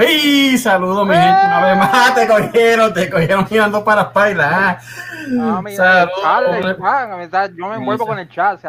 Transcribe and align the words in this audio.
¡Ey! 0.00 0.56
Saludos, 0.56 1.06
mi 1.06 1.14
gente, 1.14 1.46
una 1.46 1.64
vez 1.64 1.76
más. 1.76 2.14
Te 2.14 2.26
cogieron, 2.26 2.94
te 2.94 3.10
cogieron 3.10 3.46
mirando 3.50 3.84
para 3.84 4.02
espalda. 4.02 4.80
No, 5.28 5.62
mira, 5.62 6.08
Saludos. 6.22 6.76
Yo 7.56 7.68
me 7.68 7.76
envuelvo 7.76 8.06
con 8.06 8.18
el 8.18 8.28
chat, 8.28 8.60
se 8.60 8.68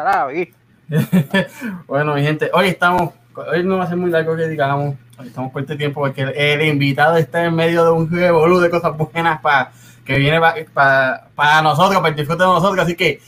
Bueno, 1.86 2.14
mi 2.14 2.22
gente, 2.22 2.50
hoy 2.52 2.68
estamos, 2.68 3.14
hoy 3.34 3.64
no 3.64 3.78
va 3.78 3.84
a 3.84 3.86
ser 3.86 3.96
muy 3.96 4.10
largo 4.10 4.36
que 4.36 4.46
digamos, 4.48 4.94
hoy 5.18 5.26
estamos 5.26 5.50
por 5.52 5.62
este 5.62 5.76
tiempo 5.76 6.00
porque 6.00 6.22
el, 6.22 6.62
invitado 6.62 7.16
está 7.16 7.44
en 7.44 7.54
medio 7.54 7.84
de 7.84 7.90
un 7.92 8.10
revolú 8.10 8.60
de 8.60 8.68
cosas 8.68 8.94
buenas 8.96 9.40
para 9.40 9.72
que 10.04 10.18
viene 10.18 10.38
para 10.74 11.28
para 11.34 11.62
nosotros, 11.62 11.96
para 11.96 12.08
el 12.08 12.16
disfrute 12.16 12.42
de 12.42 12.48
nosotros, 12.48 12.84
así 12.84 12.94
que 12.94 13.20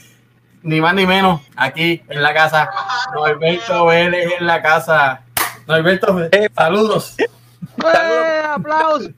ni 0.61 0.81
más 0.81 0.93
ni 0.93 1.07
menos, 1.07 1.41
aquí 1.55 2.03
en 2.09 2.21
la 2.21 2.33
casa, 2.33 2.69
Norberto 3.13 3.85
Vélez 3.85 4.33
en 4.39 4.47
la 4.47 4.61
casa. 4.61 5.21
Norberto, 5.67 6.29
saludos. 6.55 7.15
¡Eh, 7.77 8.41
¡Aplausos! 8.47 9.09
¡Eh! 9.09 9.13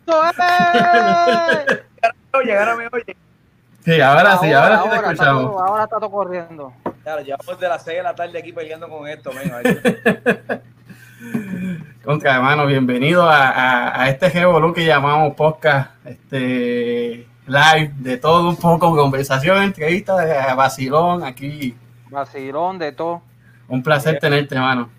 ahora 2.33 2.75
me 2.75 2.87
oye. 2.91 3.15
Sí, 3.83 4.01
ahora, 4.01 4.37
sí, 4.37 4.51
ahora, 4.51 4.83
sí 4.83 4.89
te 4.89 4.95
escuchamos. 4.95 5.51
Está 5.51 5.63
ahora 5.65 5.83
está 5.85 5.99
todo 5.99 6.11
corriendo. 6.11 6.73
Claro, 7.03 7.21
llevamos 7.21 7.59
de 7.59 7.69
las 7.69 7.83
6 7.83 7.97
de 7.97 8.03
la 8.03 8.13
tarde 8.15 8.37
aquí 8.39 8.51
peleando 8.51 8.89
con 8.89 9.07
esto, 9.07 9.31
Contra, 12.03 12.35
hermano, 12.35 12.65
bienvenido 12.65 13.29
a, 13.29 13.49
a, 13.49 14.01
a 14.03 14.09
este 14.09 14.29
Revolú 14.29 14.73
que 14.73 14.85
llamamos 14.85 15.33
podcast 15.35 15.91
este, 16.05 17.27
live, 17.47 17.93
de 17.97 18.17
todo 18.17 18.49
un 18.49 18.57
poco, 18.57 18.95
conversación, 18.95 19.63
entrevista, 19.63 20.53
vacilón 20.55 21.23
aquí. 21.23 21.75
Vacilón, 22.09 22.77
de 22.77 22.91
todo. 22.91 23.21
Un 23.67 23.81
placer 23.83 24.19
tenerte, 24.19 24.55
hermano. 24.55 24.89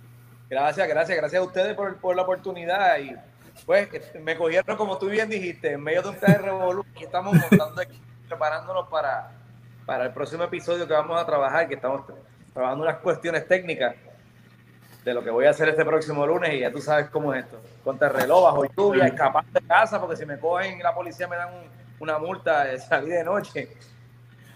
Gracias, 0.50 0.88
gracias, 0.88 1.18
gracias 1.18 1.42
a 1.42 1.44
ustedes 1.44 1.74
por, 1.74 1.96
por 1.96 2.16
la 2.16 2.22
oportunidad 2.22 2.98
y 2.98 3.14
pues 3.68 3.86
me 4.22 4.34
cogieron, 4.34 4.78
como 4.78 4.96
tú 4.96 5.10
bien 5.10 5.28
dijiste, 5.28 5.72
en 5.72 5.82
medio 5.82 6.00
de 6.00 6.08
un 6.08 6.18
de 6.18 6.38
revolución 6.38 6.94
que 6.94 7.04
estamos 7.04 7.34
montando 7.34 7.82
aquí, 7.82 8.00
preparándonos 8.26 8.88
para, 8.88 9.30
para 9.84 10.06
el 10.06 10.12
próximo 10.12 10.44
episodio 10.44 10.88
que 10.88 10.94
vamos 10.94 11.20
a 11.20 11.26
trabajar, 11.26 11.68
que 11.68 11.74
estamos 11.74 12.02
trabajando 12.54 12.84
unas 12.84 12.96
cuestiones 12.96 13.46
técnicas 13.46 13.94
de 15.04 15.12
lo 15.12 15.22
que 15.22 15.28
voy 15.28 15.44
a 15.44 15.50
hacer 15.50 15.68
este 15.68 15.84
próximo 15.84 16.26
lunes 16.26 16.54
y 16.54 16.60
ya 16.60 16.72
tú 16.72 16.80
sabes 16.80 17.10
cómo 17.10 17.34
es 17.34 17.44
esto. 17.44 17.60
Contra 17.84 18.08
reloj, 18.08 18.44
bajo 18.44 18.64
lluvia, 18.74 19.06
escapar 19.06 19.44
de 19.44 19.60
casa, 19.60 20.00
porque 20.00 20.16
si 20.16 20.24
me 20.24 20.38
cogen 20.38 20.82
la 20.82 20.94
policía 20.94 21.28
me 21.28 21.36
dan 21.36 21.50
una 22.00 22.18
multa 22.18 22.64
de 22.64 22.78
salir 22.78 23.12
de 23.12 23.24
noche. 23.24 23.68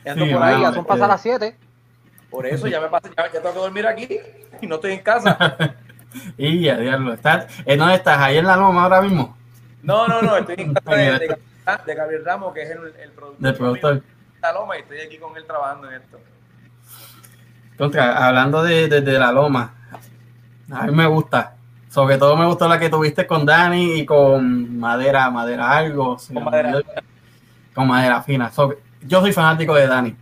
Y 0.06 0.08
ando 0.08 0.24
por 0.24 0.42
ahí, 0.42 0.58
ya 0.58 0.72
son 0.72 0.86
pasadas 0.86 1.10
las 1.10 1.22
7. 1.22 1.56
Por 2.30 2.46
eso 2.46 2.66
ya 2.66 2.80
me 2.80 2.88
pasa, 2.88 3.10
ya, 3.14 3.26
ya 3.26 3.42
tengo 3.42 3.52
que 3.52 3.60
dormir 3.60 3.86
aquí 3.86 4.18
y 4.58 4.66
no 4.66 4.76
estoy 4.76 4.92
en 4.92 5.02
casa. 5.02 5.76
y 6.36 6.60
ya, 6.60 6.76
diablo. 6.76 7.12
¿Estás, 7.14 7.46
¿En 7.64 7.78
dónde 7.78 7.94
estás? 7.94 8.18
¿Ahí 8.18 8.38
en 8.38 8.46
la 8.46 8.56
loma 8.56 8.84
ahora 8.84 9.00
mismo? 9.02 9.36
No, 9.82 10.06
no, 10.06 10.22
no. 10.22 10.36
Estoy 10.36 10.56
en 10.58 10.74
casa 10.74 10.96
de, 10.96 11.36
de, 11.86 11.94
Gabriel 11.94 12.24
Ramos, 12.24 12.54
que 12.54 12.62
es 12.62 12.70
el, 12.70 12.78
el 13.00 13.10
productor. 13.10 13.38
Del 13.38 13.54
productor. 13.54 13.94
De 13.94 14.02
la 14.40 14.52
loma 14.52 14.76
y 14.76 14.80
estoy 14.80 15.00
aquí 15.00 15.18
con 15.18 15.36
él 15.36 15.44
trabajando 15.46 15.88
en 15.88 15.94
esto. 15.94 16.18
Contra, 17.76 18.26
hablando 18.26 18.62
de, 18.62 18.88
de, 18.88 19.18
la 19.18 19.32
loma, 19.32 19.74
a 20.70 20.86
mí 20.86 20.92
me 20.92 21.06
gusta. 21.06 21.56
Sobre 21.88 22.16
todo 22.16 22.36
me 22.36 22.46
gustó 22.46 22.68
la 22.68 22.78
que 22.78 22.88
tuviste 22.88 23.26
con 23.26 23.44
Dani 23.44 24.00
y 24.00 24.06
con 24.06 24.78
Madera, 24.78 25.30
Madera 25.30 25.70
algo. 25.76 26.16
Con 26.32 26.44
madera. 26.44 26.80
con 27.74 27.86
madera 27.86 28.22
fina. 28.22 28.50
yo 29.02 29.20
soy 29.20 29.32
fanático 29.32 29.74
de 29.74 29.86
Dani. 29.86 30.16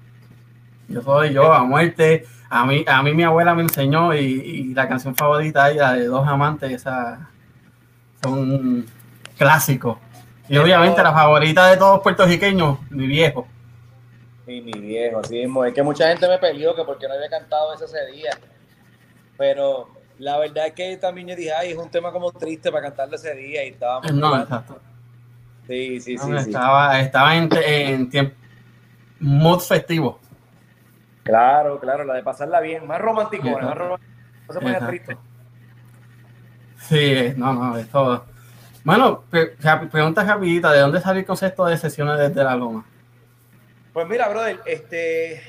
Yo 0.89 1.03
soy 1.03 1.33
yo 1.33 1.53
a 1.53 1.63
muerte. 1.63 2.27
A 2.51 2.67
mí, 2.67 2.85
a 2.87 3.03
mí 3.03 3.15
mi 3.15 3.23
abuela 3.23 3.55
me 3.55 3.63
enseñó 3.63 4.13
y, 4.13 4.75
la 4.75 4.89
canción 4.89 5.15
favorita 5.15 5.71
ella 5.71 5.93
de 5.93 6.07
Dos 6.07 6.27
Amantes, 6.27 6.73
esa 6.73 7.31
son 8.23 8.87
clásicos. 9.39 9.99
Y 10.49 10.59
obviamente 10.59 11.01
la 11.03 11.13
favorita 11.13 11.69
de 11.69 11.77
todos 11.77 12.01
puertorriqueños, 12.01 12.79
mi 12.91 13.07
viejo. 13.07 13.47
Sí, 14.47 14.61
mi 14.63 14.73
viejo, 14.73 15.21
así 15.21 15.35
mismo. 15.39 15.65
Es 15.65 15.73
que 15.73 15.83
mucha 15.83 16.09
gente 16.09 16.29
me 16.29 16.39
peleó 16.39 16.75
que 16.75 16.83
porque 16.83 17.07
no 17.07 17.15
había 17.15 17.29
cantado 17.29 17.73
ese, 17.73 17.85
ese 17.85 18.07
día. 18.07 18.33
Pero 19.39 19.89
la 20.19 20.39
verdad 20.39 20.67
es 20.67 20.73
que 20.73 20.97
también 20.97 21.29
yo 21.29 21.37
dije, 21.37 21.53
ay, 21.53 21.71
es 21.71 21.79
un 21.79 21.89
tema 21.89 22.11
como 22.11 22.33
triste 22.33 22.73
para 22.73 22.89
cantarlo 22.89 23.15
ese 23.15 23.33
día 23.37 23.65
y 23.65 23.69
estábamos... 23.69 24.13
No, 24.13 24.37
exacto. 24.37 24.81
Sí, 25.69 26.01
sí, 26.01 26.19
sí. 26.19 26.33
Estaba, 26.37 26.99
estaba 26.99 27.37
en, 27.37 27.49
en 27.65 28.11
tiempo 28.11 28.35
mood 29.21 29.61
festivo. 29.61 30.19
Claro, 31.31 31.79
claro, 31.79 32.03
la 32.03 32.15
de 32.15 32.25
pasarla 32.25 32.59
bien, 32.59 32.85
más 32.89 33.01
romántico, 33.01 33.49
más 33.51 33.79
romántico. 33.79 34.13
No 34.49 34.53
se 34.53 34.61
ponía 34.61 34.85
triste. 34.85 35.17
Sí, 36.81 37.35
no, 37.37 37.53
no, 37.53 37.77
es 37.77 37.89
todo. 37.89 38.25
Bueno, 38.83 39.23
pregunta 39.93 40.25
rapidita, 40.25 40.73
¿de 40.73 40.81
dónde 40.81 41.01
salió 41.01 41.21
el 41.21 41.27
concepto 41.27 41.67
de 41.67 41.77
sesiones 41.77 42.19
desde 42.19 42.43
la 42.43 42.57
loma? 42.57 42.85
Pues 43.93 44.09
mira, 44.09 44.29
brother, 44.29 44.59
este, 44.67 45.41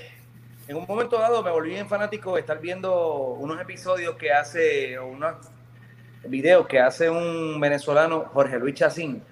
en 0.68 0.76
un 0.76 0.86
momento 0.88 1.18
dado 1.18 1.42
me 1.42 1.50
volví 1.50 1.72
bien 1.72 1.88
fanático 1.88 2.36
de 2.36 2.42
estar 2.42 2.60
viendo 2.60 3.34
unos 3.40 3.60
episodios 3.60 4.16
que 4.18 4.32
hace, 4.32 5.00
o 5.00 5.08
unos 5.08 5.34
videos 6.26 6.68
que 6.68 6.80
hace 6.80 7.10
un 7.10 7.60
venezolano, 7.60 8.26
Jorge 8.34 8.60
Luis 8.60 8.76
Chacín, 8.76 9.24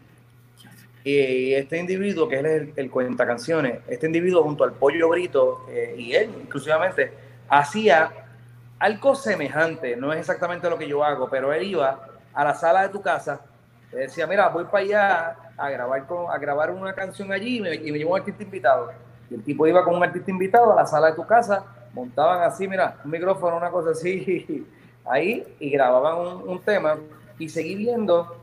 y 1.04 1.54
este 1.54 1.78
individuo, 1.78 2.28
que 2.28 2.40
es 2.40 2.46
el, 2.46 2.74
el 2.76 2.92
cuenta 2.92 3.26
canciones, 3.26 3.80
este 3.88 4.08
individuo 4.08 4.44
junto 4.44 4.64
al 4.64 4.74
Pollo 4.74 5.10
Brito 5.10 5.66
eh, 5.70 5.96
y 5.98 6.14
él, 6.14 6.30
inclusivamente, 6.42 7.14
hacía 7.48 8.12
algo 8.80 9.16
semejante, 9.16 9.96
no 9.96 10.12
es 10.12 10.20
exactamente 10.20 10.70
lo 10.70 10.78
que 10.78 10.88
yo 10.88 11.04
hago, 11.04 11.30
pero 11.30 11.54
él 11.54 11.64
iba 11.64 12.00
a 12.34 12.44
la 12.44 12.54
sala 12.54 12.84
de 12.84 12.90
tu 12.90 13.02
casa, 13.02 13.42
decía, 13.92 14.28
mira, 14.28 14.50
voy 14.50 14.66
para 14.66 14.84
allá 14.84 15.36
a 15.58 15.70
grabar, 15.70 16.06
con, 16.06 16.32
a 16.32 16.38
grabar 16.38 16.72
una 16.72 16.94
canción 16.94 17.32
allí 17.32 17.58
y 17.58 17.62
me, 17.62 17.76
y 17.76 17.92
me 17.92 18.06
un 18.06 18.18
artista 18.18 18.44
invitado. 18.44 18.92
Y 19.30 19.36
el 19.36 19.44
tipo 19.44 19.68
iba 19.68 19.84
con 19.84 19.96
un 19.96 20.04
artista 20.04 20.32
invitado 20.32 20.72
a 20.72 20.76
la 20.76 20.86
sala 20.86 21.08
de 21.08 21.14
tu 21.16 21.26
casa, 21.26 21.66
montaban 21.94 22.44
así, 22.44 22.68
mira, 22.68 22.98
un 23.04 23.12
micrófono, 23.12 23.58
una 23.58 23.72
cosa 23.72 23.92
así, 23.92 24.68
ahí, 25.06 25.44
y 25.60 25.70
grababan 25.70 26.20
un, 26.20 26.50
un 26.50 26.60
tema. 26.62 26.98
Y 27.38 27.48
seguí 27.50 27.76
viendo 27.76 28.38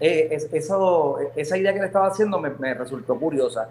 eh, 0.00 0.48
eso, 0.52 1.18
esa 1.36 1.56
idea 1.58 1.74
que 1.74 1.80
le 1.80 1.86
estaba 1.86 2.06
haciendo 2.06 2.38
me, 2.38 2.74
resultó 2.74 3.18
curiosa. 3.18 3.68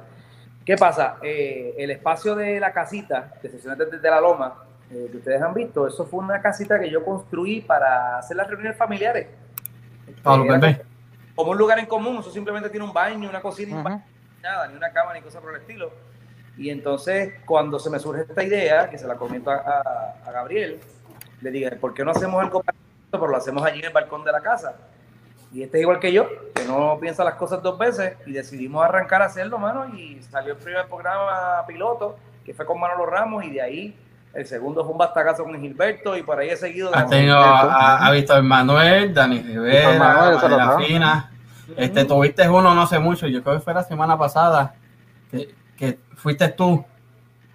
¿Qué 0.63 0.75
pasa? 0.75 1.17
Eh, 1.23 1.73
el 1.77 1.89
espacio 1.89 2.35
de 2.35 2.59
la 2.59 2.71
casita 2.71 3.33
de 3.41 3.49
sesiones 3.49 3.79
desde 3.91 4.09
la 4.09 4.21
loma, 4.21 4.63
eh, 4.91 5.07
que 5.11 5.17
ustedes 5.17 5.41
han 5.41 5.53
visto, 5.53 5.87
eso 5.87 6.05
fue 6.05 6.19
una 6.19 6.39
casita 6.41 6.79
que 6.79 6.89
yo 6.89 7.03
construí 7.03 7.61
para 7.61 8.19
hacer 8.19 8.37
las 8.37 8.47
reuniones 8.47 8.77
familiares. 8.77 9.27
Ah, 10.23 10.37
como 11.35 11.51
un 11.51 11.57
lugar 11.57 11.79
en 11.79 11.85
común, 11.85 12.17
eso 12.17 12.31
simplemente 12.31 12.69
tiene 12.69 12.85
un 12.85 12.93
baño, 12.93 13.29
una 13.29 13.41
cocina, 13.41 14.03
nada, 14.41 14.67
ni 14.67 14.75
una 14.75 14.91
cama, 14.91 15.13
ni 15.13 15.21
cosa 15.21 15.39
por 15.39 15.55
el 15.55 15.61
estilo. 15.61 15.91
Y 16.57 16.69
entonces, 16.69 17.35
cuando 17.45 17.79
se 17.79 17.89
me 17.89 17.97
surge 17.97 18.23
esta 18.23 18.43
idea, 18.43 18.89
que 18.89 18.97
se 18.97 19.07
la 19.07 19.15
comento 19.15 19.49
a, 19.49 20.15
a 20.25 20.31
Gabriel, 20.31 20.79
le 21.41 21.51
dije, 21.51 21.71
¿por 21.77 21.93
qué 21.93 22.03
no 22.03 22.11
hacemos 22.11 22.43
algo 22.43 22.61
para 22.61 22.77
pero 23.11 23.27
lo 23.27 23.37
hacemos 23.37 23.63
allí 23.63 23.79
en 23.79 23.85
el 23.85 23.93
balcón 23.93 24.23
de 24.23 24.31
la 24.31 24.41
casa? 24.41 24.75
Y 25.51 25.63
este 25.63 25.77
es 25.77 25.81
igual 25.81 25.99
que 25.99 26.13
yo, 26.13 26.27
que 26.53 26.63
no 26.65 26.97
piensa 26.99 27.23
las 27.23 27.35
cosas 27.35 27.63
dos 27.63 27.77
veces 27.77 28.13
y 28.25 28.33
decidimos 28.33 28.85
arrancar 28.85 29.21
a 29.21 29.25
hacerlo, 29.25 29.57
mano, 29.57 29.87
y 29.95 30.21
salió 30.21 30.53
el 30.53 30.59
primer 30.59 30.85
programa 30.87 31.65
piloto, 31.67 32.17
que 32.45 32.53
fue 32.53 32.65
con 32.65 32.79
Manolo 32.79 33.05
Ramos, 33.05 33.43
y 33.43 33.51
de 33.51 33.61
ahí 33.61 33.95
el 34.33 34.45
segundo 34.45 34.83
fue 34.83 34.91
un 34.91 34.99
bastacazo 34.99 35.43
con 35.43 35.59
Gilberto, 35.59 36.15
y 36.15 36.21
por 36.21 36.37
ahí 36.37 36.49
he 36.49 36.57
seguido. 36.57 36.93
Has 36.93 37.09
tenido 37.09 37.37
a, 37.37 38.11
Víctor 38.11 38.43
Manuel, 38.43 39.13
Dani 39.13 39.41
Rivera, 39.41 40.37
la 40.47 40.77
Fina. 40.77 41.31
Este, 41.75 42.05
tuviste 42.05 42.47
uno 42.49 42.73
no 42.73 42.87
sé 42.87 42.99
mucho, 42.99 43.27
yo 43.27 43.43
creo 43.43 43.55
que 43.55 43.61
fue 43.61 43.73
la 43.73 43.83
semana 43.83 44.17
pasada, 44.17 44.75
que, 45.31 45.53
que 45.77 45.99
fuiste 46.15 46.49
tú. 46.49 46.83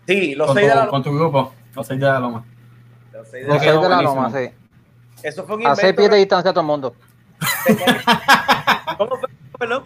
Sí, 0.06 0.34
los 0.34 0.48
con 0.48 0.56
seis 0.56 0.68
tu, 0.68 0.74
de 0.78 0.84
la 0.84 0.90
Con 0.90 1.02
tu 1.02 1.14
grupo, 1.14 1.52
los 1.74 1.86
seis 1.86 2.00
de 2.00 2.06
la 2.06 2.20
Loma. 2.20 2.44
Los 3.12 3.28
seis 3.28 3.46
de, 3.46 3.88
la, 3.88 4.02
Loma, 4.02 4.30
sí. 4.30 4.50
Eso 5.22 5.44
fue 5.44 5.56
un 5.56 5.66
A 5.66 5.74
seis 5.74 5.94
pies 5.94 6.10
de 6.10 6.16
distancia 6.16 6.50
a 6.50 6.54
todo 6.54 6.60
el 6.62 6.66
mundo. 6.66 6.94
¿Cómo 8.98 9.16
fue? 9.16 9.28
Perdón. 9.58 9.82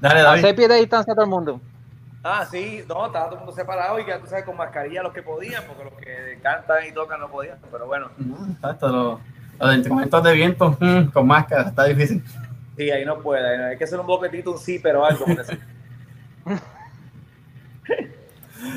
Dale. 0.00 0.20
A 0.20 0.40
seis 0.40 0.54
pies 0.54 0.68
de 0.68 0.76
distancia 0.76 1.12
a 1.12 1.14
todo 1.14 1.24
el 1.24 1.30
mundo. 1.30 1.60
Ah, 2.22 2.46
sí, 2.50 2.84
no, 2.86 3.06
estaba 3.06 3.26
todo 3.26 3.34
el 3.34 3.40
mundo 3.40 3.54
separado 3.54 3.98
y 3.98 4.06
ya 4.06 4.20
tú 4.20 4.26
sabes, 4.26 4.44
con 4.44 4.56
mascarilla 4.56 5.02
los 5.02 5.12
que 5.12 5.22
podían, 5.22 5.64
porque 5.66 5.84
los 5.84 5.94
que 5.94 6.38
cantan 6.42 6.86
y 6.86 6.92
tocan 6.92 7.18
no 7.20 7.30
podían, 7.30 7.58
pero 7.70 7.86
bueno. 7.86 8.10
Exacto, 8.52 8.88
los, 8.88 9.20
los 9.58 9.74
instrumentos 9.74 10.22
de 10.22 10.32
viento 10.34 10.76
mm, 10.78 11.04
con 11.06 11.26
máscara, 11.26 11.68
está 11.70 11.84
difícil. 11.84 12.22
Sí, 12.76 12.90
ahí 12.90 13.04
no 13.06 13.20
puede, 13.20 13.70
hay 13.70 13.78
que 13.78 13.84
hacer 13.84 13.98
un 13.98 14.06
boquetito, 14.06 14.52
un 14.52 14.58
sí, 14.58 14.78
pero 14.78 15.04
algo. 15.04 15.24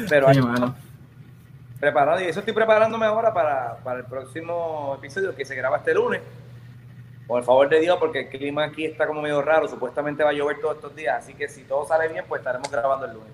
pero 0.09 0.33
Sí, 0.33 0.41
mano. 0.41 0.75
preparado, 1.79 2.21
y 2.21 2.25
eso 2.25 2.39
estoy 2.39 2.53
preparándome 2.53 3.05
ahora 3.05 3.33
para, 3.33 3.77
para 3.83 3.99
el 3.99 4.05
próximo 4.05 4.95
episodio 4.97 5.35
que 5.35 5.45
se 5.45 5.55
graba 5.55 5.77
este 5.77 5.93
lunes. 5.93 6.21
Por 7.27 7.39
el 7.39 7.45
favor 7.45 7.69
de 7.69 7.79
Dios, 7.79 7.97
porque 7.99 8.21
el 8.21 8.29
clima 8.29 8.65
aquí 8.65 8.85
está 8.85 9.07
como 9.07 9.21
medio 9.21 9.41
raro, 9.41 9.67
supuestamente 9.67 10.23
va 10.23 10.31
a 10.31 10.33
llover 10.33 10.59
todos 10.59 10.75
estos 10.75 10.95
días, 10.95 11.23
así 11.23 11.33
que 11.33 11.47
si 11.47 11.63
todo 11.63 11.85
sale 11.85 12.09
bien, 12.09 12.25
pues 12.27 12.39
estaremos 12.39 12.69
grabando 12.69 13.05
el 13.05 13.13
lunes. 13.13 13.31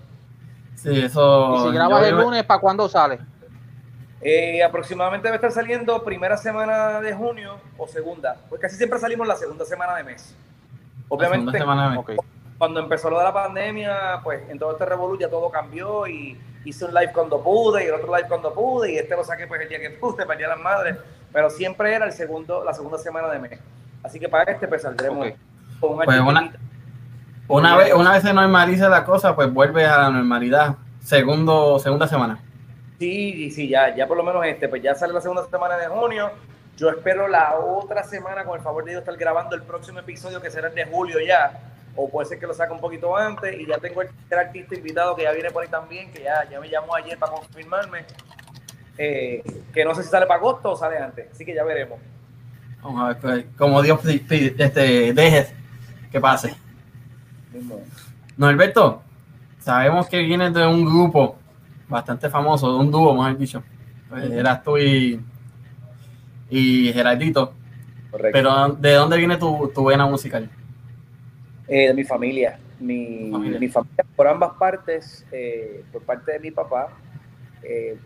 Sí, 0.75 1.01
eso. 1.03 1.55
Y 1.55 1.69
si 1.69 1.75
grabas 1.75 2.01
yo 2.01 2.07
el 2.07 2.15
lunes, 2.15 2.43
¿para 2.43 2.59
cuándo 2.59 2.87
sale? 2.87 3.19
Eh, 4.21 4.61
aproximadamente 4.63 5.27
debe 5.27 5.35
estar 5.35 5.51
saliendo 5.51 6.03
primera 6.03 6.35
semana 6.37 6.99
de 6.99 7.13
junio 7.13 7.57
o 7.77 7.87
segunda, 7.87 8.37
pues 8.49 8.61
casi 8.61 8.75
siempre 8.75 8.99
salimos 8.99 9.27
la 9.27 9.35
segunda 9.35 9.65
semana 9.65 9.95
de 9.95 10.03
mes. 10.03 10.35
Obviamente, 11.07 11.59
cuando 12.57 12.81
empezó 12.81 13.09
lo 13.09 13.17
de 13.17 13.23
la 13.23 13.33
pandemia, 13.33 14.19
pues 14.23 14.47
en 14.49 14.59
todo 14.59 14.73
este 14.73 14.85
revolución 14.85 15.29
ya 15.29 15.31
todo 15.31 15.49
cambió 15.49 16.05
y 16.05 16.37
hice 16.65 16.85
un 16.85 16.93
live 16.93 17.11
cuando 17.13 17.41
pude 17.41 17.85
y 17.85 17.87
el 17.87 17.93
otro 17.93 18.13
live 18.15 18.27
cuando 18.27 18.53
pude 18.53 18.91
y 18.91 18.97
este 18.97 19.15
lo 19.15 19.23
saqué 19.23 19.47
pues 19.47 19.61
el 19.61 19.69
día 19.69 19.79
que 19.79 19.91
pude, 19.91 20.25
para 20.25 20.39
el 20.39 20.49
las 20.49 20.59
madres, 20.59 20.97
pero 21.31 21.49
siempre 21.49 21.93
era 21.93 22.05
el 22.05 22.11
segundo, 22.11 22.63
la 22.63 22.73
segunda 22.73 22.97
semana 22.97 23.29
de 23.29 23.39
mes. 23.39 23.59
Así 24.03 24.19
que 24.19 24.29
para 24.29 24.51
este 24.51 24.67
pues 24.67 24.81
saldremos 24.81 25.27
con 25.79 25.91
un 25.91 26.03
pues 26.03 26.19
una, 26.19 26.51
una 27.47 27.75
vez, 27.75 27.93
una 27.93 28.13
vez 28.13 28.23
se 28.23 28.33
normaliza 28.33 28.89
la 28.89 29.03
cosa, 29.05 29.35
pues 29.35 29.51
vuelve 29.51 29.85
a 29.85 29.97
la 29.97 30.09
normalidad. 30.09 30.75
Segundo, 31.01 31.79
segunda 31.79 32.07
semana. 32.07 32.39
Sí, 32.99 33.49
sí, 33.51 33.69
ya, 33.69 33.95
ya 33.95 34.07
por 34.07 34.17
lo 34.17 34.23
menos 34.23 34.45
este, 34.45 34.67
pues 34.67 34.83
ya 34.83 34.93
sale 34.93 35.13
la 35.13 35.21
segunda 35.21 35.45
semana 35.49 35.77
de 35.77 35.87
junio. 35.87 36.31
Yo 36.77 36.89
espero 36.89 37.27
la 37.27 37.55
otra 37.57 38.03
semana, 38.03 38.45
con 38.45 38.57
el 38.57 38.63
favor 38.63 38.85
de 38.85 38.91
Dios, 38.91 39.01
estar 39.01 39.17
grabando 39.17 39.55
el 39.55 39.63
próximo 39.63 39.99
episodio 39.99 40.41
que 40.41 40.49
será 40.49 40.69
el 40.69 40.75
de 40.75 40.85
julio 40.85 41.19
ya 41.19 41.59
o 41.95 42.09
puede 42.09 42.27
ser 42.27 42.39
que 42.39 42.47
lo 42.47 42.53
saque 42.53 42.71
un 42.71 42.79
poquito 42.79 43.15
antes 43.15 43.59
y 43.59 43.65
ya 43.65 43.77
tengo 43.77 44.01
el 44.01 44.09
artista 44.37 44.75
invitado 44.75 45.15
que 45.15 45.23
ya 45.23 45.31
viene 45.31 45.51
por 45.51 45.63
ahí 45.63 45.69
también, 45.69 46.11
que 46.11 46.23
ya, 46.23 46.47
ya 46.49 46.59
me 46.59 46.69
llamó 46.69 46.95
ayer 46.95 47.17
para 47.17 47.33
confirmarme, 47.33 48.05
eh, 49.01 49.41
que 49.73 49.85
no 49.85 49.95
sé 49.95 50.03
si 50.03 50.09
sale 50.09 50.25
para 50.25 50.41
agosto 50.41 50.71
o 50.71 50.75
sale 50.75 50.97
antes, 50.97 51.31
así 51.31 51.45
que 51.45 51.55
ya 51.55 51.63
veremos. 51.63 51.99
Vamos 52.83 53.01
a 53.01 53.07
ver, 53.07 53.17
pues, 53.17 53.45
como 53.57 53.81
Dios 53.81 54.01
este, 54.05 55.13
deje 55.13 55.47
que 56.11 56.19
pase. 56.19 56.53
No, 58.35 58.47
Alberto, 58.47 59.01
sabemos 59.59 60.09
que 60.09 60.19
vienes 60.19 60.53
de 60.53 60.67
un 60.67 60.83
grupo 60.83 61.37
bastante 61.87 62.29
famoso, 62.29 62.73
de 62.73 62.79
un 62.79 62.91
dúo, 62.91 63.13
mejor 63.13 63.37
dicho. 63.37 63.63
Pues, 64.09 64.29
eras 64.31 64.63
tú 64.63 64.77
y, 64.77 65.17
y 66.49 66.91
Gerardito. 66.91 67.53
Correcto. 68.11 68.37
Pero 68.37 68.67
¿de 68.69 68.93
dónde 68.95 69.17
viene 69.17 69.37
tu, 69.37 69.71
tu 69.73 69.85
vena 69.85 70.05
musical? 70.07 70.49
Eh, 71.69 71.87
de 71.87 71.93
mi 71.93 72.03
familia. 72.03 72.59
Mi 72.81 73.29
familia. 73.31 73.59
mi 73.59 73.67
familia. 73.69 74.05
por 74.13 74.27
ambas 74.27 74.51
partes, 74.59 75.25
eh, 75.31 75.85
por 75.93 76.01
parte 76.03 76.33
de 76.33 76.39
mi 76.39 76.51
papá. 76.51 76.89
Eh, 77.63 77.97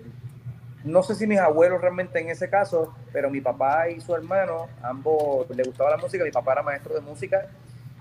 no 0.83 1.03
sé 1.03 1.15
si 1.15 1.27
mis 1.27 1.39
abuelos 1.39 1.81
realmente 1.81 2.19
en 2.19 2.30
ese 2.30 2.50
caso, 2.50 2.94
pero 3.12 3.30
mi 3.30 3.41
papá 3.41 3.89
y 3.89 4.01
su 4.01 4.13
hermano, 4.15 4.68
ambos 4.81 5.50
les 5.56 5.65
gustaba 5.65 5.91
la 5.91 5.97
música. 5.97 6.24
Mi 6.24 6.31
papá 6.31 6.53
era 6.53 6.63
maestro 6.63 6.94
de 6.94 7.01
música 7.01 7.47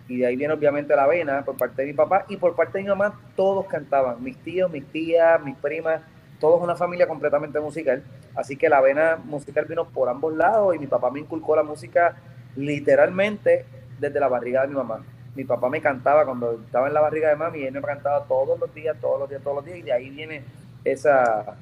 y 0.08 0.18
de 0.18 0.26
ahí 0.26 0.36
viene 0.36 0.52
obviamente 0.52 0.94
la 0.96 1.06
vena 1.06 1.44
por 1.44 1.56
parte 1.56 1.82
de 1.82 1.88
mi 1.88 1.94
papá 1.94 2.24
y 2.28 2.36
por 2.36 2.56
parte 2.56 2.78
de 2.78 2.84
mi 2.84 2.90
mamá 2.90 3.20
todos 3.36 3.66
cantaban. 3.66 4.22
Mis 4.22 4.36
tíos, 4.38 4.70
mis 4.70 4.84
tías, 4.86 5.40
mis 5.42 5.56
primas, 5.56 6.02
todos 6.40 6.60
una 6.62 6.74
familia 6.74 7.06
completamente 7.06 7.60
musical. 7.60 8.02
Así 8.34 8.56
que 8.56 8.68
la 8.68 8.80
vena 8.80 9.16
musical 9.24 9.64
vino 9.66 9.88
por 9.88 10.08
ambos 10.08 10.34
lados 10.34 10.74
y 10.74 10.78
mi 10.78 10.86
papá 10.86 11.10
me 11.10 11.20
inculcó 11.20 11.54
la 11.54 11.62
música 11.62 12.16
literalmente 12.56 13.64
desde 14.00 14.18
la 14.18 14.28
barriga 14.28 14.62
de 14.62 14.68
mi 14.68 14.74
mamá 14.74 15.02
mi 15.34 15.44
papá 15.44 15.68
me 15.68 15.80
cantaba 15.80 16.24
cuando 16.24 16.52
estaba 16.52 16.88
en 16.88 16.94
la 16.94 17.00
barriga 17.00 17.30
de 17.30 17.36
mami, 17.36 17.60
y 17.60 17.64
él 17.64 17.72
me 17.72 17.80
cantaba 17.80 18.24
todos 18.24 18.58
los 18.58 18.72
días, 18.74 18.96
todos 19.00 19.20
los 19.20 19.28
días, 19.30 19.42
todos 19.42 19.56
los 19.56 19.64
días, 19.64 19.78
y 19.78 19.82
de 19.82 19.92
ahí 19.92 20.10
viene 20.10 20.44
esa, 20.84 21.56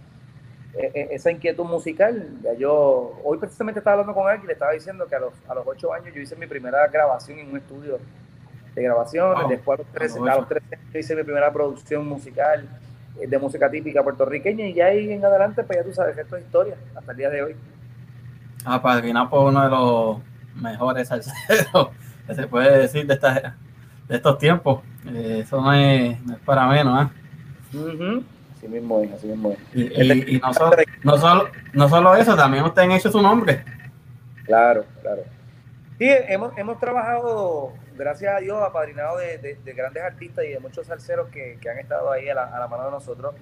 esa 0.74 1.30
inquietud 1.30 1.64
musical. 1.64 2.28
Ya 2.42 2.54
yo, 2.54 3.20
hoy 3.24 3.38
precisamente 3.38 3.80
estaba 3.80 3.94
hablando 3.94 4.14
con 4.14 4.28
alguien 4.28 4.44
y 4.44 4.46
le 4.48 4.52
estaba 4.52 4.72
diciendo 4.72 5.06
que 5.06 5.16
a 5.16 5.20
los, 5.20 5.32
a 5.48 5.54
los 5.54 5.66
8 5.66 5.92
años 5.92 6.14
yo 6.14 6.20
hice 6.20 6.36
mi 6.36 6.46
primera 6.46 6.86
grabación 6.88 7.38
en 7.38 7.50
un 7.50 7.56
estudio 7.56 7.98
de 8.74 8.82
grabación, 8.82 9.48
después 9.48 9.80
a 9.80 9.82
los 9.82 9.92
13, 9.92 10.18
a 10.20 10.36
los 10.36 10.48
13 10.48 10.74
años 10.74 10.94
hice 10.94 11.16
mi 11.16 11.24
primera 11.24 11.52
producción 11.52 12.06
musical 12.06 12.68
eh, 13.20 13.26
de 13.26 13.38
música 13.38 13.68
típica 13.70 14.02
puertorriqueña 14.02 14.66
y 14.66 14.74
ya 14.74 14.86
ahí 14.86 15.12
en 15.12 15.24
adelante, 15.24 15.64
pues 15.64 15.78
ya 15.78 15.84
tú 15.84 15.92
sabes, 15.92 16.16
esto 16.16 16.36
es 16.36 16.44
historia 16.44 16.76
hasta 16.94 17.10
el 17.12 17.18
día 17.18 17.30
de 17.30 17.42
hoy. 17.42 17.56
Ah, 18.64 19.00
final 19.02 19.28
por 19.28 19.48
uno 19.48 19.62
de 19.62 19.70
los 19.70 20.18
mejores 20.54 21.08
salseros 21.08 21.88
se 22.34 22.46
puede 22.46 22.78
decir 22.78 23.06
de, 23.06 23.16
de 24.08 24.16
estos 24.16 24.38
tiempos. 24.38 24.82
Eh, 25.06 25.40
eso 25.42 25.60
no 25.60 25.72
es, 25.72 26.16
para 26.44 26.66
menos. 26.66 27.10
¿eh? 27.72 28.22
Así 28.60 28.68
mismo 28.68 29.00
es, 29.00 29.10
así 29.10 29.26
mismo 29.26 29.56
Y, 29.72 30.36
y, 30.36 30.38
no, 30.38 30.52
solo, 30.52 30.76
no, 31.02 31.16
solo, 31.16 31.50
no 31.72 31.88
solo 31.88 32.14
eso, 32.14 32.36
también 32.36 32.62
usted 32.62 32.82
han 32.82 32.92
hecho 32.92 33.10
su 33.10 33.22
nombre. 33.22 33.64
Claro, 34.44 34.84
claro. 35.00 35.22
Sí, 35.98 36.06
hemos, 36.28 36.52
hemos 36.58 36.78
trabajado, 36.78 37.72
gracias 37.96 38.36
a 38.36 38.40
Dios, 38.40 38.62
apadrinado 38.62 39.16
de, 39.16 39.38
de, 39.38 39.72
grandes 39.72 40.02
artistas 40.02 40.44
y 40.44 40.48
de 40.48 40.60
muchos 40.60 40.86
salseros 40.86 41.30
que, 41.30 41.56
que 41.58 41.70
han 41.70 41.78
estado 41.78 42.12
ahí 42.12 42.28
a 42.28 42.34
la, 42.34 42.44
a 42.54 42.60
la 42.60 42.68
mano 42.68 42.84
de 42.84 42.90
nosotros. 42.90 43.34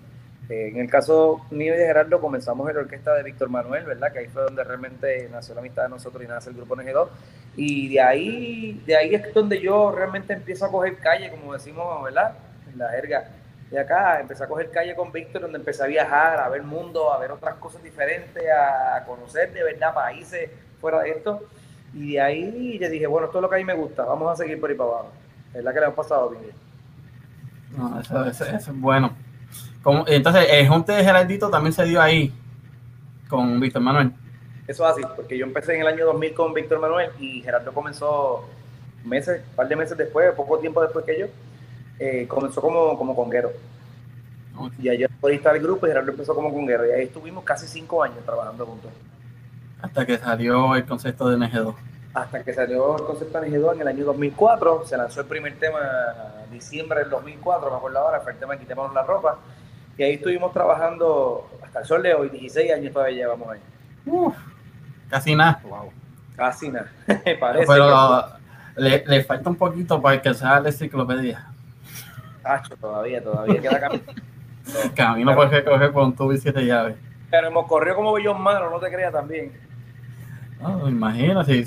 Eh, 0.48 0.68
en 0.68 0.76
el 0.76 0.88
caso 0.88 1.44
mío 1.50 1.74
y 1.74 1.78
de 1.78 1.86
Gerardo 1.86 2.20
comenzamos 2.20 2.68
en 2.68 2.76
la 2.76 2.82
orquesta 2.82 3.12
de 3.14 3.24
Víctor 3.24 3.48
Manuel, 3.48 3.86
¿verdad? 3.86 4.12
Que 4.12 4.20
ahí 4.20 4.28
fue 4.28 4.42
donde 4.42 4.62
realmente 4.62 5.28
nació 5.32 5.54
la 5.54 5.62
amistad 5.62 5.82
de 5.82 5.88
nosotros 5.88 6.22
y 6.22 6.28
nace 6.28 6.50
el 6.50 6.56
grupo 6.56 6.76
NG2. 6.76 7.08
Y 7.56 7.88
de 7.92 8.00
ahí, 8.00 8.82
de 8.86 8.96
ahí 8.96 9.14
es 9.16 9.34
donde 9.34 9.60
yo 9.60 9.90
realmente 9.90 10.32
empiezo 10.32 10.66
a 10.66 10.70
coger 10.70 10.96
calle, 10.98 11.28
como 11.32 11.54
decimos, 11.54 12.04
¿verdad? 12.04 12.34
En 12.72 12.78
la 12.78 12.88
jerga 12.90 13.28
de 13.70 13.78
acá, 13.78 14.20
empecé 14.20 14.44
a 14.44 14.48
coger 14.48 14.70
calle 14.70 14.94
con 14.94 15.12
Víctor, 15.12 15.42
donde 15.42 15.58
empecé 15.58 15.82
a 15.82 15.86
viajar, 15.86 16.40
a 16.40 16.48
ver 16.48 16.62
mundo, 16.62 17.12
a 17.12 17.18
ver 17.18 17.32
otras 17.32 17.56
cosas 17.56 17.82
diferentes, 17.82 18.42
a 18.50 19.04
conocer 19.04 19.52
de 19.52 19.62
verdad 19.62 19.92
países 19.94 20.50
fuera 20.80 21.00
de 21.00 21.10
esto. 21.10 21.42
Y 21.94 22.12
de 22.12 22.20
ahí 22.20 22.78
le 22.78 22.88
dije, 22.88 23.06
bueno, 23.06 23.26
esto 23.26 23.38
es 23.38 23.42
lo 23.42 23.50
que 23.50 23.56
a 23.56 23.58
mí 23.58 23.64
me 23.64 23.74
gusta, 23.74 24.04
vamos 24.04 24.32
a 24.32 24.36
seguir 24.36 24.60
por 24.60 24.70
ahí 24.70 24.76
para 24.76 24.90
abajo. 24.90 25.12
Es 25.54 25.64
la 25.64 25.72
que 25.72 25.80
le 25.80 25.86
ha 25.86 25.94
pasado 25.94 26.30
bien. 26.30 26.52
No, 27.76 28.00
eso, 28.00 28.24
eso 28.24 28.44
es 28.44 28.80
bueno 28.80 29.14
entonces, 30.06 30.46
el 30.50 30.68
junte 30.68 30.92
de 30.92 31.04
Geraldito 31.04 31.50
también 31.50 31.72
se 31.72 31.84
dio 31.84 32.00
ahí 32.00 32.32
con 33.28 33.58
Víctor 33.60 33.82
Manuel. 33.82 34.12
Eso 34.66 34.84
es 34.84 34.92
así, 34.92 35.02
porque 35.16 35.38
yo 35.38 35.46
empecé 35.46 35.74
en 35.74 35.80
el 35.82 35.86
año 35.86 36.04
2000 36.04 36.34
con 36.34 36.52
Víctor 36.52 36.78
Manuel 36.78 37.10
y 37.18 37.40
Gerardo 37.40 37.72
comenzó 37.72 38.46
meses, 39.04 39.42
un 39.50 39.56
par 39.56 39.68
de 39.68 39.76
meses 39.76 39.96
después, 39.96 40.34
poco 40.34 40.58
tiempo 40.58 40.82
después 40.82 41.04
que 41.06 41.18
yo, 41.18 41.26
eh, 41.98 42.26
comenzó 42.28 42.60
como, 42.60 42.96
como 42.96 43.14
conguero. 43.14 43.50
Y 44.80 44.88
ayer 44.88 45.08
por 45.20 45.30
estar 45.30 45.54
el 45.54 45.62
grupo 45.62 45.86
y 45.86 45.90
Gerardo 45.90 46.10
empezó 46.10 46.34
como 46.34 46.52
conguero. 46.52 46.86
Y 46.86 46.90
ahí 46.90 47.04
estuvimos 47.04 47.44
casi 47.44 47.66
cinco 47.66 48.02
años 48.02 48.18
trabajando 48.24 48.66
juntos. 48.66 48.90
Hasta 49.80 50.04
que 50.04 50.18
salió 50.18 50.74
el 50.74 50.84
concepto 50.84 51.28
de 51.28 51.36
NG2. 51.36 51.74
Hasta 52.14 52.42
que 52.42 52.52
salió 52.52 52.96
el 52.96 53.04
concepto 53.04 53.40
de 53.40 53.50
NG2 53.50 53.74
en 53.74 53.80
el 53.82 53.88
año 53.88 54.04
2004. 54.04 54.86
Se 54.86 54.96
lanzó 54.96 55.20
el 55.20 55.26
primer 55.26 55.56
tema 55.58 55.78
en 56.44 56.50
diciembre 56.50 57.00
del 57.00 57.10
2004, 57.10 57.70
me 57.70 57.76
acuerdo 57.76 57.98
ahora, 57.98 58.20
fue 58.20 58.32
el 58.32 58.38
tema 58.38 58.56
Quitémonos 58.56 58.94
la 58.94 59.04
ropa. 59.04 59.38
Y 59.96 60.02
ahí 60.02 60.14
estuvimos 60.14 60.52
trabajando 60.52 61.48
hasta 61.62 61.80
el 61.80 61.86
sol 61.86 62.02
de 62.02 62.14
hoy, 62.14 62.28
16 62.30 62.72
años 62.72 62.92
todavía 62.92 63.16
llevamos 63.16 63.48
ahí. 63.48 63.60
casi 65.08 65.34
nada. 65.34 65.60
Wow. 65.64 65.92
Casi 66.36 66.68
nada, 66.68 66.90
parece. 67.40 67.66
Pero 67.66 68.24
le, 68.76 69.04
le, 69.04 69.24
falta 69.24 69.50
un 69.50 69.56
poquito 69.56 70.00
para 70.00 70.22
que 70.22 70.32
sea 70.34 70.60
la 70.60 70.68
enciclopedia. 70.68 71.47
Hacho, 72.48 72.76
todavía, 72.76 73.22
todavía 73.22 73.60
queda 73.60 73.80
camino. 73.80 74.02
camino 74.96 75.34
puedes 75.34 75.52
que 75.52 75.64
coger 75.64 75.92
con 75.92 76.16
tu 76.16 76.32
y 76.32 76.38
siete 76.38 76.64
llaves. 76.64 76.96
Pero 77.30 77.48
hemos 77.48 77.66
corrido 77.66 77.96
como 77.96 78.12
bellón 78.14 78.40
malo, 78.40 78.70
no 78.70 78.78
te 78.78 78.90
creas 78.90 79.12
también. 79.12 79.52
No, 80.60 80.88
imagínate. 80.88 81.66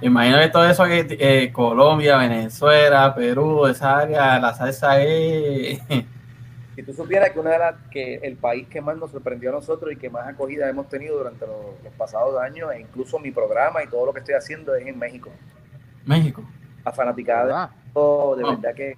Imagínate 0.00 0.48
todo 0.48 0.68
eso 0.68 0.84
que 0.84 1.06
eh, 1.08 1.52
Colombia, 1.52 2.18
Venezuela, 2.18 3.14
Perú, 3.14 3.66
esa 3.66 3.98
área, 3.98 4.38
la 4.38 4.54
salsa 4.54 5.00
es 5.00 5.80
si 6.78 6.84
tú 6.84 6.92
supieras 6.92 7.30
que 7.30 7.40
una 7.40 7.50
de 7.50 7.58
las 7.58 7.74
que 7.90 8.14
el 8.22 8.36
país 8.36 8.68
que 8.68 8.80
más 8.80 8.96
nos 8.96 9.10
sorprendió 9.10 9.50
a 9.50 9.54
nosotros 9.54 9.92
y 9.92 9.96
que 9.96 10.10
más 10.10 10.28
acogida 10.28 10.68
hemos 10.68 10.88
tenido 10.88 11.18
durante 11.18 11.44
los, 11.44 11.92
pasados 11.96 12.40
años, 12.40 12.70
e 12.72 12.80
incluso 12.80 13.18
mi 13.18 13.32
programa 13.32 13.82
y 13.82 13.88
todo 13.88 14.06
lo 14.06 14.12
que 14.12 14.20
estoy 14.20 14.36
haciendo 14.36 14.76
es 14.76 14.86
en 14.86 14.96
México. 14.96 15.30
México. 16.06 16.44
A 16.84 16.92
fanaticada 16.92 17.72
de, 17.92 18.42
de 18.42 18.48
verdad 18.48 18.74
que 18.76 18.96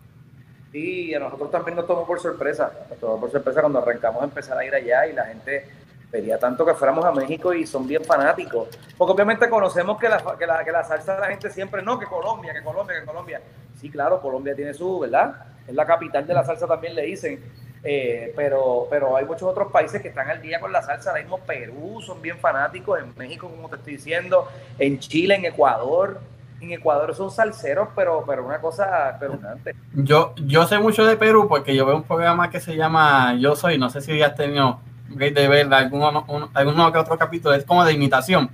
sí, 0.73 1.15
a 1.15 1.19
nosotros 1.19 1.51
también 1.51 1.77
nos 1.77 1.87
tomó 1.87 2.07
por 2.07 2.21
sorpresa, 2.21 2.73
nos 2.89 2.99
tomó 2.99 3.21
por 3.21 3.31
sorpresa 3.31 3.61
cuando 3.61 3.79
arrancamos 3.79 4.23
a 4.23 4.25
empezar 4.25 4.59
a 4.59 4.65
ir 4.65 4.75
allá 4.75 5.07
y 5.07 5.13
la 5.13 5.25
gente 5.27 5.67
pedía 6.11 6.39
tanto 6.39 6.67
que 6.67 6.75
fuéramos 6.75 7.05
a 7.05 7.13
México 7.13 7.55
y 7.55 7.67
son 7.67 7.87
bien 7.87 8.05
fanáticos. 8.05 8.69
Porque 8.97 9.13
obviamente 9.13 9.49
conocemos 9.49 9.99
que 9.99 10.09
la, 10.09 10.23
que 10.39 10.47
la, 10.47 10.65
que 10.65 10.73
la 10.73 10.85
salsa 10.85 11.19
la 11.19 11.27
gente 11.27 11.51
siempre, 11.51 11.83
no, 11.83 11.99
que 11.99 12.07
Colombia, 12.07 12.53
que 12.53 12.63
Colombia, 12.63 13.01
que 13.01 13.07
Colombia. 13.07 13.41
Sí, 13.81 13.91
claro, 13.91 14.21
Colombia 14.21 14.55
tiene 14.55 14.75
su, 14.75 14.99
¿verdad? 14.99 15.35
Es 15.67 15.75
la 15.75 15.87
capital 15.87 16.27
de 16.27 16.35
la 16.35 16.45
salsa 16.45 16.67
también 16.67 16.95
le 16.95 17.03
dicen. 17.03 17.41
Eh, 17.83 18.35
pero, 18.37 18.87
pero 18.91 19.17
hay 19.17 19.25
muchos 19.25 19.45
otros 19.45 19.73
países 19.73 20.03
que 20.03 20.09
están 20.09 20.29
al 20.29 20.43
día 20.43 20.61
con 20.61 20.73
la 20.73 20.83
salsa. 20.83 21.11
Ahora 21.11 21.23
mismo 21.23 21.39
Perú 21.39 22.01
son 22.03 22.21
bien 22.21 22.39
fanáticos, 22.39 22.99
en 23.01 23.17
México, 23.17 23.49
como 23.49 23.69
te 23.69 23.77
estoy 23.77 23.95
diciendo, 23.95 24.49
en 24.79 24.99
Chile, 24.99 25.37
en 25.37 25.47
Ecuador. 25.47 26.21
En 26.61 26.73
Ecuador 26.73 27.15
son 27.15 27.31
salseros, 27.31 27.89
pero, 27.97 28.25
pero 28.27 28.45
una 28.45 28.61
cosa 28.61 29.17
perunante. 29.19 29.75
Yo, 29.95 30.35
yo 30.37 30.67
sé 30.67 30.79
mucho 30.79 31.05
de 31.05 31.17
Perú 31.17 31.47
porque 31.49 31.75
yo 31.75 31.87
veo 31.87 31.97
un 31.97 32.03
programa 32.03 32.51
que 32.51 32.61
se 32.61 32.77
llama 32.77 33.35
Yo 33.39 33.57
Soy, 33.57 33.79
no 33.79 33.89
sé 33.89 34.01
si 34.01 34.19
ya 34.19 34.29
has 34.29 34.35
tenido 34.35 34.81
de 35.09 35.49
ver 35.49 35.73
alguno, 35.73 36.25
alguno 36.55 36.93
que 36.93 36.99
otro 36.99 37.19
capítulo, 37.19 37.55
es 37.55 37.65
como 37.65 37.85
de 37.85 37.95
imitación. 37.95 38.51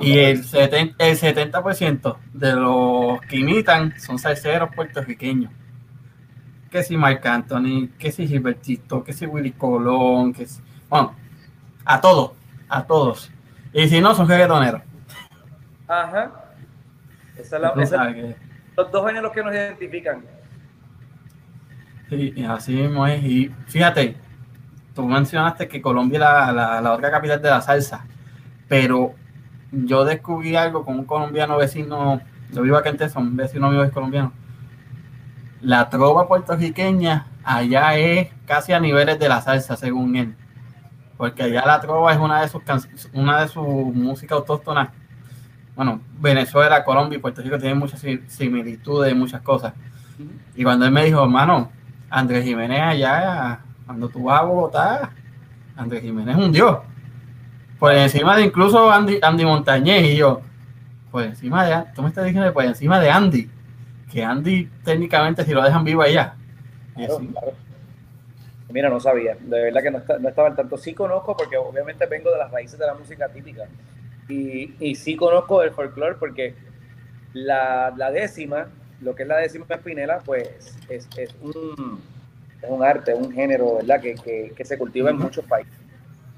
y 0.00 0.18
el, 0.18 0.44
70, 0.44 1.04
el 1.04 1.18
70% 1.18 2.16
de 2.32 2.52
los 2.52 3.20
que 3.22 3.36
imitan 3.36 3.98
son 3.98 4.18
salseros 4.18 4.74
puertorriqueños 4.74 5.50
que 6.70 6.82
si 6.82 6.96
Marc 6.96 7.26
Anthony, 7.26 7.88
que 7.98 8.12
si 8.12 8.26
Gilbertito, 8.26 9.02
que 9.02 9.12
si 9.12 9.26
Willy 9.26 9.52
Colón, 9.52 10.32
que 10.32 10.46
si, 10.46 10.60
bueno, 10.88 11.14
a 11.84 12.00
todos, 12.00 12.32
a 12.68 12.84
todos. 12.84 13.30
Y 13.72 13.88
si 13.88 14.00
no, 14.00 14.14
son 14.14 14.28
reggaetoneros. 14.28 14.82
Ajá. 15.88 16.30
Esa 17.40 17.56
es 17.56 17.62
la, 17.62 17.82
esa, 17.82 18.14
los 18.76 18.92
dos 18.92 19.06
géneros 19.06 19.32
que 19.32 19.42
nos 19.42 19.52
identifican. 19.52 20.24
Sí, 22.08 22.34
así 22.48 22.74
mismo 22.74 23.06
es. 23.06 23.22
Y 23.22 23.50
fíjate, 23.66 24.16
tú 24.94 25.06
mencionaste 25.06 25.68
que 25.68 25.80
Colombia 25.80 26.16
es 26.16 26.20
la, 26.20 26.52
la, 26.52 26.80
la 26.80 26.92
otra 26.92 27.10
capital 27.10 27.40
de 27.40 27.50
la 27.50 27.60
salsa, 27.60 28.04
pero 28.68 29.14
yo 29.72 30.04
descubrí 30.04 30.56
algo 30.56 30.84
con 30.84 30.98
un 30.98 31.04
colombiano 31.04 31.56
vecino, 31.56 32.20
yo 32.50 32.62
vivo 32.62 32.76
aquí 32.76 32.88
en 32.88 32.96
Texas, 32.96 33.22
un 33.22 33.36
vecino 33.36 33.70
mío 33.70 33.84
es 33.84 33.92
colombiano. 33.92 34.32
La 35.60 35.88
trova 35.90 36.26
puertorriqueña 36.26 37.26
allá 37.44 37.96
es 37.96 38.28
casi 38.46 38.72
a 38.72 38.80
niveles 38.80 39.18
de 39.18 39.28
la 39.28 39.40
salsa, 39.40 39.76
según 39.76 40.16
él. 40.16 40.34
Porque 41.16 41.42
allá 41.42 41.64
la 41.66 41.80
trova 41.80 42.12
es 42.12 42.18
una 42.18 42.40
de 42.40 42.48
sus 42.48 42.62
una 43.12 43.42
de 43.42 43.48
sus 43.48 43.64
músicas 43.64 44.38
autóctonas. 44.38 44.88
Bueno, 45.80 45.98
Venezuela, 46.18 46.84
Colombia 46.84 47.16
y 47.16 47.20
Puerto 47.22 47.40
Rico 47.40 47.58
tienen 47.58 47.78
muchas 47.78 48.04
similitudes 48.26 49.12
y 49.12 49.14
muchas 49.14 49.40
cosas. 49.40 49.72
Y 50.54 50.62
cuando 50.62 50.84
él 50.84 50.92
me 50.92 51.06
dijo, 51.06 51.22
hermano, 51.22 51.72
Andrés 52.10 52.44
Jiménez 52.44 52.82
allá, 52.82 53.60
cuando 53.86 54.10
tú 54.10 54.24
vas 54.24 54.42
a 54.42 54.44
Bogotá, 54.44 55.10
Andrés 55.74 56.02
Jiménez 56.02 56.36
es 56.36 56.44
un 56.44 56.52
dios. 56.52 56.80
Por 57.78 57.94
encima 57.94 58.36
de 58.36 58.44
incluso 58.44 58.92
Andy, 58.92 59.20
Andy 59.22 59.42
Montañez 59.46 60.02
y 60.02 60.16
yo, 60.16 60.42
por 61.10 61.22
encima 61.22 61.64
de, 61.64 61.82
tú 61.94 62.02
me 62.02 62.08
estás 62.08 62.26
diciendo, 62.26 62.52
por 62.52 62.66
encima 62.66 63.00
de 63.00 63.10
Andy, 63.10 63.50
que 64.12 64.22
Andy 64.22 64.68
técnicamente 64.84 65.46
si 65.46 65.52
lo 65.52 65.62
dejan 65.62 65.82
vivo 65.82 66.02
allá. 66.02 66.34
Mira, 68.68 68.90
no 68.90 69.00
sabía, 69.00 69.34
de 69.40 69.62
verdad 69.62 69.82
que 69.82 69.90
no, 69.90 70.02
no, 70.20 70.28
estaba 70.28 70.48
al 70.48 70.56
tanto. 70.56 70.76
Sí 70.76 70.92
conozco 70.92 71.34
porque 71.34 71.56
obviamente 71.56 72.04
vengo 72.04 72.30
de 72.30 72.36
las 72.36 72.50
raíces 72.50 72.78
de 72.78 72.84
la 72.84 72.92
música 72.92 73.30
típica 73.30 73.66
y, 74.30 74.74
y 74.78 74.94
sí 74.94 75.16
conozco 75.16 75.62
el 75.62 75.72
folclore 75.72 76.16
porque 76.16 76.54
la, 77.32 77.92
la 77.96 78.10
décima 78.10 78.68
lo 79.00 79.14
que 79.14 79.22
es 79.22 79.28
la 79.28 79.38
décima 79.38 79.66
espinela, 79.68 80.18
pues 80.18 80.76
es, 80.88 81.08
es, 81.16 81.34
un, 81.40 82.02
es 82.62 82.68
un 82.68 82.84
arte, 82.84 83.14
un 83.14 83.32
género, 83.32 83.76
¿verdad? 83.76 84.00
Que, 84.00 84.14
que, 84.14 84.52
que 84.54 84.64
se 84.64 84.76
cultiva 84.78 85.10
en 85.10 85.16
muchos 85.16 85.44
países. 85.46 85.72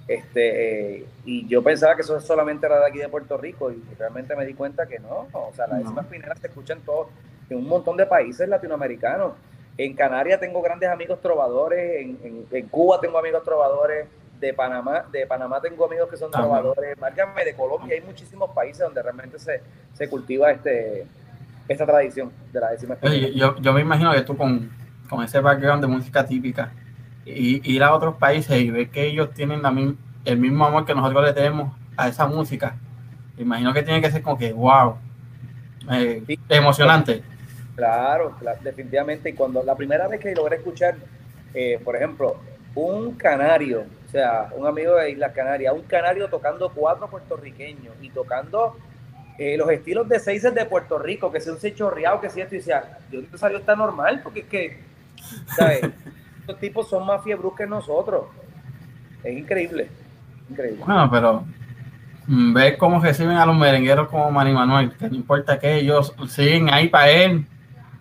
Este, 0.08 0.96
eh, 0.96 1.06
y 1.24 1.46
yo 1.46 1.62
pensaba 1.62 1.94
que 1.94 2.02
eso 2.02 2.20
solamente 2.20 2.66
era 2.66 2.80
de 2.80 2.86
aquí 2.86 2.98
de 2.98 3.08
Puerto 3.08 3.36
Rico 3.36 3.70
y 3.70 3.82
realmente 3.98 4.34
me 4.34 4.44
di 4.44 4.54
cuenta 4.54 4.86
que 4.86 4.98
no, 4.98 5.28
o 5.32 5.52
sea, 5.54 5.66
la 5.66 5.78
décima 5.78 6.02
espinela 6.02 6.34
se 6.36 6.48
escucha 6.48 6.74
en, 6.74 6.80
todo, 6.80 7.08
en 7.48 7.58
un 7.58 7.68
montón 7.68 7.96
de 7.96 8.06
países 8.06 8.48
latinoamericanos. 8.48 9.32
En 9.78 9.94
Canarias 9.94 10.38
tengo 10.38 10.60
grandes 10.60 10.88
amigos 10.88 11.20
trovadores, 11.20 12.02
en, 12.02 12.18
en, 12.22 12.46
en 12.50 12.68
Cuba 12.68 13.00
tengo 13.00 13.18
amigos 13.18 13.42
trovadores, 13.42 14.06
de 14.42 14.52
Panamá, 14.52 15.04
de 15.12 15.24
Panamá 15.24 15.60
tengo 15.60 15.86
amigos 15.86 16.10
que 16.10 16.16
son 16.16 16.28
Ajá. 16.34 16.42
trovadores, 16.42 16.98
márgame 16.98 17.44
de 17.44 17.54
Colombia, 17.54 17.94
hay 17.94 18.02
muchísimos 18.02 18.50
países 18.50 18.80
donde 18.80 19.00
realmente 19.00 19.38
se, 19.38 19.62
se 19.92 20.08
cultiva 20.08 20.50
este, 20.50 21.06
esta 21.68 21.86
tradición 21.86 22.32
de 22.52 22.60
la 22.60 22.72
décima 22.72 22.96
yo, 23.34 23.56
yo, 23.60 23.72
me 23.72 23.80
imagino 23.80 24.12
que 24.12 24.22
tú 24.22 24.36
con, 24.36 24.68
con, 25.08 25.22
ese 25.22 25.38
background 25.38 25.80
de 25.80 25.86
música 25.86 26.26
típica 26.26 26.72
y 27.24 27.72
ir 27.72 27.84
a 27.84 27.94
otros 27.94 28.16
países 28.16 28.60
y 28.60 28.70
ver 28.72 28.90
que 28.90 29.06
ellos 29.06 29.32
tienen 29.32 29.62
la, 29.62 29.72
el 30.24 30.38
mismo 30.38 30.66
amor 30.66 30.84
que 30.84 30.94
nosotros 30.94 31.24
le 31.24 31.32
tenemos 31.32 31.72
a 31.96 32.08
esa 32.08 32.26
música, 32.26 32.74
imagino 33.38 33.72
que 33.72 33.84
tiene 33.84 34.00
que 34.00 34.10
ser 34.10 34.22
como 34.22 34.36
que 34.36 34.52
wow, 34.52 34.96
eh, 35.92 36.20
sí, 36.26 36.36
emocionante. 36.48 37.22
Claro, 37.76 38.36
claro, 38.40 38.58
definitivamente. 38.62 39.30
Y 39.30 39.32
cuando 39.34 39.62
la 39.62 39.76
primera 39.76 40.08
vez 40.08 40.20
que 40.20 40.34
logré 40.34 40.56
escuchar, 40.56 40.96
eh, 41.54 41.80
por 41.82 41.96
ejemplo, 41.96 42.36
un 42.74 43.12
canario, 43.12 43.84
o 44.12 44.14
sea, 44.14 44.50
un 44.54 44.66
amigo 44.66 44.96
de 44.96 45.12
Islas 45.12 45.32
Canarias, 45.32 45.72
un 45.74 45.84
canario 45.84 46.28
tocando 46.28 46.68
cuatro 46.68 47.08
puertorriqueños 47.08 47.94
y 48.02 48.10
tocando 48.10 48.76
eh, 49.38 49.56
los 49.56 49.70
estilos 49.70 50.06
de 50.06 50.20
seises 50.20 50.54
de 50.54 50.66
Puerto 50.66 50.98
Rico, 50.98 51.32
que 51.32 51.40
sea 51.40 51.54
un 51.54 51.58
sechorreado, 51.58 52.20
que 52.20 52.28
sea 52.28 52.44
esto, 52.44 52.54
y 52.54 52.58
decía, 52.58 52.98
¿de 53.10 53.22
dónde 53.22 53.38
salió 53.38 53.56
está 53.56 53.74
normal? 53.74 54.20
Porque 54.22 54.40
es 54.40 54.46
que, 54.48 54.80
¿sabes? 55.56 55.80
Estos 56.40 56.60
tipos 56.60 56.90
son 56.90 57.06
más 57.06 57.24
fiebros 57.24 57.54
que 57.56 57.66
nosotros. 57.66 58.24
Es 59.24 59.34
increíble, 59.34 59.88
increíble. 60.50 60.84
Bueno, 60.84 61.08
pero 61.10 61.44
mm, 62.26 62.52
ver 62.52 62.76
cómo 62.76 63.00
reciben 63.00 63.38
a 63.38 63.46
los 63.46 63.56
merengueros 63.56 64.08
como 64.08 64.30
Manny 64.30 64.52
Manuel, 64.52 64.92
que 64.94 65.08
no 65.08 65.16
importa 65.16 65.58
que 65.58 65.76
ellos 65.76 66.14
siguen 66.28 66.68
ahí 66.68 66.88
para 66.88 67.08
él. 67.08 67.46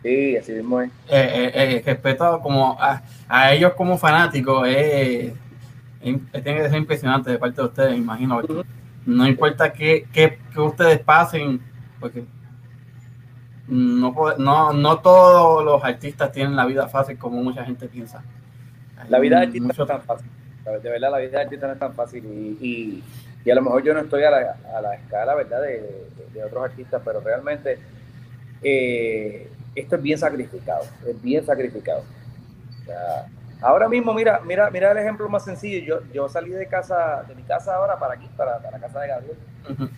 Sí, 0.04 0.36
así 0.36 0.52
mismo 0.52 0.82
es. 0.82 0.90
Eh, 1.08 1.52
eh, 1.54 1.84
respeto 1.86 2.42
como 2.42 2.78
a, 2.82 3.02
a, 3.30 3.54
ellos 3.54 3.72
como 3.78 3.98
fanáticos, 3.98 4.68
eh, 4.68 5.34
tiene 6.02 6.30
que 6.32 6.70
ser 6.70 6.78
impresionante 6.78 7.32
de 7.32 7.38
parte 7.38 7.62
de 7.62 7.68
ustedes, 7.68 7.98
imagino. 7.98 8.42
No 9.06 9.28
importa 9.28 9.74
qué, 9.74 10.08
qué, 10.12 10.40
qué, 10.54 10.60
ustedes 10.60 11.00
pasen, 11.00 11.62
porque 12.00 12.24
no, 13.68 14.14
no, 14.38 14.74
no 14.74 15.00
todos 15.00 15.64
los 15.64 15.84
artistas 15.84 16.32
tienen 16.32 16.56
la 16.56 16.66
vida 16.66 16.88
fácil 16.88 17.18
como 17.18 17.42
mucha 17.42 17.64
gente 17.64 17.88
piensa. 17.88 18.24
La 19.10 19.20
vida 19.20 19.38
de 19.38 19.46
artista 19.48 19.68
mucho... 19.68 19.86
no 19.86 19.94
es 19.94 19.98
tan 19.98 20.02
fácil. 20.06 20.30
De 20.66 20.90
verdad, 20.90 21.12
la 21.12 21.18
vida 21.18 21.32
de 21.32 21.44
artista 21.44 21.68
no 21.68 21.74
es 21.74 21.80
tan 21.80 21.94
fácil. 21.94 22.26
Y, 22.26 22.66
y, 22.66 23.04
y 23.44 23.50
a 23.50 23.56
lo 23.56 23.62
mejor 23.64 23.84
yo 23.84 23.94
no 23.94 24.02
estoy 24.02 24.24
a 24.24 24.30
la, 24.30 24.58
a 24.76 24.82
la 24.82 24.96
escala 24.96 25.36
¿verdad? 25.36 25.62
De, 25.62 25.82
de, 25.82 26.10
de, 26.34 26.44
otros 26.44 26.64
artistas, 26.64 27.02
pero 27.04 27.22
realmente 27.22 27.80
eh, 28.62 29.50
esto 29.76 29.96
es 29.96 30.02
bien 30.02 30.18
sacrificado. 30.18 30.84
Es 31.08 31.22
bien 31.22 31.44
sacrificado. 31.46 32.04
O 32.82 32.86
sea, 32.86 33.28
Ahora 33.62 33.88
mismo, 33.88 34.14
mira, 34.14 34.42
mira, 34.44 34.70
mira 34.72 34.92
el 34.92 34.98
ejemplo 34.98 35.30
más 35.30 35.46
sencillo. 35.46 36.02
Yo, 36.02 36.14
yo 36.14 36.28
salí 36.28 36.50
de 36.50 36.68
casa, 36.68 37.24
de 37.28 37.36
mi 37.36 37.44
casa 37.44 37.76
ahora 37.76 37.98
para 38.00 38.16
aquí, 38.16 38.28
para, 38.36 38.58
para 38.58 38.78
la 38.78 38.80
casa 38.80 39.00
de 39.02 39.08
Gabriel. 39.08 39.38
Uh 39.70 39.74
-huh. 39.74 39.90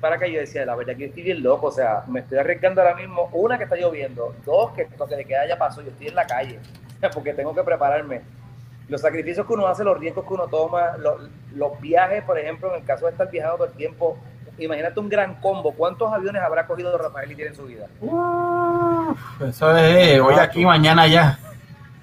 Para 0.00 0.18
que 0.18 0.32
yo 0.32 0.40
decía, 0.40 0.64
la 0.64 0.74
verdad 0.74 0.96
que 0.96 1.04
estoy 1.04 1.22
bien 1.22 1.42
loco, 1.42 1.66
o 1.66 1.70
sea, 1.70 2.04
me 2.08 2.20
estoy 2.20 2.38
arriesgando 2.38 2.80
ahora 2.80 2.94
mismo, 2.94 3.28
una 3.34 3.58
que 3.58 3.64
está 3.64 3.76
lloviendo, 3.76 4.34
dos 4.46 4.72
que 4.72 4.86
toque 4.86 5.14
de 5.14 5.26
queda 5.26 5.46
ya 5.46 5.58
pasó, 5.58 5.82
yo 5.82 5.90
estoy 5.90 6.08
en 6.08 6.14
la 6.14 6.26
calle, 6.26 6.58
porque 7.14 7.34
tengo 7.34 7.54
que 7.54 7.62
prepararme. 7.62 8.22
Los 8.88 9.02
sacrificios 9.02 9.46
que 9.46 9.52
uno 9.52 9.66
hace, 9.66 9.84
los 9.84 9.98
riesgos 9.98 10.24
que 10.26 10.32
uno 10.32 10.48
toma, 10.48 10.96
los, 10.96 11.20
los 11.54 11.78
viajes, 11.80 12.24
por 12.24 12.38
ejemplo, 12.38 12.70
en 12.70 12.80
el 12.80 12.86
caso 12.86 13.04
de 13.04 13.12
estar 13.12 13.30
viajando 13.30 13.58
todo 13.58 13.66
el 13.66 13.74
tiempo, 13.74 14.16
imagínate 14.58 14.98
un 14.98 15.08
gran 15.08 15.34
combo. 15.34 15.72
¿Cuántos 15.72 16.10
aviones 16.12 16.42
habrá 16.42 16.66
cogido 16.66 16.96
Rafael 16.96 17.30
y 17.30 17.34
tiene 17.34 17.50
en 17.50 17.56
su 17.56 17.66
vida? 17.66 17.86
Uh, 18.00 19.14
eso 19.46 19.76
es 19.76 20.20
hoy 20.20 20.34
aquí, 20.36 20.64
mañana 20.64 21.06
ya. 21.06 21.38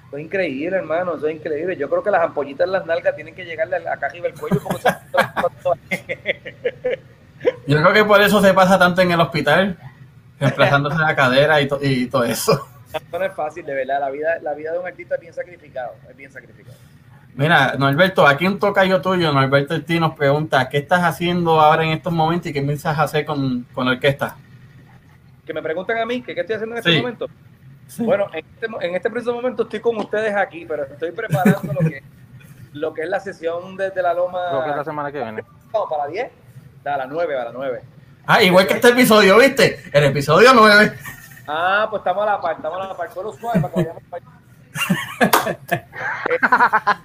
Eso 0.08 0.16
es 0.16 0.24
increíble, 0.24 0.76
hermano, 0.78 1.16
eso 1.16 1.28
es 1.28 1.36
increíble. 1.36 1.76
Yo 1.76 1.88
creo 1.90 2.02
que 2.02 2.10
las 2.10 2.22
ampollitas 2.22 2.66
en 2.66 2.72
las 2.72 2.86
nalgas 2.86 3.14
tienen 3.14 3.34
que 3.34 3.44
llegarle 3.44 3.76
acá 3.76 4.06
arriba 4.06 4.26
del 4.28 4.38
cuello. 4.40 4.58
Porque 4.62 4.88
Yo 7.66 7.76
creo 7.82 7.92
que 7.92 8.04
por 8.04 8.20
eso 8.22 8.40
se 8.40 8.54
pasa 8.54 8.78
tanto 8.78 9.02
en 9.02 9.12
el 9.12 9.20
hospital, 9.20 9.76
reemplazándose 10.40 10.98
la 10.98 11.14
cadera 11.14 11.60
y, 11.60 11.68
to 11.68 11.78
y 11.82 12.06
todo 12.06 12.24
eso. 12.24 12.66
No 13.12 13.22
es 13.22 13.34
fácil, 13.34 13.66
de 13.66 13.74
verdad. 13.74 14.00
La 14.00 14.10
vida, 14.10 14.38
la 14.40 14.54
vida 14.54 14.72
de 14.72 14.78
un 14.78 14.86
artista 14.86 15.16
es 15.16 15.20
bien 15.20 15.34
sacrificado, 15.34 15.92
es 16.08 16.16
bien 16.16 16.32
sacrificado. 16.32 16.76
Mira, 17.34 17.74
Norberto, 17.78 18.26
aquí 18.26 18.46
un 18.46 18.58
tocayo 18.58 19.02
tuyo, 19.02 19.30
Norberto 19.30 19.74
el 19.74 20.00
nos 20.00 20.14
pregunta, 20.14 20.68
¿qué 20.70 20.78
estás 20.78 21.04
haciendo 21.04 21.60
ahora 21.60 21.84
en 21.84 21.90
estos 21.90 22.12
momentos 22.12 22.48
y 22.48 22.52
qué 22.54 22.62
piensas 22.62 22.98
hacer 22.98 23.26
con, 23.26 23.64
con 23.74 23.84
la 23.84 23.92
orquesta? 23.92 24.36
Que 25.46 25.52
me 25.52 25.62
preguntan 25.62 25.98
a 25.98 26.06
mí, 26.06 26.22
¿qué, 26.22 26.34
qué 26.34 26.40
estoy 26.40 26.56
haciendo 26.56 26.74
en 26.74 26.78
este 26.78 26.92
sí. 26.92 26.98
momento? 26.98 27.28
Sí. 27.88 28.04
Bueno, 28.04 28.26
en 28.32 28.44
este, 28.44 28.86
en 28.86 28.94
este, 28.94 29.10
preciso 29.10 29.34
momento 29.34 29.64
estoy 29.64 29.80
con 29.80 29.96
ustedes 29.96 30.36
aquí, 30.36 30.64
pero 30.66 30.84
estoy 30.84 31.10
preparando 31.10 31.72
lo, 31.72 31.80
que, 31.80 32.02
lo 32.74 32.94
que 32.94 33.02
es 33.02 33.08
la 33.08 33.18
sesión 33.18 33.76
desde 33.76 34.02
la 34.02 34.14
Loma. 34.14 34.52
Lo 34.52 34.64
que 34.64 34.70
es 34.70 34.76
la 34.76 34.84
semana 34.84 35.10
que 35.10 35.22
viene. 35.22 35.42
Vamos, 35.72 35.90
para 35.90 36.04
las 36.04 36.12
10, 36.12 36.30
a 36.84 36.96
las 36.96 37.08
9, 37.08 37.40
a 37.40 37.44
las 37.44 37.54
9. 37.54 37.82
Ah, 38.26 38.42
igual 38.42 38.66
que 38.66 38.74
este 38.74 38.88
episodio, 38.88 39.38
¿viste? 39.38 39.82
El 39.92 40.04
episodio 40.04 40.52
9. 40.54 40.92
Ah, 41.46 41.86
pues 41.88 42.00
estamos 42.00 42.24
a 42.24 42.26
la 42.26 42.40
par, 42.40 42.56
estamos 42.56 42.78
a 42.78 42.88
la 42.88 42.96
par. 42.96 43.10
Solo 43.10 43.32
suave 43.32 43.60
para 43.60 43.72
que 43.72 43.80
vayamos 43.80 44.02
para 44.10 44.22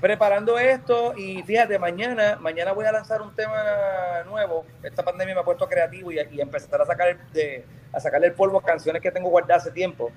preparando 0.00 0.58
esto 0.58 1.14
y 1.16 1.42
fíjate, 1.42 1.78
mañana, 1.78 2.38
mañana 2.40 2.72
voy 2.72 2.84
a 2.84 2.92
lanzar 2.92 3.20
un 3.20 3.34
tema 3.34 3.56
nuevo. 4.26 4.64
Esta 4.82 5.04
pandemia 5.04 5.34
me 5.34 5.40
ha 5.40 5.44
puesto 5.44 5.68
creativo 5.68 6.12
y, 6.12 6.18
y 6.30 6.40
empezar 6.40 6.80
a 6.80 6.86
sacar 6.86 7.08
el, 7.08 7.18
de, 7.32 7.64
a 7.92 8.00
sacarle 8.00 8.28
el 8.28 8.32
polvo 8.32 8.58
a 8.58 8.62
canciones 8.62 9.02
que 9.02 9.10
tengo 9.10 9.28
guardadas 9.28 9.62
hace 9.62 9.72
tiempo. 9.72 10.10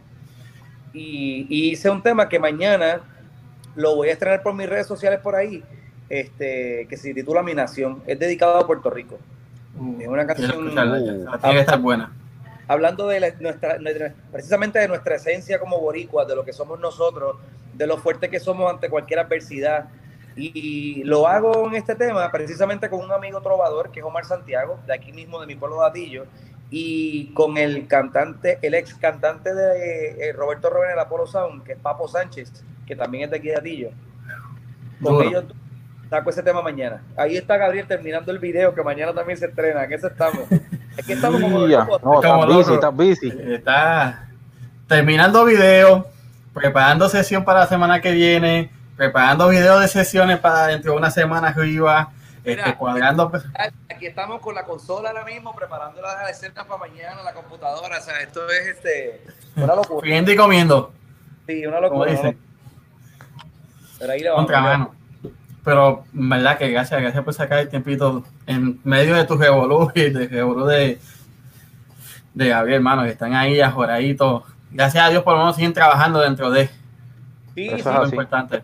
Y, 0.94 1.48
y, 1.50 1.72
hice 1.72 1.90
un 1.90 2.04
tema 2.04 2.28
que 2.28 2.38
mañana 2.38 3.02
lo 3.76 3.96
voy 3.96 4.10
a 4.10 4.14
estrenar 4.14 4.44
por 4.44 4.54
mis 4.54 4.70
redes 4.70 4.88
sociales 4.88 5.20
por 5.20 5.36
ahí, 5.36 5.64
este, 6.10 6.86
que 6.90 6.98
se 6.98 7.14
titula 7.14 7.42
Mi 7.42 7.54
Nación. 7.54 8.04
Es 8.06 8.20
dedicado 8.20 8.58
a 8.58 8.68
Puerto 8.68 8.90
Rico. 8.90 9.18
Uh, 9.80 10.02
es 10.02 10.08
una 10.08 10.28
canción. 10.28 10.68
Uh, 10.68 11.38
tiene 11.40 11.56
que 11.56 11.60
estar 11.62 11.80
buena. 11.80 12.12
Hablando 12.72 13.06
de 13.06 13.20
la, 13.20 13.32
nuestra, 13.42 13.78
precisamente 14.32 14.80
de 14.80 14.88
nuestra 14.88 15.16
esencia 15.16 15.60
como 15.60 15.78
boricuas, 15.78 16.26
de 16.26 16.38
lo 16.38 16.46
que 16.46 16.54
somos 16.54 16.80
nosotros, 16.80 17.36
de 17.74 17.86
lo 17.86 17.98
fuerte 17.98 18.30
que 18.30 18.40
somos 18.40 18.72
ante 18.72 18.90
cualquier 18.90 19.20
adversidad. 19.20 19.90
Y 20.38 21.04
lo 21.04 21.28
hago 21.28 21.68
en 21.68 21.76
este 21.76 21.96
tema 21.96 22.32
precisamente 22.32 22.90
con 22.90 23.02
un 23.02 23.12
amigo 23.12 23.42
trovador 23.42 23.92
que 23.92 24.00
es 24.00 24.06
Omar 24.06 24.24
Santiago, 24.24 24.80
de 24.88 24.94
aquí 24.94 25.12
mismo 25.12 25.42
de 25.42 25.48
mi 25.48 25.56
pueblo 25.56 25.82
de 25.82 25.88
Atillo, 25.88 26.26
y 26.70 27.34
con 27.34 27.58
el 27.58 27.88
cantante, 27.88 28.58
el 28.62 28.74
ex 28.74 28.94
cantante 28.94 29.54
de 29.54 30.30
eh, 30.30 30.32
Roberto 30.32 30.70
Robén 30.70 30.92
el 30.92 31.00
Apolo 31.00 31.28
Sound, 31.28 31.66
que 31.66 31.74
es 31.74 31.78
Papo 31.78 32.08
Sánchez, 32.08 32.64
que 32.88 32.96
también 32.96 33.26
es 33.26 33.32
de 33.32 33.38
aquí 33.38 33.48
de 33.50 33.58
Atillo. 33.58 33.90
Con 35.04 35.16
Duro. 35.16 35.28
ellos 35.28 35.44
saco 36.12 36.30
ese 36.30 36.44
tema 36.44 36.62
mañana. 36.62 37.02
Ahí 37.16 37.38
está 37.38 37.56
Gabriel 37.56 37.88
terminando 37.88 38.32
el 38.34 38.40
video, 38.40 38.76
que 38.76 38.84
mañana 38.84 39.14
también 39.14 39.40
se 39.40 39.46
estrena, 39.46 39.86
en 39.86 39.94
eso 39.94 40.08
estamos. 40.08 40.42
Es 40.98 41.06
que 41.06 41.14
estamos 41.14 41.40
como, 41.42 41.60
locos. 41.66 42.04
No, 42.04 42.22
Como 42.22 42.22
estás 42.22 42.48
busy, 42.48 42.74
estás 42.74 42.94
busy. 42.94 43.54
Está 43.54 44.28
terminando 44.90 45.46
video, 45.46 46.06
preparando 46.54 47.08
sesión 47.08 47.46
para 47.46 47.62
la 47.62 47.68
semana 47.68 48.02
que 48.02 48.12
viene, 48.12 48.70
preparando 48.98 49.48
video 49.48 49.80
de 49.80 49.88
sesiones 49.88 50.38
para 50.40 50.68
dentro 50.68 50.92
de 50.92 50.98
una 50.98 51.12
semana 51.12 51.48
arriba, 51.48 52.12
este, 52.44 52.62
Mira. 52.62 52.78
cuadrando. 52.78 53.32
Aquí 53.90 54.06
estamos 54.06 54.42
con 54.42 54.54
la 54.54 54.66
consola 54.66 55.12
ahora 55.12 55.24
mismo, 55.24 55.56
preparando 55.56 56.02
las 56.02 56.30
escenas 56.30 56.66
para 56.66 56.78
mañana, 56.78 57.24
la 57.24 57.34
computadora. 57.34 58.00
O 58.00 58.02
sea, 58.02 58.20
esto 58.20 58.42
es 58.50 58.68
este, 58.68 59.22
una 59.56 59.76
locura. 59.76 60.02
Friendo 60.02 60.30
y 60.30 60.36
comiendo, 60.36 60.92
Sí, 61.48 61.66
una 61.66 61.78
como 61.78 61.88
locura. 62.06 62.12
dicen, 62.12 62.38
Pero 63.98 64.12
ahí 64.12 64.20
le 64.20 64.30
vamos. 64.30 64.46
contra 64.46 64.90
Pero, 65.64 66.06
verdad 66.14 66.58
que 66.58 66.70
gracias, 66.70 67.02
gracias 67.02 67.24
por 67.24 67.34
sacar 67.34 67.60
el 67.60 67.70
tiempito 67.70 68.24
en 68.48 68.80
medio 68.84 69.16
de 69.16 69.26
tu 69.26 69.36
revolú 69.36 69.92
y 69.96 70.10
de 70.10 70.28
revolú 70.28 70.66
de, 70.66 71.00
de 72.34 72.48
Gabriel, 72.50 72.78
hermano, 72.78 73.04
que 73.04 73.10
están 73.10 73.34
ahí 73.34 73.62
ajoraditos. 73.62 74.44
Gracias 74.72 75.04
a 75.04 75.10
Dios 75.10 75.24
por 75.24 75.34
lo 75.34 75.40
menos 75.40 75.56
siguen 75.56 75.74
trabajando 75.74 76.20
dentro 76.22 76.50
de 76.50 76.70
Sí, 77.56 77.68
Eso 77.68 77.90
es 77.92 77.98
lo 77.98 78.06
importante. 78.06 78.64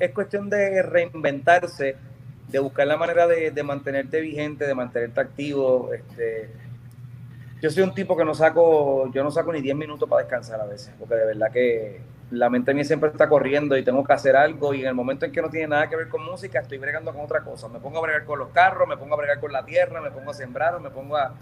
es 0.00 0.12
cuestión 0.12 0.48
de 0.48 0.82
reinventarse, 0.82 1.96
de 2.48 2.58
buscar 2.58 2.86
la 2.86 2.96
manera 2.96 3.26
de, 3.26 3.50
de 3.50 3.62
mantenerte 3.62 4.20
vigente, 4.20 4.66
de 4.66 4.74
mantenerte 4.74 5.20
activo. 5.20 5.90
Este, 5.92 6.50
yo 7.60 7.70
soy 7.70 7.82
un 7.82 7.94
tipo 7.94 8.16
que 8.16 8.24
no 8.24 8.34
saco, 8.34 9.10
yo 9.12 9.22
no 9.22 9.30
saco 9.30 9.52
ni 9.52 9.60
10 9.60 9.76
minutos 9.76 10.08
para 10.08 10.22
descansar 10.22 10.60
a 10.60 10.64
veces, 10.64 10.94
porque 10.98 11.16
de 11.16 11.26
verdad 11.26 11.50
que 11.52 12.00
la 12.30 12.50
mente 12.50 12.74
mía 12.74 12.84
siempre 12.84 13.08
está 13.08 13.28
corriendo 13.28 13.76
y 13.76 13.82
tengo 13.82 14.04
que 14.04 14.12
hacer 14.12 14.36
algo 14.36 14.74
y 14.74 14.82
en 14.82 14.88
el 14.88 14.94
momento 14.94 15.24
en 15.24 15.32
que 15.32 15.40
no 15.40 15.48
tiene 15.48 15.68
nada 15.68 15.88
que 15.88 15.96
ver 15.96 16.08
con 16.08 16.24
música, 16.24 16.60
estoy 16.60 16.78
bregando 16.78 17.12
con 17.12 17.22
otra 17.22 17.42
cosa. 17.42 17.68
Me 17.68 17.78
pongo 17.80 17.98
a 17.98 18.02
bregar 18.02 18.24
con 18.24 18.38
los 18.38 18.48
carros, 18.50 18.86
me 18.86 18.96
pongo 18.96 19.14
a 19.14 19.18
bregar 19.18 19.40
con 19.40 19.52
la 19.52 19.64
tierra, 19.64 20.00
me 20.00 20.10
pongo 20.10 20.30
a 20.30 20.34
sembrar 20.34 20.74
o 20.74 20.80
me 20.80 20.90
pongo 20.90 21.16
a... 21.16 21.34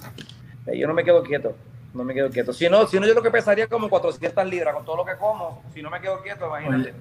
Eh, 0.67 0.79
Yo 0.79 0.87
no 0.87 0.95
me 0.95 1.03
quedo 1.03 1.23
quieto, 1.23 1.57
no 1.93 2.05
me 2.05 2.15
quedo 2.15 2.31
quieto. 2.31 2.53
Si 2.53 2.69
no, 2.69 2.87
si 2.87 3.01
no 3.01 3.07
yo 3.07 3.15
lo 3.15 3.23
que 3.23 3.31
pesaría 3.31 3.67
como 3.67 3.89
400 3.89 4.47
libras 4.47 4.75
con 4.75 4.85
todo 4.85 4.99
lo 4.99 5.05
que 5.05 5.17
como, 5.17 5.63
si 5.75 5.83
no 5.83 5.91
me 5.91 6.01
quedo 6.01 6.23
quieto, 6.23 6.47
imagínate. 6.47 6.91
Oye, 6.91 6.95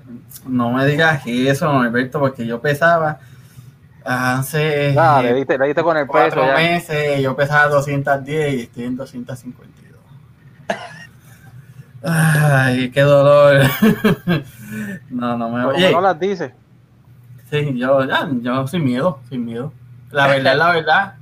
no 0.47 0.71
me 0.71 0.85
digas 0.85 1.21
eso, 1.25 1.71
Norberto, 1.71 2.19
porque 2.19 2.45
yo 2.45 2.59
pesaba 2.61 3.19
hace 4.03 4.93
Ya, 4.93 5.19
eh, 5.19 5.23
le 5.23 5.33
diste, 5.33 5.57
le 5.57 5.65
diste 5.67 5.83
con 5.83 5.97
el 5.97 6.07
peso 6.09 6.35
cuatro 6.35 6.45
ya. 6.45 6.53
meses, 6.55 7.21
yo 7.21 7.35
pesaba 7.35 7.67
210 7.67 8.53
y 8.53 8.61
estoy 8.63 8.83
en 8.85 8.97
252. 8.97 9.84
Ay, 12.07 12.91
qué 12.91 13.01
dolor. 13.01 13.61
no, 15.09 15.37
no 15.37 15.49
me 15.49 15.65
Oye, 15.65 15.87
menos 15.87 16.03
las 16.03 16.19
dices. 16.19 16.51
sí, 17.49 17.77
yo, 17.77 18.05
ya, 18.05 18.29
yo 18.41 18.67
sin 18.67 18.83
miedo, 18.83 19.19
sin 19.27 19.43
miedo. 19.43 19.73
La 20.11 20.27
verdad 20.27 20.53
es 20.53 20.59
la 20.59 20.71
verdad. 20.71 21.15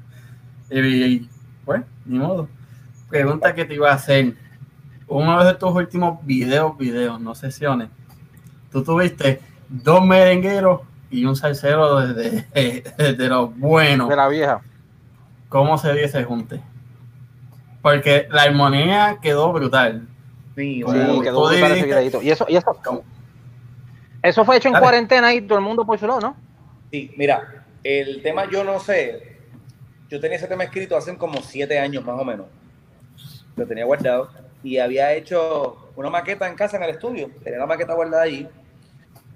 Y, 0.69 0.79
y, 0.79 1.29
pues, 1.63 1.83
ni 2.05 2.19
modo. 2.19 2.49
Pregunta 3.09 3.55
que 3.55 3.63
te 3.65 3.75
iba 3.75 3.91
a 3.91 3.95
hacer. 3.95 4.35
Uno 5.07 5.43
de 5.43 5.53
tus 5.53 5.71
últimos 5.71 6.25
videos, 6.25 6.77
videos, 6.77 7.19
no 7.21 7.33
sesiones. 7.33 7.89
Tú 8.71 8.83
tuviste 8.83 9.41
dos 9.69 10.03
merengueros 10.05 10.81
y 11.09 11.23
un 11.25 11.35
salsero 11.35 11.99
de, 12.13 12.45
de, 12.97 13.13
de 13.13 13.29
los 13.29 13.57
buenos. 13.57 14.09
De 14.09 14.15
la 14.15 14.27
vieja. 14.27 14.61
¿Cómo 15.47 15.77
se 15.77 15.93
dio 15.93 16.03
ese 16.03 16.23
junte? 16.25 16.61
Porque 17.81 18.27
la 18.31 18.43
armonía 18.43 19.19
quedó 19.21 19.53
brutal. 19.53 20.07
Sí, 20.55 20.83
quedó 21.23 21.47
brutal 21.47 21.71
ese 21.71 21.85
videito. 21.85 22.21
Y 22.21 22.29
eso, 22.31 22.45
y 22.47 22.55
eso, 22.55 22.79
eso 24.21 24.45
fue 24.45 24.57
hecho 24.57 24.69
en 24.69 24.73
Dale. 24.73 24.83
cuarentena 24.83 25.33
y 25.33 25.41
todo 25.41 25.57
el 25.57 25.63
mundo 25.63 25.85
por 25.85 25.99
su 25.99 26.07
lado, 26.07 26.21
¿no? 26.21 26.37
Sí, 26.91 27.11
mira, 27.17 27.65
el 27.83 28.21
tema 28.21 28.49
yo 28.49 28.63
no 28.63 28.79
sé. 28.79 29.37
Yo 30.09 30.19
tenía 30.19 30.37
ese 30.37 30.47
tema 30.47 30.63
escrito 30.63 30.95
hace 30.95 31.17
como 31.17 31.41
siete 31.41 31.79
años 31.79 32.05
más 32.05 32.19
o 32.19 32.23
menos. 32.23 32.45
Lo 33.55 33.65
tenía 33.65 33.85
guardado 33.85 34.29
y 34.63 34.77
había 34.77 35.11
hecho 35.13 35.91
una 35.95 36.09
maqueta 36.09 36.47
en 36.47 36.55
casa 36.55 36.77
en 36.77 36.83
el 36.83 36.91
estudio. 36.91 37.29
Tenía 37.43 37.59
la 37.59 37.65
maqueta 37.65 37.93
guardada 37.93 38.23
allí. 38.23 38.47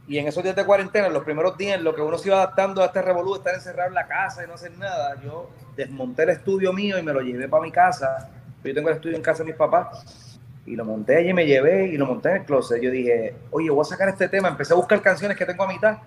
Y 0.08 0.19
en 0.19 0.27
esos 0.27 0.41
días 0.41 0.56
de 0.56 0.63
cuarentena, 0.63 1.08
en 1.08 1.13
los 1.13 1.23
primeros 1.23 1.58
días, 1.58 1.77
en 1.77 1.84
lo 1.84 1.93
que 1.93 2.01
uno 2.01 2.17
se 2.17 2.30
iba 2.30 2.38
adaptando 2.38 2.82
a 2.82 2.86
este 2.86 3.01
revolú, 3.01 3.36
estar 3.36 3.53
encerrado 3.56 3.89
en 3.89 3.95
la 3.95 4.08
casa 4.08 4.43
y 4.43 4.47
no 4.47 4.53
hacer 4.53 4.77
nada, 4.77 5.21
yo 5.21 5.49
desmonté 5.75 6.23
el 6.23 6.30
estudio 6.30 6.71
mío 6.71 6.97
y 6.97 7.03
me 7.03 7.12
lo 7.12 7.19
llevé 7.19 7.49
para 7.49 7.63
mi 7.63 7.71
casa. 7.71 8.30
Yo 8.63 8.73
tengo 8.73 8.88
el 8.89 8.95
estudio 8.95 9.17
en 9.17 9.21
casa 9.21 9.39
de 9.39 9.49
mis 9.49 9.56
papás. 9.56 10.26
Y 10.67 10.75
lo 10.75 10.84
monté 10.84 11.15
allí, 11.15 11.34
me 11.34 11.45
llevé 11.45 11.88
y 11.88 11.97
lo 11.97 12.06
monté 12.06 12.30
en 12.30 12.36
el 12.36 12.43
closet. 12.43 12.82
Yo 12.82 12.91
dije, 12.91 13.34
oye, 13.51 13.69
voy 13.69 13.82
a 13.82 13.86
sacar 13.86 14.10
este 14.10 14.27
tema. 14.27 14.49
Empecé 14.49 14.73
a 14.73 14.75
buscar 14.75 15.01
canciones 15.01 15.38
que 15.38 15.45
tengo 15.45 15.63
a 15.63 15.67
mitad. 15.67 15.97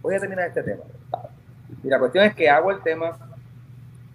Voy 0.00 0.14
a 0.14 0.20
terminar 0.20 0.46
este 0.46 0.62
tema. 0.62 0.84
Y 1.82 1.88
la 1.88 1.98
cuestión 1.98 2.24
es 2.24 2.34
que 2.36 2.48
hago 2.48 2.70
el 2.70 2.80
tema, 2.82 3.18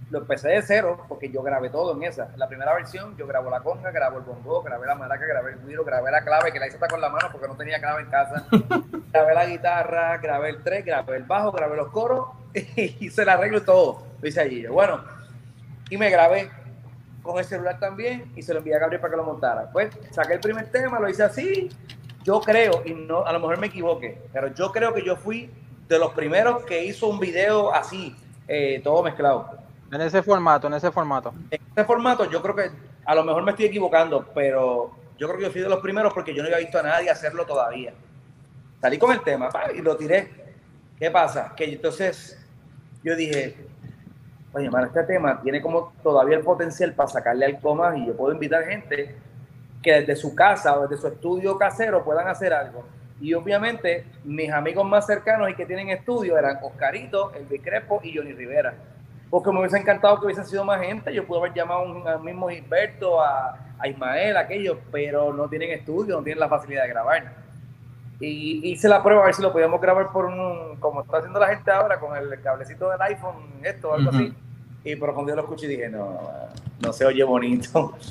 lo 0.10 0.20
empecé 0.20 0.48
de 0.48 0.62
cero, 0.62 1.06
porque 1.10 1.30
yo 1.30 1.44
grabé 1.44 1.70
todo 1.70 1.94
en 1.94 2.04
esa. 2.04 2.30
En 2.32 2.40
la 2.40 2.48
primera 2.48 2.74
versión, 2.74 3.18
yo 3.18 3.28
grabo 3.28 3.50
la 3.50 3.60
conga, 3.60 3.92
grabo 3.92 4.20
el 4.20 4.24
bongo, 4.24 4.64
grabé 4.64 4.88
la 4.88 4.96
maraca, 4.96 5.26
grabé 5.26 5.52
el 5.52 5.60
guiro, 5.68 5.84
grabé 5.84 6.10
la 6.10 6.24
clave, 6.24 6.54
que 6.54 6.60
la 6.60 6.68
hice 6.68 6.78
hasta 6.78 6.88
con 6.88 7.02
la 7.02 7.10
mano 7.10 7.28
porque 7.30 7.48
no 7.50 7.58
tenía 7.58 7.80
clave 7.80 8.04
en 8.04 8.10
casa. 8.10 8.46
grabé 9.12 9.34
la 9.34 9.46
guitarra, 9.46 10.18
grabé 10.20 10.52
el 10.52 10.64
tres, 10.64 10.86
grabé 10.86 11.18
el 11.18 11.24
bajo, 11.24 11.52
grabé 11.52 11.76
los 11.76 11.90
coros, 11.90 12.30
y 12.54 13.06
hice 13.06 13.24
el 13.24 13.30
arreglo 13.30 13.58
y 13.58 13.62
todo. 13.62 14.04
Lo 14.22 14.28
hice 14.28 14.40
allí. 14.40 14.62
Yo, 14.62 14.72
Bueno, 14.72 15.04
y 15.90 15.98
me 15.98 16.10
grabé 16.10 16.50
con 17.22 17.38
el 17.38 17.46
celular 17.46 17.80
también 17.80 18.32
y 18.36 18.42
se 18.42 18.54
lo 18.54 18.60
envié 18.60 18.76
a 18.76 18.80
Gabriel 18.80 19.02
para 19.02 19.12
que 19.12 19.18
lo 19.18 19.24
montara. 19.24 19.70
Pues 19.72 19.90
saqué 20.12 20.34
el 20.34 20.40
primer 20.40 20.72
tema, 20.72 21.00
lo 21.00 21.10
hice 21.10 21.24
así. 21.24 21.70
Yo 22.24 22.42
creo, 22.42 22.84
y 22.86 22.94
no, 22.94 23.26
a 23.26 23.34
lo 23.34 23.40
mejor 23.40 23.58
me 23.58 23.68
equivoqué, 23.68 24.22
pero 24.34 24.54
yo 24.54 24.72
creo 24.72 24.94
que 24.94 25.04
yo 25.04 25.16
fui 25.16 25.50
de 25.88 25.98
los 25.98 26.14
primeros 26.14 26.64
que 26.66 26.84
hizo 26.84 27.08
un 27.08 27.20
video 27.20 27.74
así, 27.74 28.16
eh, 28.48 28.82
todo 28.84 29.02
mezclado. 29.02 29.58
En 29.92 30.02
ese 30.02 30.22
formato, 30.22 30.68
en 30.68 30.74
ese 30.76 30.92
formato. 30.92 31.34
En 31.50 31.60
este 31.68 31.84
formato, 31.84 32.30
yo 32.30 32.42
creo 32.42 32.56
que 32.56 32.72
a 33.06 33.16
lo 33.16 33.24
mejor 33.24 33.44
me 33.44 33.52
estoy 33.52 33.66
equivocando, 33.66 34.28
pero 34.36 34.92
yo 35.18 35.28
creo 35.28 35.40
que 35.40 35.46
yo 35.46 35.52
fui 35.52 35.62
de 35.62 35.70
los 35.70 35.80
primeros 35.80 36.14
porque 36.14 36.34
yo 36.34 36.44
no 36.44 36.48
había 36.48 36.60
visto 36.60 36.78
a 36.80 36.84
nadie 36.84 37.10
hacerlo 37.10 37.46
todavía. 37.46 37.94
Salí 38.80 38.98
con 38.98 39.12
el 39.12 39.22
tema 39.22 39.50
pa, 39.50 39.72
y 39.72 39.82
lo 39.82 39.98
tiré. 39.98 40.54
¿Qué 40.98 41.10
pasa? 41.10 41.54
Que 41.56 41.66
entonces 41.66 42.40
yo 43.04 43.16
dije, 43.16 43.56
oye, 44.54 44.70
mano, 44.70 44.88
este 44.88 45.04
tema 45.04 45.42
tiene 45.42 45.62
como 45.62 45.94
todavía 46.04 46.38
el 46.38 46.44
potencial 46.44 46.94
para 46.94 47.10
sacarle 47.10 47.46
al 47.46 47.60
coma 47.60 47.98
y 47.98 48.08
yo 48.08 48.16
puedo 48.16 48.34
invitar 48.34 48.64
gente 48.66 49.16
que 49.82 49.94
desde 50.02 50.16
su 50.16 50.36
casa 50.36 50.78
o 50.78 50.88
desde 50.88 51.02
su 51.02 51.08
estudio 51.08 51.58
casero 51.58 52.04
puedan 52.04 52.28
hacer 52.28 52.54
algo. 52.54 52.84
Y 53.22 53.34
obviamente 53.34 54.06
mis 54.24 54.52
amigos 54.52 54.86
más 54.86 55.06
cercanos 55.06 55.50
y 55.50 55.54
que 55.56 55.66
tienen 55.66 55.90
estudio 55.90 56.38
eran 56.38 56.58
Oscarito, 56.62 57.32
El 57.34 57.62
Crespo 57.62 58.00
y 58.04 58.16
Johnny 58.16 58.34
Rivera. 58.34 58.74
Porque 59.30 59.52
me 59.52 59.60
hubiese 59.60 59.78
encantado 59.78 60.20
que 60.20 60.26
hubiesen 60.26 60.46
sido 60.46 60.64
más 60.64 60.82
gente. 60.82 61.14
Yo 61.14 61.26
pude 61.28 61.40
haber 61.40 61.54
llamado 61.54 61.82
a 61.82 62.18
un- 62.18 62.26
mismo 62.26 62.48
Gilberto, 62.50 63.22
a, 63.22 63.58
a 63.78 63.88
Ismael, 63.88 64.36
aquellos, 64.38 64.78
pero 64.92 65.32
no 65.34 65.48
tienen 65.48 65.72
estudio, 65.72 66.16
no 66.18 66.24
tienen 66.24 66.40
la 66.40 66.50
facilidad 66.50 66.84
de 66.84 66.90
grabar. 66.90 67.32
Y 68.20 68.72
hice 68.72 68.90
la 68.90 69.02
prueba 69.02 69.22
a 69.24 69.26
ver 69.26 69.34
si 69.36 69.42
lo 69.42 69.52
podíamos 69.54 69.80
grabar 69.80 70.12
por 70.12 70.26
un, 70.26 70.76
como 70.80 71.02
está 71.02 71.18
haciendo 71.18 71.40
la 71.40 71.48
gente 71.48 71.72
ahora, 71.72 72.00
con 72.00 72.16
el 72.18 72.42
cablecito 72.42 72.90
del 72.90 73.02
iPhone, 73.02 73.36
esto, 73.64 73.94
algo 73.94 74.10
así. 74.10 74.34
Y 74.84 74.96
pero 74.96 75.14
cuando 75.14 75.32
yo 75.32 75.36
lo 75.38 75.44
escuché 75.44 75.68
dije, 75.68 75.88
no, 75.90 76.20
no 76.82 76.94
se 76.94 77.06
oye 77.06 77.24
bonito. 77.24 77.94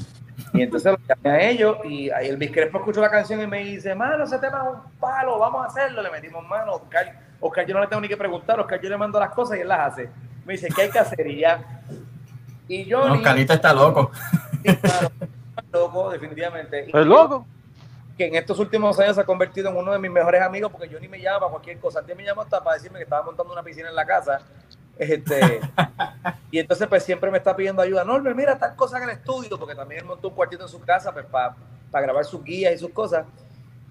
Y 0.55 0.63
entonces 0.63 0.93
lo 0.93 0.99
llamé 1.07 1.31
a 1.31 1.51
ellos 1.51 1.77
y 1.85 2.09
ahí 2.11 2.29
el 2.29 2.39
Biscrespo 2.39 2.79
escuchó 2.79 3.03
la 3.03 3.11
canción 3.11 3.43
y 3.43 3.47
me 3.47 3.59
dice, 3.65 3.95
mano, 3.95 4.25
ese 4.25 4.39
tema 4.39 4.63
es 4.65 4.75
un 4.77 4.93
palo, 4.99 5.39
vamos 5.39 5.63
a 5.63 5.67
hacerlo. 5.69 6.01
Le 6.01 6.11
metimos 6.11 6.47
mano, 6.47 6.75
Oscar, 6.75 7.21
Oscar 7.39 7.67
yo 7.67 7.75
no 7.75 7.81
le 7.81 7.87
tengo 7.89 8.01
ni 8.01 8.09
que 8.09 8.17
preguntar, 8.17 8.59
Oscar 8.59 8.81
yo 8.81 8.89
le 8.89 8.97
mando 8.97 9.21
las 9.21 9.31
cosas 9.31 9.59
y 9.59 9.61
él 9.61 9.69
las 9.69 9.93
hace. 9.93 10.09
Me 10.47 10.55
dice, 10.55 10.69
¿qué 10.75 10.83
hay 10.83 10.91
que 10.91 10.99
hacer? 11.01 11.27
Y 11.27 11.41
ya. 11.41 11.83
Y 12.67 12.85
yo, 12.87 13.07
No, 13.07 13.21
Carlito 13.21 13.53
está 13.53 13.75
loco. 13.75 14.11
loco, 15.73 16.11
definitivamente. 16.11 16.85
Y 16.85 16.89
¿Es 16.89 16.95
yo- 16.95 17.05
loco? 17.05 17.47
Que 18.19 18.27
en 18.27 18.35
estos 18.35 18.59
últimos 18.59 18.99
años 18.99 19.15
se 19.15 19.21
ha 19.23 19.25
convertido 19.25 19.71
en 19.71 19.77
uno 19.77 19.93
de 19.93 19.99
mis 20.01 20.11
mejores 20.11 20.43
amigos 20.43 20.73
porque 20.73 20.89
yo 20.89 20.99
ni 20.99 21.07
me 21.09 21.21
llama 21.21 21.39
para 21.39 21.51
cualquier 21.53 21.79
cosa. 21.79 22.01
Antes 22.01 22.17
me 22.17 22.25
llamó 22.25 22.43
hasta 22.43 22.63
para 22.63 22.75
decirme 22.75 22.99
que 22.99 23.05
estaba 23.05 23.23
montando 23.23 23.53
una 23.53 23.63
piscina 23.63 23.89
en 23.89 23.95
la 23.95 24.05
casa. 24.05 24.41
Este, 24.99 25.61
y 26.51 26.59
entonces 26.59 26.89
pues 26.89 27.05
siempre 27.05 27.31
me 27.31 27.39
está 27.39 27.55
pidiendo 27.55 27.81
ayuda. 27.81 28.03
Norbert, 28.05 28.37
mira 28.37 28.59
tal 28.59 28.75
cosa 28.75 28.99
en 28.99 29.05
el 29.05 29.11
estudio, 29.11 29.57
porque 29.57 29.77
también 29.77 30.01
él 30.01 30.07
montó 30.07 30.29
un 30.29 30.35
cuartito 30.35 30.65
en 30.65 30.69
su 30.69 30.81
casa 30.81 31.13
pues, 31.13 31.25
para 31.27 31.55
grabar 31.93 32.25
sus 32.25 32.43
guías 32.43 32.75
y 32.75 32.79
sus 32.79 32.91
cosas. 32.91 33.25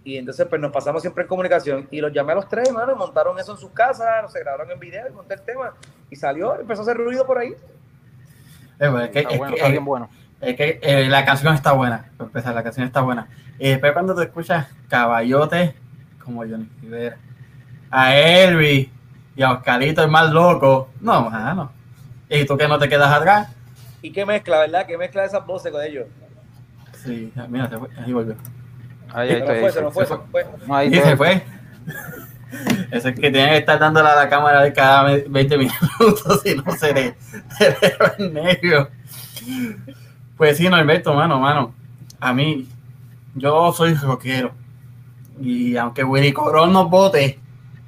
Y 0.03 0.17
entonces 0.17 0.45
pues 0.47 0.61
nos 0.61 0.71
pasamos 0.73 1.01
siempre 1.01 1.23
en 1.23 1.29
comunicación. 1.29 1.87
Y 1.89 2.01
los 2.01 2.11
llamé 2.11 2.33
a 2.33 2.35
los 2.35 2.49
tres, 2.49 2.67
hermano, 2.67 2.91
y 2.91 2.95
montaron 2.95 3.39
eso 3.39 3.53
en 3.53 3.57
sus 3.57 3.71
casas, 3.71 4.31
se 4.31 4.39
grabaron 4.41 4.69
en 4.69 4.79
video 4.79 5.07
y 5.07 5.11
monté 5.13 5.35
el 5.35 5.41
tema. 5.41 5.73
Y 6.09 6.17
salió, 6.17 6.59
empezó 6.59 6.81
a 6.81 6.83
hacer 6.83 6.97
ruido 6.97 7.25
por 7.25 7.37
ahí. 7.37 7.55
Eh, 8.79 8.91
es 9.03 9.09
que, 9.09 9.19
Está 9.19 9.31
es 9.33 9.37
bueno, 9.37 9.53
que- 9.53 9.59
está 9.59 9.69
bien 9.69 9.85
bueno. 9.85 10.09
es 10.41 10.55
que, 10.55 10.79
eh, 10.81 11.07
la 11.09 11.25
canción 11.25 11.55
está 11.55 11.71
buena. 11.71 12.11
Para 12.17 12.27
empezar, 12.27 12.53
la 12.53 12.63
canción 12.63 12.85
está 12.85 13.01
buena. 13.01 13.27
Y 13.59 13.69
después 13.69 13.93
cuando 13.93 14.13
te 14.15 14.23
escuchas 14.23 14.67
caballote, 14.87 15.75
como 16.23 16.41
Johnny 16.41 16.69
Rivera, 16.81 17.17
a 17.89 18.15
Elvis 18.15 18.89
y 19.35 19.41
a 19.43 19.51
Oscarito, 19.53 20.03
el 20.03 20.11
más 20.11 20.31
loco. 20.31 20.89
No, 21.01 21.29
mano. 21.29 21.71
Y 22.29 22.45
tú 22.45 22.57
que 22.57 22.67
no 22.67 22.77
te 22.77 22.89
quedas 22.89 23.11
atrás. 23.11 23.49
Y 24.01 24.11
qué 24.11 24.25
mezcla, 24.25 24.59
¿verdad? 24.59 24.85
Qué 24.85 24.97
mezcla 24.97 25.25
esas 25.25 25.45
voces 25.45 25.71
con 25.71 25.81
ellos. 25.83 26.05
Sí, 27.03 27.31
mira, 27.49 27.69
se 27.69 27.77
fue. 27.77 27.89
Ahí 27.97 28.13
volvió. 28.13 28.35
Ahí, 29.13 29.29
Se 29.29 29.35
ahí, 29.35 29.41
nos 29.41 29.49
ahí, 29.49 29.59
fue, 29.61 29.71
se 29.71 29.81
nos 29.81 29.93
fue, 29.93 30.05
se 30.05 30.13
se 30.13 30.17
nos 30.19 30.29
fue. 30.29 30.45
No, 30.67 30.75
ahí 30.75 30.87
Y 30.87 30.91
te- 30.91 31.01
se 31.03 31.17
fue. 31.17 31.43
Eso 32.91 33.09
es 33.09 33.15
que 33.15 33.31
tiene 33.31 33.49
que 33.49 33.57
estar 33.57 33.79
dándole 33.79 34.09
a 34.09 34.15
la 34.15 34.29
cámara 34.29 34.61
de 34.61 34.73
cada 34.73 35.03
20 35.03 35.57
minutos, 35.57 36.41
si 36.43 36.55
no 36.55 36.71
se 36.75 36.93
le, 36.93 37.15
se 37.57 37.69
le 37.69 37.97
va 37.97 38.13
el 38.17 38.33
nervio. 38.33 38.89
Pues 40.37 40.57
sí, 40.57 40.69
Norberto, 40.69 41.13
mano, 41.13 41.39
mano. 41.39 41.73
A 42.19 42.33
mí, 42.33 42.67
yo 43.37 43.71
soy 43.71 43.93
rockero. 43.93 44.51
Y 45.39 45.77
aunque 45.77 46.03
Willy 46.03 46.33
Corón 46.33 46.73
nos 46.73 46.89
vote, 46.89 47.39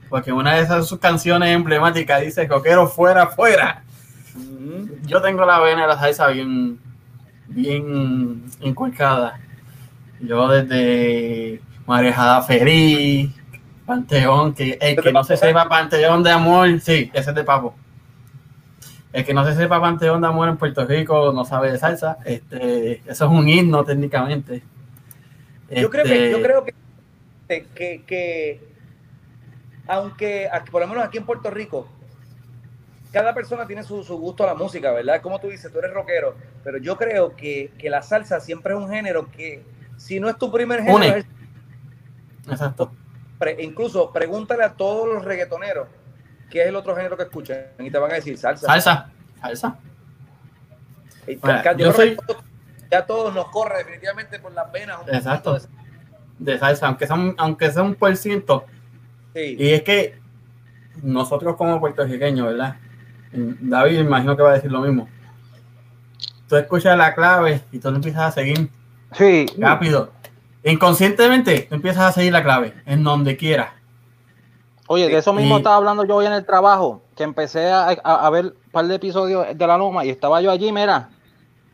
porque 0.09 0.31
una 0.31 0.55
de 0.55 0.61
esas 0.61 0.87
sus 0.87 0.99
canciones 0.99 1.49
emblemáticas 1.49 2.21
dice 2.21 2.47
rockero 2.47 2.87
fuera, 2.87 3.27
fuera. 3.27 3.83
Yo 5.05 5.21
tengo 5.21 5.45
la 5.45 5.59
vena 5.59 5.83
de 5.83 5.87
la 5.87 5.99
salsa 5.99 6.27
bien, 6.27 6.79
bien 7.47 8.43
inculcada. 8.61 9.39
Yo 10.21 10.47
desde 10.47 11.61
Marejada 11.87 12.41
Feliz, 12.43 13.31
Panteón, 13.85 14.53
que 14.53 14.77
el 14.79 15.01
que 15.01 15.11
no 15.11 15.23
se 15.23 15.37
sepa 15.37 15.67
Panteón 15.67 16.21
de 16.21 16.31
Amor, 16.31 16.79
sí, 16.79 17.09
ese 17.13 17.29
es 17.31 17.35
de 17.35 17.43
Papo. 17.43 17.73
El 19.11 19.25
que 19.25 19.33
no 19.33 19.43
se 19.43 19.55
sepa 19.55 19.81
Panteón 19.81 20.21
de 20.21 20.27
Amor 20.27 20.49
en 20.49 20.57
Puerto 20.57 20.85
Rico 20.85 21.31
no 21.33 21.43
sabe 21.45 21.71
de 21.71 21.79
salsa. 21.79 22.17
Este, 22.25 23.01
eso 23.07 23.25
es 23.25 23.31
un 23.31 23.49
himno 23.49 23.83
técnicamente. 23.83 24.61
Yo 25.71 25.89
creo 25.89 26.03
que, 26.03 26.31
yo 26.31 26.37
este, 26.37 26.41
creo 26.41 26.65
que, 26.65 28.03
que, 28.05 28.59
aunque 29.87 30.49
por 30.71 30.81
lo 30.81 30.87
menos 30.87 31.03
aquí 31.03 31.17
en 31.17 31.25
Puerto 31.25 31.49
Rico, 31.49 31.87
cada 33.11 33.33
persona 33.33 33.65
tiene 33.65 33.83
su, 33.83 34.03
gusto 34.17 34.43
a 34.43 34.47
la 34.47 34.55
música, 34.55 34.91
¿verdad? 34.91 35.21
Como 35.21 35.39
tú 35.39 35.47
dices, 35.47 35.71
tú 35.71 35.79
eres 35.79 35.93
rockero, 35.93 36.35
pero 36.63 36.77
yo 36.77 36.97
creo 36.97 37.35
que, 37.35 37.71
la 37.83 38.01
salsa 38.01 38.39
siempre 38.39 38.73
es 38.73 38.79
un 38.79 38.89
género 38.89 39.29
que, 39.31 39.63
si 39.97 40.19
no 40.19 40.29
es 40.29 40.37
tu 40.37 40.51
primer 40.51 40.83
género, 40.83 41.23
Exacto. 42.49 42.91
incluso 43.59 44.11
pregúntale 44.11 44.63
a 44.63 44.73
todos 44.73 45.07
los 45.07 45.23
reggaetoneros 45.23 45.87
qué 46.49 46.63
es 46.63 46.67
el 46.67 46.75
otro 46.75 46.95
género 46.95 47.15
que 47.15 47.23
escuchan 47.23 47.65
y 47.79 47.91
te 47.91 47.97
van 47.97 48.11
a 48.11 48.15
decir 48.15 48.37
salsa. 48.37 48.65
Salsa, 48.65 49.11
salsa. 49.39 49.77
yo, 51.77 51.93
soy... 51.93 52.17
Ya 52.91 53.05
todos 53.05 53.33
nos 53.33 53.47
corre 53.47 53.79
definitivamente 53.79 54.39
por 54.39 54.51
las 54.53 54.71
venas. 54.71 54.99
Exacto. 55.07 55.59
De 56.37 56.57
salsa, 56.57 56.87
aunque 56.87 57.05
sea 57.05 57.15
un, 57.15 57.35
aunque 57.37 57.71
sea 57.71 57.83
un 57.83 57.95
por 57.95 58.15
ciento. 58.15 58.65
Y 59.35 59.69
es 59.69 59.83
que 59.83 60.19
nosotros 61.01 61.55
como 61.55 61.79
puertorriqueños, 61.79 62.47
¿verdad? 62.47 62.77
David 63.31 63.99
imagino 63.99 64.35
que 64.35 64.43
va 64.43 64.51
a 64.51 64.53
decir 64.53 64.71
lo 64.71 64.81
mismo. 64.81 65.07
Tú 66.47 66.55
escuchas 66.55 66.97
la 66.97 67.13
clave 67.13 67.61
y 67.71 67.79
tú 67.79 67.89
empiezas 67.89 68.23
a 68.23 68.31
seguir 68.31 68.69
sí. 69.13 69.45
rápido. 69.57 70.11
Inconscientemente 70.63 71.67
tú 71.69 71.75
empiezas 71.75 72.03
a 72.03 72.11
seguir 72.11 72.33
la 72.33 72.43
clave 72.43 72.73
en 72.85 73.03
donde 73.03 73.37
quieras. 73.37 73.69
Oye, 74.87 75.07
de 75.07 75.17
eso 75.17 75.33
mismo 75.33 75.57
estaba 75.57 75.75
hablando 75.75 76.03
yo 76.03 76.15
hoy 76.15 76.25
en 76.25 76.33
el 76.33 76.43
trabajo, 76.43 77.03
que 77.15 77.21
empecé 77.21 77.69
a, 77.71 78.29
ver 78.31 78.45
un 78.45 78.71
par 78.71 78.87
de 78.87 78.95
episodios 78.95 79.45
de 79.55 79.67
La 79.67 79.77
Loma 79.77 80.03
y 80.03 80.09
estaba 80.09 80.41
yo 80.41 80.49
allí, 80.49 80.71
mira, 80.71 81.11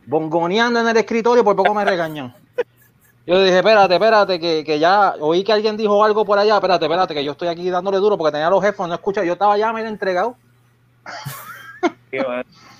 bongoneando 0.06 0.80
en 0.80 0.88
el 0.88 0.96
escritorio, 0.96 1.44
por 1.44 1.56
poco 1.56 1.74
me 1.74 1.84
regañan. 1.84 2.34
Yo 3.26 3.42
dije, 3.42 3.58
espérate, 3.58 3.94
espérate, 3.94 4.40
que, 4.40 4.62
que, 4.64 4.78
ya 4.78 5.14
oí 5.18 5.42
que 5.42 5.52
alguien 5.52 5.76
dijo 5.76 6.02
algo 6.04 6.24
por 6.24 6.38
allá, 6.38 6.54
espérate, 6.54 6.84
espérate, 6.84 7.12
que 7.12 7.24
yo 7.24 7.32
estoy 7.32 7.48
aquí 7.48 7.68
dándole 7.68 7.98
duro 7.98 8.16
porque 8.16 8.32
tenía 8.32 8.48
los 8.48 8.62
jefes, 8.62 8.86
no 8.86 8.94
escucha, 8.94 9.24
yo 9.24 9.32
estaba 9.32 9.58
ya 9.58 9.72
me 9.72 9.82
he 9.82 9.88
entregado. 9.88 10.36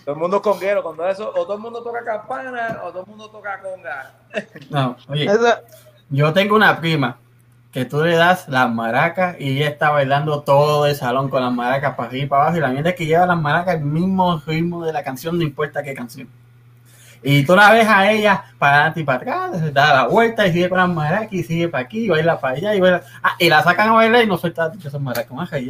todo 0.04 0.14
el 0.14 0.16
mundo 0.16 0.40
conguero, 0.40 0.84
cuando 0.84 1.06
eso, 1.08 1.30
o 1.30 1.42
todo 1.44 1.54
el 1.54 1.60
mundo 1.60 1.82
toca 1.82 2.04
campana, 2.04 2.80
o 2.84 2.90
todo 2.90 3.02
el 3.02 3.08
mundo 3.08 3.28
toca 3.28 3.60
conga. 3.60 4.14
No, 4.70 4.96
oye, 5.08 5.28
yo 6.10 6.32
tengo 6.32 6.54
una 6.54 6.80
prima 6.80 7.18
que 7.72 7.84
tú 7.84 8.02
le 8.02 8.14
das 8.14 8.48
las 8.48 8.72
maracas 8.72 9.36
y 9.40 9.56
ella 9.56 9.68
está 9.68 9.90
bailando 9.90 10.42
todo 10.42 10.86
el 10.86 10.94
salón 10.94 11.28
con 11.28 11.42
las 11.42 11.52
maracas 11.52 11.96
para 11.96 12.08
arriba 12.08 12.24
y 12.24 12.28
para 12.28 12.42
abajo. 12.44 12.56
Y 12.56 12.60
la 12.60 12.68
mierda 12.68 12.90
es 12.90 12.96
que 12.96 13.06
lleva 13.06 13.26
las 13.26 13.38
maracas 13.38 13.74
el 13.74 13.80
mismo 13.84 14.40
ritmo 14.46 14.86
de 14.86 14.92
la 14.92 15.02
canción, 15.02 15.36
no 15.36 15.42
importa 15.42 15.82
qué 15.82 15.92
canción. 15.92 16.28
Y 17.22 17.44
tú 17.44 17.56
la 17.56 17.72
ves 17.72 17.86
a 17.88 18.10
ella 18.10 18.44
para 18.58 18.76
adelante 18.76 19.00
y 19.00 19.04
para 19.04 19.18
atrás, 19.18 19.60
se 19.60 19.70
da 19.72 19.94
la 19.94 20.06
vuelta 20.06 20.46
y 20.46 20.52
sigue 20.52 20.68
con 20.68 20.78
las 20.78 20.88
maracas 20.88 21.32
y 21.32 21.42
sigue 21.42 21.68
para 21.68 21.84
aquí, 21.84 22.04
y 22.04 22.08
baila 22.08 22.40
para 22.40 22.56
allá 22.56 22.74
y 22.74 22.80
baila. 22.80 23.02
Ah, 23.22 23.36
y 23.38 23.48
la 23.48 23.62
sacan 23.62 23.88
a 23.88 23.92
bailar 23.92 24.22
y 24.22 24.26
no 24.26 24.38
suelta 24.38 24.72
esas 24.78 25.00
maracas 25.00 25.32
más 25.32 25.50
Qué 25.50 25.60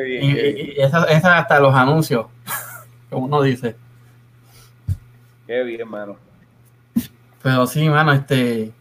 bien. 0.00 0.24
Y, 0.24 0.80
esa, 0.80 1.04
esa 1.04 1.38
hasta 1.38 1.60
los 1.60 1.74
anuncios, 1.74 2.26
como 3.10 3.26
uno 3.26 3.42
dice. 3.42 3.76
Qué 5.46 5.62
bien, 5.62 5.80
hermano. 5.80 6.16
Pero 7.42 7.66
sí, 7.66 7.88
mano, 7.88 8.12
este, 8.12 8.72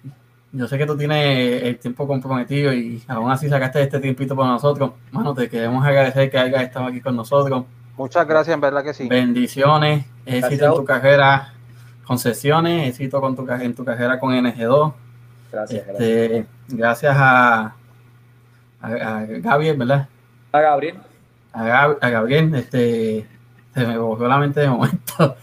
yo 0.53 0.67
sé 0.67 0.77
que 0.77 0.85
tú 0.85 0.95
tienes 0.95 1.63
el 1.63 1.79
tiempo 1.79 2.07
comprometido 2.07 2.71
y 2.71 3.01
aún 3.07 3.31
así 3.31 3.49
sacaste 3.49 3.81
este 3.81 3.99
tiempito 3.99 4.35
para 4.35 4.49
nosotros. 4.49 4.91
Mano, 5.11 5.33
te 5.33 5.49
queremos 5.49 5.85
agradecer 5.85 6.29
que 6.29 6.37
hayas 6.37 6.61
estado 6.61 6.85
aquí 6.85 7.01
con 7.01 7.15
nosotros. 7.15 7.65
Muchas 7.97 8.27
gracias, 8.27 8.53
en 8.53 8.61
verdad 8.61 8.83
que 8.83 8.93
sí. 8.93 9.07
Bendiciones, 9.07 10.05
éxito 10.25 10.65
en 10.65 10.73
tu 10.73 10.85
carrera, 10.85 11.53
concesiones, 12.05 12.89
éxito 12.89 13.21
con 13.21 13.35
tu, 13.35 13.47
en 13.49 13.75
tu 13.75 13.85
carrera 13.85 14.19
con 14.19 14.33
NG2. 14.33 14.93
Gracias, 15.51 15.87
este, 15.87 16.27
gracias. 16.27 16.47
Gracias 16.69 17.15
a, 17.17 17.75
a, 18.81 19.25
Gabriel, 19.27 19.77
¿verdad? 19.77 20.07
A 20.51 20.59
Gabriel. 20.59 20.97
A, 21.53 22.09
Gabriel, 22.09 22.55
este, 22.55 23.27
se 23.75 23.85
me 23.85 23.97
volvió 23.97 24.27
la 24.27 24.39
mente 24.39 24.61
de 24.61 24.69
momento. 24.69 25.35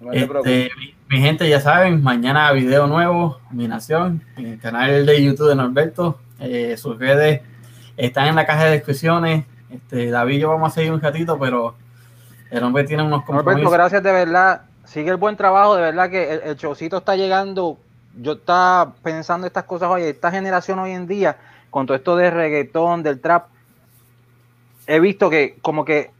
No 0.00 0.12
este, 0.12 0.70
mi 1.10 1.18
gente, 1.18 1.48
ya 1.48 1.60
saben, 1.60 2.02
mañana 2.02 2.50
video 2.52 2.86
nuevo, 2.86 3.40
mi 3.50 3.68
nación, 3.68 4.24
en 4.36 4.46
el 4.46 4.58
canal 4.58 5.04
de 5.04 5.22
YouTube 5.22 5.50
de 5.50 5.56
Norberto. 5.56 6.18
Eh, 6.38 6.78
sus 6.78 6.98
redes 6.98 7.42
están 7.98 8.28
en 8.28 8.36
la 8.36 8.46
caja 8.46 8.64
de 8.64 8.70
descripciones. 8.70 9.44
Este, 9.68 10.10
David 10.10 10.36
y 10.36 10.40
yo 10.40 10.48
vamos 10.48 10.72
a 10.72 10.74
seguir 10.74 10.92
un 10.92 11.00
ratito, 11.00 11.38
pero 11.38 11.74
el 12.50 12.64
hombre 12.64 12.84
tiene 12.84 13.02
unos 13.02 13.24
compromisos. 13.24 13.62
Norberto, 13.62 13.70
gracias 13.70 14.02
de 14.02 14.12
verdad. 14.12 14.62
Sigue 14.84 15.10
el 15.10 15.16
buen 15.16 15.36
trabajo, 15.36 15.76
de 15.76 15.82
verdad 15.82 16.10
que 16.10 16.32
el, 16.32 16.40
el 16.40 16.56
showcito 16.56 16.98
está 16.98 17.16
llegando. 17.16 17.78
Yo 18.16 18.32
estaba 18.32 18.92
pensando 19.02 19.46
estas 19.46 19.64
cosas 19.64 19.88
hoy, 19.88 20.02
esta 20.02 20.30
generación 20.30 20.78
hoy 20.78 20.92
en 20.92 21.06
día, 21.06 21.36
con 21.70 21.86
todo 21.86 21.96
esto 21.96 22.16
de 22.16 22.30
reggaetón, 22.30 23.02
del 23.02 23.20
trap, 23.20 23.46
he 24.86 24.98
visto 24.98 25.30
que 25.30 25.56
como 25.62 25.84
que 25.84 26.10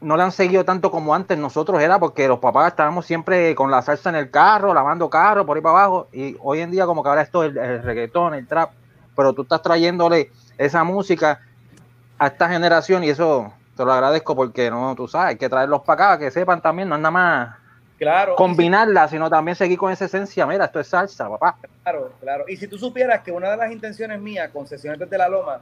no 0.00 0.16
le 0.16 0.22
han 0.22 0.32
seguido 0.32 0.64
tanto 0.64 0.90
como 0.90 1.14
antes 1.14 1.36
nosotros 1.38 1.80
era 1.80 1.98
porque 1.98 2.28
los 2.28 2.38
papás 2.38 2.68
estábamos 2.68 3.06
siempre 3.06 3.54
con 3.54 3.70
la 3.70 3.82
salsa 3.82 4.10
en 4.10 4.16
el 4.16 4.30
carro, 4.30 4.72
lavando 4.72 5.10
carro 5.10 5.44
por 5.44 5.56
ahí 5.56 5.62
para 5.62 5.78
abajo 5.78 6.08
y 6.12 6.36
hoy 6.40 6.60
en 6.60 6.70
día 6.70 6.86
como 6.86 7.02
que 7.02 7.08
ahora 7.08 7.22
esto 7.22 7.44
es 7.44 7.56
el, 7.56 7.82
reggaetón, 7.82 8.34
el 8.34 8.46
trap, 8.46 8.70
pero 9.16 9.32
tú 9.32 9.42
estás 9.42 9.62
trayéndole 9.62 10.30
esa 10.56 10.84
música 10.84 11.40
a 12.18 12.28
esta 12.28 12.48
generación 12.48 13.02
y 13.04 13.10
eso 13.10 13.52
te 13.78 13.84
lo 13.84 13.92
agradezco 13.92 14.34
porque 14.34 14.70
no, 14.70 14.94
tú 14.96 15.06
sabes, 15.06 15.28
hay 15.28 15.36
que 15.36 15.48
traerlos 15.48 15.82
para 15.82 16.14
acá, 16.14 16.18
que 16.18 16.32
sepan 16.32 16.60
también, 16.60 16.88
no 16.88 16.96
es 16.96 17.00
nada 17.00 17.12
más 17.12 17.56
claro, 17.96 18.34
combinarla, 18.34 19.06
sino 19.06 19.30
también 19.30 19.54
seguir 19.54 19.78
con 19.78 19.92
esa 19.92 20.06
esencia, 20.06 20.44
mira, 20.46 20.64
esto 20.64 20.80
es 20.80 20.88
salsa, 20.88 21.28
papá. 21.28 21.56
Claro, 21.84 22.12
claro. 22.20 22.44
Y 22.48 22.56
si 22.56 22.66
tú 22.66 22.76
supieras 22.76 23.22
que 23.22 23.30
una 23.30 23.52
de 23.52 23.56
las 23.56 23.70
intenciones 23.70 24.20
mías, 24.20 24.50
concesiones 24.52 24.98
desde 24.98 25.16
la 25.16 25.28
Loma, 25.28 25.60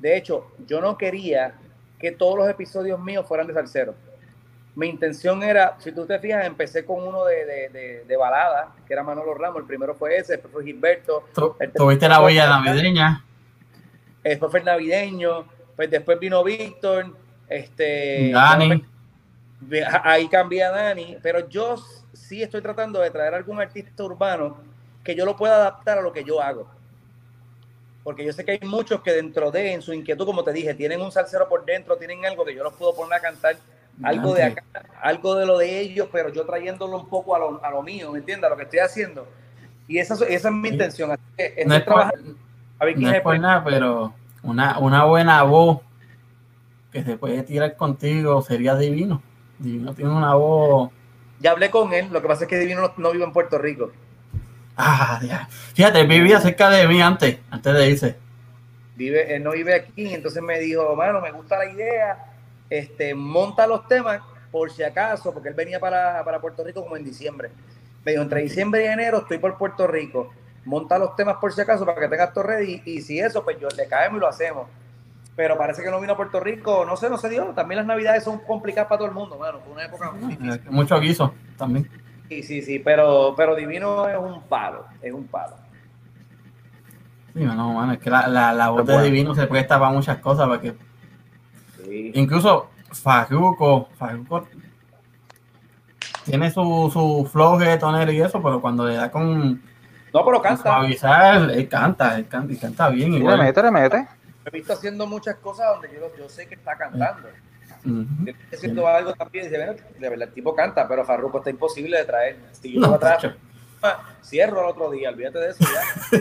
de 0.00 0.16
hecho, 0.16 0.50
yo 0.66 0.80
no 0.80 0.98
quería 0.98 1.54
que 2.00 2.10
todos 2.10 2.36
los 2.36 2.48
episodios 2.48 2.98
míos 2.98 3.24
fueran 3.28 3.46
de 3.46 3.54
salsero. 3.54 3.94
Mi 4.74 4.88
intención 4.88 5.44
era, 5.44 5.76
si 5.78 5.92
tú 5.92 6.06
te 6.06 6.18
fijas, 6.18 6.44
empecé 6.44 6.84
con 6.84 7.06
uno 7.06 7.24
de, 7.26 8.04
de, 8.06 8.16
balada, 8.16 8.72
que 8.88 8.92
era 8.92 9.04
Manolo 9.04 9.34
Ramos, 9.34 9.58
el 9.60 9.66
primero 9.66 9.94
fue 9.94 10.16
ese, 10.16 10.32
después 10.32 10.52
fue 10.52 10.64
Gilberto. 10.64 11.28
Tuviste 11.76 12.08
la 12.08 12.20
huella 12.22 12.48
navideña. 12.48 13.24
Después 14.24 14.50
fue 14.50 14.60
el 14.60 14.66
navideño, 14.66 15.44
pues 15.80 15.90
después 15.90 16.20
vino 16.20 16.44
Víctor, 16.44 17.16
este... 17.48 18.32
Dani. 18.32 18.84
Ahí 20.04 20.28
cambié 20.28 20.64
a 20.64 20.70
Dani, 20.70 21.16
pero 21.22 21.48
yo 21.48 21.76
sí 22.12 22.42
estoy 22.42 22.60
tratando 22.60 23.00
de 23.00 23.10
traer 23.10 23.32
algún 23.32 23.58
artista 23.58 24.04
urbano 24.04 24.58
que 25.02 25.14
yo 25.14 25.24
lo 25.24 25.36
pueda 25.38 25.56
adaptar 25.56 25.96
a 25.96 26.02
lo 26.02 26.12
que 26.12 26.22
yo 26.22 26.42
hago 26.42 26.68
porque 28.02 28.26
yo 28.26 28.32
sé 28.32 28.44
que 28.44 28.52
hay 28.52 28.60
muchos 28.62 29.00
que 29.00 29.12
dentro 29.12 29.50
de, 29.50 29.72
en 29.72 29.80
su 29.80 29.94
inquietud, 29.94 30.26
como 30.26 30.42
te 30.42 30.52
dije, 30.52 30.74
tienen 30.74 31.00
un 31.00 31.12
salsero 31.12 31.48
por 31.48 31.64
dentro, 31.64 31.96
tienen 31.96 32.26
algo 32.26 32.44
que 32.44 32.54
yo 32.54 32.62
los 32.62 32.74
puedo 32.74 32.94
poner 32.94 33.18
a 33.18 33.20
cantar, 33.20 33.56
algo 34.02 34.34
de 34.34 34.42
acá, 34.42 34.64
algo 35.00 35.34
de 35.34 35.46
lo 35.46 35.56
de 35.58 35.80
ellos, 35.80 36.08
pero 36.10 36.30
yo 36.30 36.44
trayéndolo 36.44 36.98
un 36.98 37.08
poco 37.08 37.34
a 37.34 37.38
lo, 37.38 37.64
a 37.64 37.70
lo 37.70 37.82
mío, 37.82 38.12
¿me 38.12 38.18
entiendes? 38.18 38.46
A 38.46 38.50
lo 38.50 38.56
que 38.56 38.64
estoy 38.64 38.80
haciendo. 38.80 39.26
Y 39.86 39.98
esa, 39.98 40.14
esa 40.26 40.48
es 40.48 40.54
mi 40.54 40.68
intención. 40.68 41.10
Así 41.10 41.22
que 41.36 41.64
no 41.66 41.74
es 41.74 41.82
por, 43.22 43.38
nada, 43.38 43.62
pero 43.64 44.14
una, 44.42 44.78
una 44.78 45.04
buena 45.04 45.42
voz 45.42 45.80
que 46.92 47.04
se 47.04 47.16
puede 47.16 47.42
tirar 47.42 47.76
contigo 47.76 48.42
sería 48.42 48.74
divino. 48.76 49.22
Divino 49.58 49.94
tiene 49.94 50.10
una 50.10 50.34
voz. 50.34 50.90
Ya 51.40 51.52
hablé 51.52 51.70
con 51.70 51.92
él, 51.92 52.08
lo 52.10 52.20
que 52.20 52.28
pasa 52.28 52.44
es 52.44 52.50
que 52.50 52.58
Divino 52.58 52.80
no, 52.80 52.92
no 52.96 53.12
vive 53.12 53.24
en 53.24 53.32
Puerto 53.32 53.58
Rico. 53.58 53.92
Ah, 54.76 55.20
Fíjate, 55.74 56.04
vivía 56.04 56.40
cerca 56.40 56.70
de 56.70 56.88
mí 56.88 57.00
antes, 57.02 57.38
antes 57.50 57.74
de 57.74 57.90
irse. 57.90 58.16
Vive, 58.96 59.34
él 59.34 59.42
no 59.42 59.52
vive 59.52 59.74
aquí, 59.74 60.12
entonces 60.14 60.42
me 60.42 60.58
dijo, 60.58 60.94
mano, 60.96 61.20
me 61.20 61.32
gusta 61.32 61.58
la 61.58 61.70
idea, 61.70 62.34
este, 62.68 63.14
monta 63.14 63.66
los 63.66 63.86
temas 63.88 64.20
por 64.50 64.70
si 64.70 64.82
acaso, 64.82 65.32
porque 65.32 65.50
él 65.50 65.54
venía 65.54 65.80
para, 65.80 66.24
Puerto 66.40 66.64
Rico 66.64 66.82
como 66.82 66.96
en 66.96 67.04
diciembre. 67.04 67.50
Me 68.04 68.12
dijo, 68.12 68.22
entre 68.22 68.42
diciembre 68.42 68.84
y 68.84 68.86
enero 68.86 69.18
estoy 69.18 69.38
por 69.38 69.56
Puerto 69.58 69.86
Rico, 69.86 70.32
monta 70.70 70.98
los 70.98 71.16
temas 71.16 71.36
por 71.38 71.52
si 71.52 71.60
acaso 71.60 71.84
para 71.84 72.00
que 72.00 72.08
tengas 72.08 72.32
todo 72.32 72.44
ready 72.44 72.80
y, 72.84 73.02
si 73.02 73.18
eso, 73.18 73.42
pues 73.44 73.58
yo 73.60 73.66
le 73.76 73.88
caemos 73.88 74.18
y 74.18 74.20
lo 74.20 74.28
hacemos. 74.28 74.68
pero 75.34 75.58
parece 75.58 75.82
que 75.82 75.90
no 75.90 76.00
vino 76.00 76.12
a 76.12 76.16
Puerto 76.16 76.38
Rico, 76.38 76.84
no 76.86 76.96
sé, 76.96 77.10
no 77.10 77.18
se 77.18 77.28
dio. 77.28 77.46
También 77.46 77.78
las 77.78 77.86
navidades 77.86 78.22
son 78.22 78.38
complicadas 78.38 78.88
para 78.88 78.98
todo 79.00 79.08
el 79.08 79.14
mundo, 79.14 79.36
bueno, 79.36 79.58
fue 79.64 79.72
una 79.72 79.84
época 79.84 80.12
muy 80.12 80.36
difícil. 80.36 80.70
Mucho 80.70 81.00
guiso 81.00 81.34
también. 81.58 81.90
Sí, 82.28 82.42
sí, 82.44 82.62
sí, 82.62 82.78
pero, 82.78 83.34
pero 83.36 83.56
Divino 83.56 84.08
es 84.08 84.16
un 84.16 84.42
palo, 84.44 84.84
es 85.02 85.12
un 85.12 85.26
palo. 85.26 85.56
Sí, 87.34 87.40
no, 87.44 87.74
mano, 87.74 87.92
es 87.92 87.98
que 87.98 88.10
la, 88.10 88.28
la, 88.28 88.52
la 88.52 88.70
voz 88.70 88.86
de. 88.86 89.02
Divino 89.02 89.34
se 89.34 89.46
presta 89.48 89.78
para 89.78 89.90
muchas 89.90 90.18
cosas, 90.18 90.46
porque 90.46 90.74
Sí. 91.84 92.12
incluso 92.14 92.70
Farruko, 92.92 93.88
Farruko 93.98 94.46
tiene 96.24 96.50
su, 96.50 96.90
su 96.92 97.28
flow 97.30 97.58
tonero 97.78 98.12
y 98.12 98.20
eso, 98.20 98.40
pero 98.42 98.60
cuando 98.60 98.86
le 98.86 98.94
da 98.94 99.10
con, 99.10 99.62
No, 100.12 100.24
pero 100.24 100.42
canta. 100.42 100.62
suavizar, 100.62 101.50
él 101.50 101.68
canta, 101.68 102.16
él 102.16 102.26
canta, 102.28 102.52
y 102.52 102.56
canta 102.56 102.88
bien. 102.88 103.06
Sí, 103.08 103.12
le 103.12 103.18
igual. 103.18 103.38
mete, 103.38 103.62
le 103.62 103.70
mete. 103.70 104.08
He 104.44 104.50
visto 104.50 104.72
haciendo 104.72 105.06
muchas 105.06 105.36
cosas 105.36 105.66
donde 105.72 105.88
yo, 105.94 106.10
yo 106.18 106.28
sé 106.28 106.46
que 106.46 106.54
está 106.56 106.76
cantando. 106.76 107.28
Ujú. 107.84 108.04
Estoy 108.26 108.56
haciendo 108.58 108.86
algo 108.88 109.12
también 109.14 109.44
dice, 109.44 109.56
bueno, 109.56 109.72
de 109.98 110.08
verdad, 110.08 110.28
el 110.28 110.34
tipo 110.34 110.54
canta, 110.54 110.86
pero 110.88 111.04
Farruko 111.04 111.38
está 111.38 111.50
imposible 111.50 111.98
de 111.98 112.04
traer. 112.04 112.36
Si 112.52 112.72
yo 112.74 112.80
No, 112.80 112.88
lo 112.88 112.98
traigo, 112.98 113.20
tacho. 113.20 113.36
cierro 114.22 114.60
el 114.60 114.66
otro 114.70 114.90
día, 114.90 115.08
olvídate 115.10 115.38
de 115.38 115.48
eso 115.50 115.64
ya. 115.64 116.20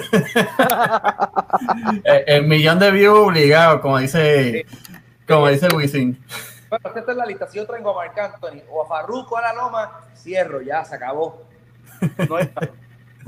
el, 2.04 2.24
el 2.28 2.44
millón 2.48 2.80
de 2.80 2.92
views 2.92 3.18
obligado, 3.28 3.82
como 3.82 3.98
dice, 3.98 4.66
como 5.28 5.48
dice 5.48 5.68
Wisin. 5.76 6.24
Bueno, 6.70 6.90
esta 6.96 7.12
es 7.12 7.18
la 7.18 7.26
lista. 7.26 7.48
Si 7.48 7.58
yo 7.58 7.66
traigo 7.66 7.92
a 7.92 7.96
Marc 8.06 8.18
Anthony 8.18 8.62
o 8.70 8.84
a 8.84 8.88
Farruko 8.88 9.38
a 9.38 9.42
la 9.42 9.54
loma, 9.54 10.02
cierro, 10.16 10.62
ya, 10.62 10.86
se 10.86 10.96
acabó. 10.96 11.44
No 12.30 12.38
hay. 12.38 12.50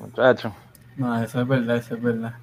Muchacho. 0.01 0.53
No, 0.97 1.21
eso 1.23 1.41
es 1.41 1.47
verdad, 1.47 1.77
eso 1.77 1.95
es 1.95 2.01
verdad. 2.01 2.33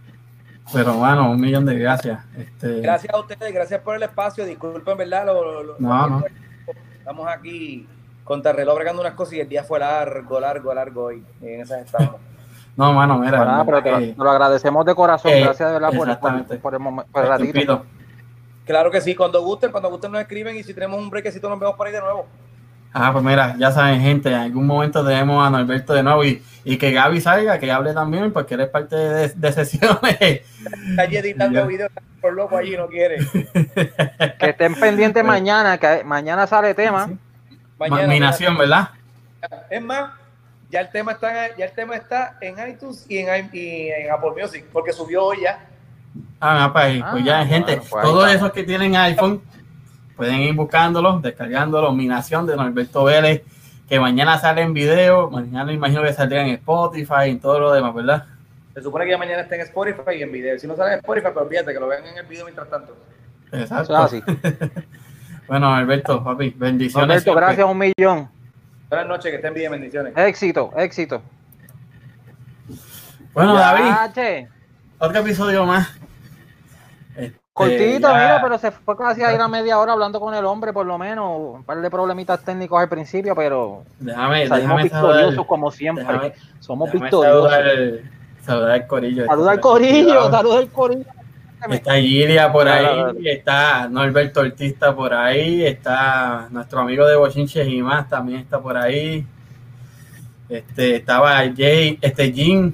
Pero, 0.73 0.95
mano, 0.95 1.31
un 1.31 1.41
millón 1.41 1.65
de 1.65 1.79
gracias. 1.79 2.21
Este, 2.37 2.81
Gracias 2.81 3.13
a 3.15 3.19
ustedes, 3.19 3.53
gracias 3.55 3.81
por 3.81 3.97
el 3.97 4.03
espacio. 4.03 4.45
Disculpen, 4.45 4.97
¿verdad? 4.99 5.27
Lo- 5.27 5.43
lo- 5.45 5.63
lo- 5.63 5.77
No, 5.79 6.07
no. 6.09 6.25
Estamos 6.99 7.27
aquí 7.29 7.87
contra 8.25 8.53
reloj 8.53 8.75
bregando 8.77 9.01
unas 9.01 9.15
cosas 9.15 9.35
y 9.35 9.41
el 9.41 9.49
día 9.49 9.65
fue 9.65 9.79
largo, 9.79 10.39
largo, 10.39 10.75
largo 10.75 11.05
hoy. 11.05 11.25
En 11.41 11.61
esas 11.63 11.85
estamos. 11.87 12.17
No, 12.77 12.93
mano, 12.93 13.19
mira. 13.19 13.45
Nada, 13.45 13.65
pero 13.65 13.83
te, 13.83 13.91
eh, 14.11 14.13
te 14.17 14.23
lo 14.23 14.31
agradecemos 14.31 14.85
de 14.85 14.95
corazón. 14.95 15.33
eh, 15.33 15.41
Gracias 15.43 15.69
de 15.69 15.73
verdad 15.75 15.89
por, 16.21 16.61
por, 16.61 16.75
el, 16.75 16.81
momen- 16.81 17.05
por 17.11 17.23
el 17.25 17.29
ratito. 17.31 17.85
Claro 18.67 18.91
que 18.91 19.01
sí, 19.01 19.15
cuando 19.15 19.43
gusten, 19.43 19.71
cuando 19.73 19.89
gusten 19.91 20.13
nos 20.13 20.21
escriben 20.21 20.55
y 20.57 20.63
si 20.63 20.75
tenemos 20.75 21.01
un 21.01 21.09
brequecito 21.09 21.49
nos 21.49 21.59
vemos 21.59 21.75
por 21.77 21.87
ahí 21.87 21.93
de 21.95 22.01
nuevo. 22.01 22.27
Ah, 22.93 23.13
pues 23.13 23.25
mira, 23.25 23.55
ya 23.59 23.71
saben, 23.71 24.01
gente, 24.01 24.29
en 24.31 24.35
algún 24.37 24.67
momento 24.67 25.07
tenemos 25.07 25.47
a 25.47 25.51
Norberto 25.51 25.93
de 25.93 26.03
nuevo 26.03 26.25
y, 26.25 26.43
y 26.65 26.79
que 26.79 26.91
Gaby 26.91 27.21
salga, 27.21 27.59
que 27.59 27.71
hable 27.71 27.93
también, 27.93 28.33
porque 28.33 28.55
él 28.55 28.63
es 28.63 28.69
parte 28.69 28.97
de, 28.97 29.29
de 29.29 29.53
sesiones. 29.53 30.19
Está 30.21 31.05
editando 31.05 31.67
videos 31.69 31.91
por 32.21 32.33
loco 32.33 32.57
allí, 32.57 32.77
no 32.77 32.89
quiere. 32.89 33.19
Que 34.39 34.51
estén 34.51 34.75
pendientes 34.75 35.25
mañana, 35.25 35.79
que 35.79 36.03
mañana 36.05 36.47
sale 36.47 36.75
tema. 36.75 37.07
Sí. 37.07 37.19
Mañana, 37.79 38.35
¿verdad? 38.59 38.91
Es 39.71 39.83
más, 39.83 40.11
ya 40.71 40.81
el 40.81 40.91
tema 40.91 41.13
está 41.13 41.47
en, 41.47 41.57
ya 41.57 41.67
el 41.67 41.73
tema 41.73 41.95
está 41.95 42.37
en 42.41 42.57
iTunes 42.69 43.07
y 43.09 43.19
en, 43.19 43.51
y 43.53 43.89
en 43.89 44.11
Apple 44.11 44.33
Music, 44.41 44.67
porque 44.73 44.93
subió 44.93 45.27
hoy 45.27 45.39
ya. 45.43 45.65
Ah, 46.41 46.65
ah, 46.65 46.73
pues, 46.73 47.03
pues 47.11 47.25
ya, 47.25 47.41
Ah, 47.41 47.47
gente, 47.47 47.77
bueno, 47.77 47.89
pues 47.91 48.05
todos 48.05 48.33
esos 48.33 48.53
que 48.53 48.65
tienen 48.65 48.97
iPhone 48.97 49.43
pueden 50.19 50.41
ir 50.41 50.53
buscándolo, 50.55 51.21
descargándolo. 51.21 51.93
Mi 51.93 52.07
nación 52.09 52.45
de 52.45 52.57
Norberto 52.57 53.05
Vélez, 53.05 53.43
que 53.89 54.01
mañana 54.01 54.37
sale 54.39 54.63
en 54.63 54.75
video, 54.75 55.31
mañana 55.31 55.73
imagino 55.73 56.03
que 56.03 56.13
saldrá 56.13 56.43
en 56.43 56.49
Spotify 56.55 57.29
y 57.31 57.37
todo 57.37 57.61
lo 57.61 57.73
demás, 57.73 57.95
¿verdad? 57.95 58.25
Se 58.75 58.83
supone 58.83 59.05
que 59.05 59.13
ya 59.13 59.19
mañana 59.19 59.43
está 59.43 59.55
en 59.55 59.61
Spotify 59.63 60.17
y 60.19 60.23
en 60.23 60.33
video. 60.33 60.59
Si 60.59 60.67
no 60.67 60.75
sale 60.77 60.95
en 60.95 60.99
Spotify, 60.99 61.29
pero 61.33 61.47
olvídate 61.47 61.73
que 61.73 61.81
lo 61.81 61.87
vean 61.87 62.05
en 62.05 62.19
el 62.19 62.27
video 62.27 62.45
mientras 62.45 62.69
tanto. 62.69 62.97
Exacto. 63.53 63.95
Eso 63.95 64.17
es 64.17 64.25
así. 64.25 64.71
Bueno, 65.47 65.75
Alberto, 65.75 66.23
papi, 66.23 66.51
bendiciones. 66.51 67.23
Siempre. 67.23 67.43
gracias 67.43 67.67
un 67.67 67.79
millón. 67.79 68.29
Buenas 68.91 69.07
noches, 69.07 69.31
que 69.31 69.37
estén 69.37 69.55
bien, 69.55 69.71
bendiciones. 69.71 70.13
Éxito, 70.17 70.73
éxito. 70.77 71.23
Bueno, 73.33 73.55
Ya, 73.55 73.61
David, 73.61 74.13
che. 74.15 74.49
otro 74.99 75.21
episodio 75.21 75.65
más. 75.65 75.89
Este, 77.17 77.39
Cortito, 77.59 78.09
ya- 78.09 78.15
mira, 78.15 78.41
pero 78.43 78.59
se 78.59 78.71
fue 78.71 78.97
casi 78.97 79.23
a 79.23 79.33
ir 79.35 79.41
a 79.41 79.49
media 79.49 79.79
hora 79.79 79.93
hablando 79.93 80.19
con 80.21 80.35
el 80.35 80.45
hombre, 80.45 80.73
por 80.73 80.87
lo 80.87 80.97
menos. 80.99 81.57
Un 81.57 81.65
par 81.65 81.81
de 81.81 81.91
problemitas 81.91 82.43
técnicos 82.45 82.81
al 82.81 82.89
principio, 82.89 83.35
pero 83.35 83.83
Déjame, 83.99 84.47
salimos 84.49 84.59
déjame 84.61 84.83
victoriosos 84.85 85.21
saludar. 85.31 85.47
como 85.47 85.71
siempre. 85.71 86.05
déjame- 86.05 86.33
Somos 86.61 86.87
déjame 86.93 87.05
victoriosos. 87.11 87.51
Saludar, 87.51 88.01
saludar 88.45 88.71
al 88.71 88.87
corillo. 88.87 89.27
Saluda 89.27 89.51
al 89.53 89.61
corillo, 89.61 90.31
saluda 90.31 90.59
al 90.59 90.69
corillo. 90.71 91.05
Está 91.71 91.95
Gilia 91.97 92.53
por 92.53 92.69
ahí, 92.69 93.03
está 93.25 93.89
Norberto 93.89 94.41
Ortista 94.41 94.95
por 94.95 95.13
ahí, 95.13 95.65
está 95.67 96.47
nuestro 96.51 96.79
amigo 96.79 97.05
de 97.07 97.17
Bochinches 97.17 97.67
y 97.67 97.83
más 97.83 98.09
también 98.09 98.39
está 98.41 98.61
por 98.61 98.77
ahí. 98.77 99.27
Este, 100.49 100.97
estaba 100.97 101.39
Jay, 101.55 101.99
este 102.01 102.33
Jim, 102.33 102.73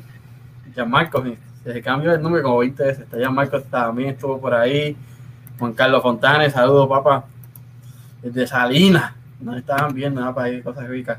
Gianmarcos, 0.75 1.25
se 1.65 1.83
cambió 1.83 2.13
el 2.13 2.23
número 2.23 2.43
como 2.45 2.59
20 2.59 2.83
veces, 2.85 3.01
está 3.05 3.17
Gianmarcos 3.17 3.65
también 3.65 4.11
estuvo 4.11 4.41
por 4.41 4.55
ahí. 4.55 4.97
Juan 5.59 5.73
Carlos 5.73 6.03
Fontanes, 6.03 6.53
saludos 6.53 6.89
papá. 6.89 7.25
Desde 8.23 8.47
Salinas, 8.47 9.13
nos 9.41 9.57
estaban 9.57 9.95
viendo 9.95 10.21
nada 10.21 10.35
para 10.35 10.49
ir, 10.51 10.63
cosas 10.63 10.87
ricas. 10.89 11.19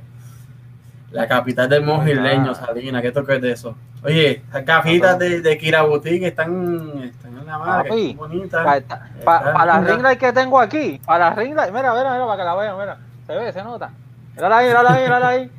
La 1.11 1.27
capital 1.27 1.69
del 1.69 1.83
monjileño, 1.83 2.51
Ah. 2.51 2.55
Salinas, 2.55 3.01
¿qué 3.01 3.11
toque 3.11 3.35
es 3.35 3.41
de 3.41 3.51
eso? 3.51 3.75
Oye, 4.03 4.43
esas 4.49 4.65
gafitas 4.65 5.17
de, 5.17 5.41
de 5.41 5.57
Kira 5.57 5.81
Boutique 5.83 6.27
están, 6.27 7.01
están 7.03 7.37
en 7.37 7.45
la 7.45 7.57
madre, 7.57 7.89
Papi, 7.89 8.13
bonitas. 8.15 8.83
Para 9.23 9.79
ring 9.81 10.01
light 10.01 10.19
que 10.19 10.33
tengo 10.33 10.59
aquí, 10.59 11.01
para 11.05 11.29
la 11.29 11.35
ring 11.35 11.55
light, 11.55 11.73
mira, 11.73 11.93
mira, 11.93 12.11
mira, 12.13 12.25
para 12.25 12.37
que 12.37 12.43
la 12.43 12.55
vean, 12.55 12.77
mira. 12.77 12.97
Se 13.25 13.35
ve, 13.35 13.53
se 13.53 13.63
nota. 13.63 13.89
Mírala 14.35 14.57
ahí, 14.57 14.67
mírala 14.67 14.93
ahí, 14.93 15.03
mírala 15.03 15.27
ahí. 15.29 15.51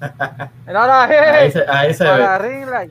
Mírala 0.66 1.04
Ahí 1.04 1.14
ahí. 1.16 1.50
se, 1.52 1.64
ahí 1.68 1.94
se 1.94 2.04
Para 2.04 2.38
ve. 2.38 2.90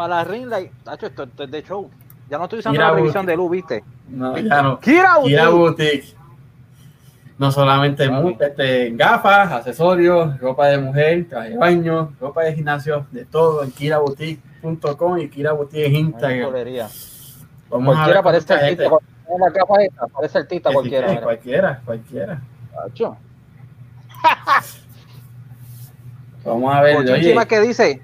Para 0.00 0.16
la 0.16 0.24
ring 0.24 0.46
light. 0.46 0.72
Tacho, 0.82 1.08
esto, 1.08 1.24
esto 1.24 1.44
es 1.44 1.50
de 1.50 1.62
show. 1.62 1.90
Ya 2.30 2.38
no 2.38 2.44
estoy 2.44 2.60
usando 2.60 2.80
la 2.80 2.92
revisión 2.92 3.26
de 3.26 3.36
luz, 3.36 3.50
¿viste? 3.50 3.84
No, 4.08 4.34
ya 4.38 4.62
no. 4.62 4.80
Kira 4.80 5.16
Kira 5.22 5.50
Boutique. 5.50 5.90
Boutique. 5.90 6.16
No 7.36 7.52
solamente 7.52 8.10
este, 8.40 8.92
gafas, 8.92 9.52
accesorios, 9.52 10.40
ropa 10.40 10.68
de 10.68 10.78
mujer, 10.78 11.28
traje 11.28 11.50
de 11.50 11.58
baño, 11.58 12.14
ropa 12.18 12.44
de 12.44 12.54
gimnasio, 12.54 13.06
de 13.10 13.26
todo 13.26 13.62
en 13.62 13.72
kiraboutique.com 13.72 15.18
y 15.18 15.28
Kira 15.28 15.52
Boutique 15.52 15.84
en 15.84 15.96
Instagram. 15.96 16.50
Vamos 17.68 17.94
Cualquiera 17.94 18.22
parece 18.22 18.54
artista. 18.54 18.84
la 18.84 19.52
capa 19.52 19.82
esta, 19.82 20.06
parece 20.06 20.38
artista 20.38 20.70
sí, 20.70 20.74
cualquiera. 20.74 21.20
cualquiera, 21.20 21.82
cualquiera. 21.84 22.40
Tacho. 22.74 23.18
Vamos 26.42 26.74
a 26.74 26.80
ver, 26.80 26.96
Oye, 26.96 27.46
que 27.46 27.60
dice. 27.60 28.00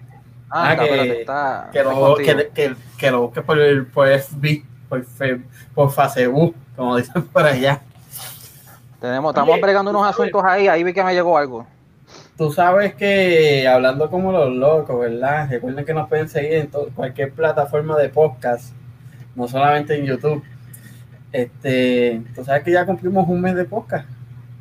Ah, 0.50 0.70
Ah, 0.70 0.76
que- 0.76 1.20
está, 1.20 1.68
que 1.72 1.82
lo, 1.82 2.14
que, 2.16 2.50
que, 2.54 2.76
que 2.98 3.10
lo 3.10 3.22
busques 3.22 3.42
por, 3.44 3.58
el- 3.58 3.86
por 3.86 4.06
FB, 4.08 4.62
por, 4.88 5.04
Fe- 5.04 5.42
por 5.74 5.90
Facebook, 5.90 6.54
como 6.76 6.96
dicen 6.96 7.22
por 7.26 7.44
allá. 7.44 7.80
Tenemos, 9.00 9.30
estamos 9.32 9.52
Oye, 9.52 9.62
bregando 9.62 9.90
unos 9.90 10.02
sabes- 10.02 10.14
asuntos 10.14 10.44
ahí, 10.44 10.68
ahí 10.68 10.82
vi 10.84 10.92
que 10.92 11.02
me 11.04 11.12
llegó 11.14 11.36
algo. 11.36 11.66
Tú 12.38 12.52
sabes 12.52 12.94
que 12.94 13.66
hablando 13.66 14.10
como 14.10 14.30
los 14.30 14.50
locos, 14.54 15.00
¿verdad? 15.00 15.48
Recuerden 15.50 15.84
que 15.84 15.94
nos 15.94 16.08
pueden 16.08 16.28
seguir 16.28 16.52
en 16.54 16.66
cualquier 16.94 17.32
plataforma 17.32 17.96
de 17.96 18.08
podcast, 18.10 18.72
no 19.34 19.48
solamente 19.48 19.98
en 19.98 20.04
YouTube. 20.06 20.42
Este, 21.32 22.22
tú 22.34 22.44
sabes 22.44 22.62
que 22.62 22.70
ya 22.72 22.86
cumplimos 22.86 23.26
un 23.28 23.40
mes 23.40 23.54
de 23.56 23.64
podcast. 23.64 24.06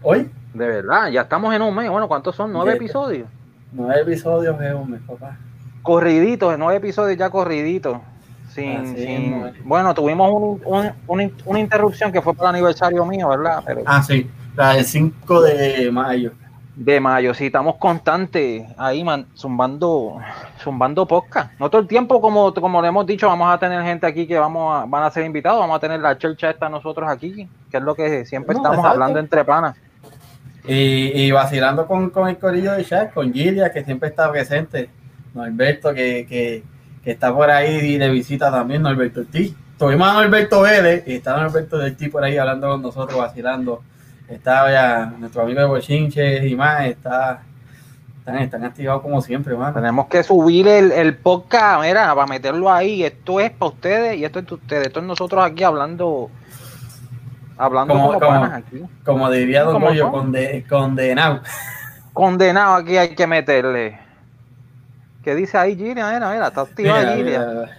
Hoy, 0.02 0.30
De 0.54 0.68
verdad, 0.68 1.10
ya 1.10 1.22
estamos 1.22 1.54
en 1.54 1.62
un 1.62 1.76
mes. 1.76 1.90
Bueno, 1.90 2.08
¿cuántos 2.08 2.36
son? 2.36 2.52
¿Nueve 2.52 2.72
De- 2.72 2.78
episodios? 2.78 3.28
nueve 3.72 4.02
episodios 4.02 4.60
es 4.62 4.74
un 4.74 4.92
mes, 4.92 5.02
papá. 5.06 5.38
Corriditos, 5.86 6.58
nueve 6.58 6.78
episodios 6.78 7.18
ya 7.18 7.30
corriditos. 7.30 8.00
Sin, 8.50 8.96
sin- 8.96 9.46
es. 9.46 9.64
bueno, 9.66 9.94
tuvimos 9.94 10.32
un- 10.32 10.62
un- 10.66 10.92
una, 11.08 11.30
una 11.46 11.60
interrupción 11.60 12.12
que 12.12 12.22
fue 12.22 12.34
para 12.34 12.50
el 12.50 12.56
aniversario 12.56 13.06
mío, 13.06 13.30
¿verdad? 13.30 13.62
Pero 13.66 13.82
Ah, 13.86 14.02
sí, 14.02 14.30
la 14.56 14.74
del 14.74 14.86
5 14.86 15.42
de 15.42 15.92
mayo. 15.92 16.32
de 16.76 17.00
mayo, 17.02 17.34
sí, 17.34 17.48
estamos 17.48 17.76
constantes 17.76 18.64
ahí, 18.78 19.04
man, 19.04 19.26
zumbando, 19.36 20.20
zumbando 20.60 21.06
podcast. 21.06 21.52
No 21.60 21.70
todo 21.70 21.82
el 21.82 21.88
tiempo, 21.88 22.20
como, 22.22 22.54
como 22.54 22.82
le 22.82 22.88
hemos 22.88 23.06
dicho, 23.06 23.28
vamos 23.28 23.54
a 23.54 23.58
tener 23.60 23.82
gente 23.84 24.08
aquí 24.08 24.26
que 24.26 24.40
vamos 24.40 24.74
a, 24.84 24.86
van 24.86 25.04
a 25.04 25.12
ser 25.12 25.26
invitados, 25.26 25.60
vamos 25.60 25.76
a 25.78 25.80
tener 25.80 26.00
la 26.00 26.18
churcha 26.18 26.50
esta 26.50 26.68
nosotros 26.70 27.08
aquí, 27.10 27.48
que 27.70 27.78
es 27.78 27.84
lo 27.84 27.94
que 27.94 28.26
siempre 28.26 28.54
No, 28.56 28.60
estamos 28.62 28.78
exacto. 28.80 28.94
hablando 28.94 29.20
entre 29.20 29.44
panas. 29.46 29.76
Y, 30.68 31.12
y 31.26 31.32
vacilando 31.32 31.86
con, 31.86 32.10
con 32.10 32.28
el 32.30 32.38
corillo 32.38 32.72
de 32.72 32.84
chat, 32.86 33.14
con 33.14 33.32
Gilia, 33.34 33.72
que 33.72 33.84
siempre 33.84 34.10
está 34.10 34.32
presente. 34.32 34.90
Norberto, 35.36 35.94
que, 35.94 36.26
que, 36.28 36.64
que 37.04 37.12
está 37.12 37.32
por 37.34 37.50
ahí 37.52 37.98
de 37.98 38.10
visita 38.10 38.50
también, 38.50 38.82
Norberto 38.82 39.20
Ortiz. 39.20 39.54
Tuvimos 39.78 40.08
a 40.10 40.14
Norberto 40.14 40.62
Vélez 40.62 41.04
y 41.06 41.16
está 41.16 41.36
Norberto 41.38 41.76
Ortiz 41.78 42.10
por 42.10 42.24
ahí 42.24 42.38
hablando 42.38 42.70
con 42.70 42.82
nosotros, 42.82 43.18
vacilando. 43.20 43.84
Está 44.28 44.72
ya 44.72 45.14
nuestro 45.20 45.44
amigo 45.44 45.60
de 45.60 45.68
Bochinche 45.68 46.48
y 46.48 46.56
más, 46.56 46.86
está, 46.86 47.44
están, 48.20 48.38
están 48.40 48.64
activados 48.64 49.02
como 49.04 49.22
siempre, 49.22 49.54
mano. 49.56 49.74
Tenemos 49.76 50.08
que 50.08 50.24
subir 50.24 50.68
el, 50.68 50.92
el 50.92 51.16
podcast, 51.18 51.84
mira, 51.84 52.16
para 52.16 52.26
meterlo 52.26 52.72
ahí. 52.72 53.04
Esto 53.04 53.40
es 53.40 53.52
para 53.52 53.72
ustedes 53.72 54.18
y 54.18 54.26
esto 54.26 54.40
es 54.40 54.48
de 54.48 54.54
ustedes. 54.56 54.88
Esto 54.88 55.00
es 55.02 55.06
nosotros 55.06 55.44
aquí 55.46 55.64
hablando 55.64 56.32
Hablando 57.58 57.94
Como- 57.94 58.08
como, 58.08 58.20
como- 58.20 58.32
panas 58.42 58.54
aquí. 58.66 58.82
Como 59.06 59.30
diría 59.32 59.64
Don 59.64 59.74
¿Cómo 59.76 59.88
Goyo, 59.88 60.12
conde- 60.12 60.66
condenado. 60.68 61.42
Condenado 62.12 62.76
aquí 62.76 62.98
hay 62.98 63.16
que 63.16 63.28
meterle. 63.28 63.98
¿Qué 65.26 65.34
dice 65.34 65.58
ahí, 65.58 65.76
Gillian? 65.76 66.14
Mira, 66.14 66.32
mira, 66.32 66.48
está 66.50 66.62
activa 66.62 67.00
Mira. 67.16 67.72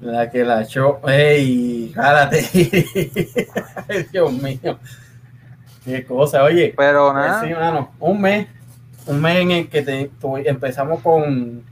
La 0.00 0.30
que 0.30 0.44
la 0.44 0.62
echó. 0.62 1.00
¡Ey! 1.08 1.92
¡Jálate! 1.94 2.46
Ay, 3.88 4.06
Dios 4.12 4.30
mío. 4.32 4.78
Qué 5.82 6.04
cosa, 6.04 6.42
oye. 6.44 6.74
Pero 6.76 7.10
pues 7.10 7.14
nada, 7.26 7.40
sí, 7.42 7.54
mano, 7.54 7.90
un 7.98 8.20
mes. 8.20 8.46
Un 9.06 9.22
mes 9.22 9.38
en 9.38 9.50
el 9.50 9.68
que 9.70 9.80
te- 9.82 10.10
tu- 10.20 10.36
empezamos 10.36 11.00
con, 11.00 11.62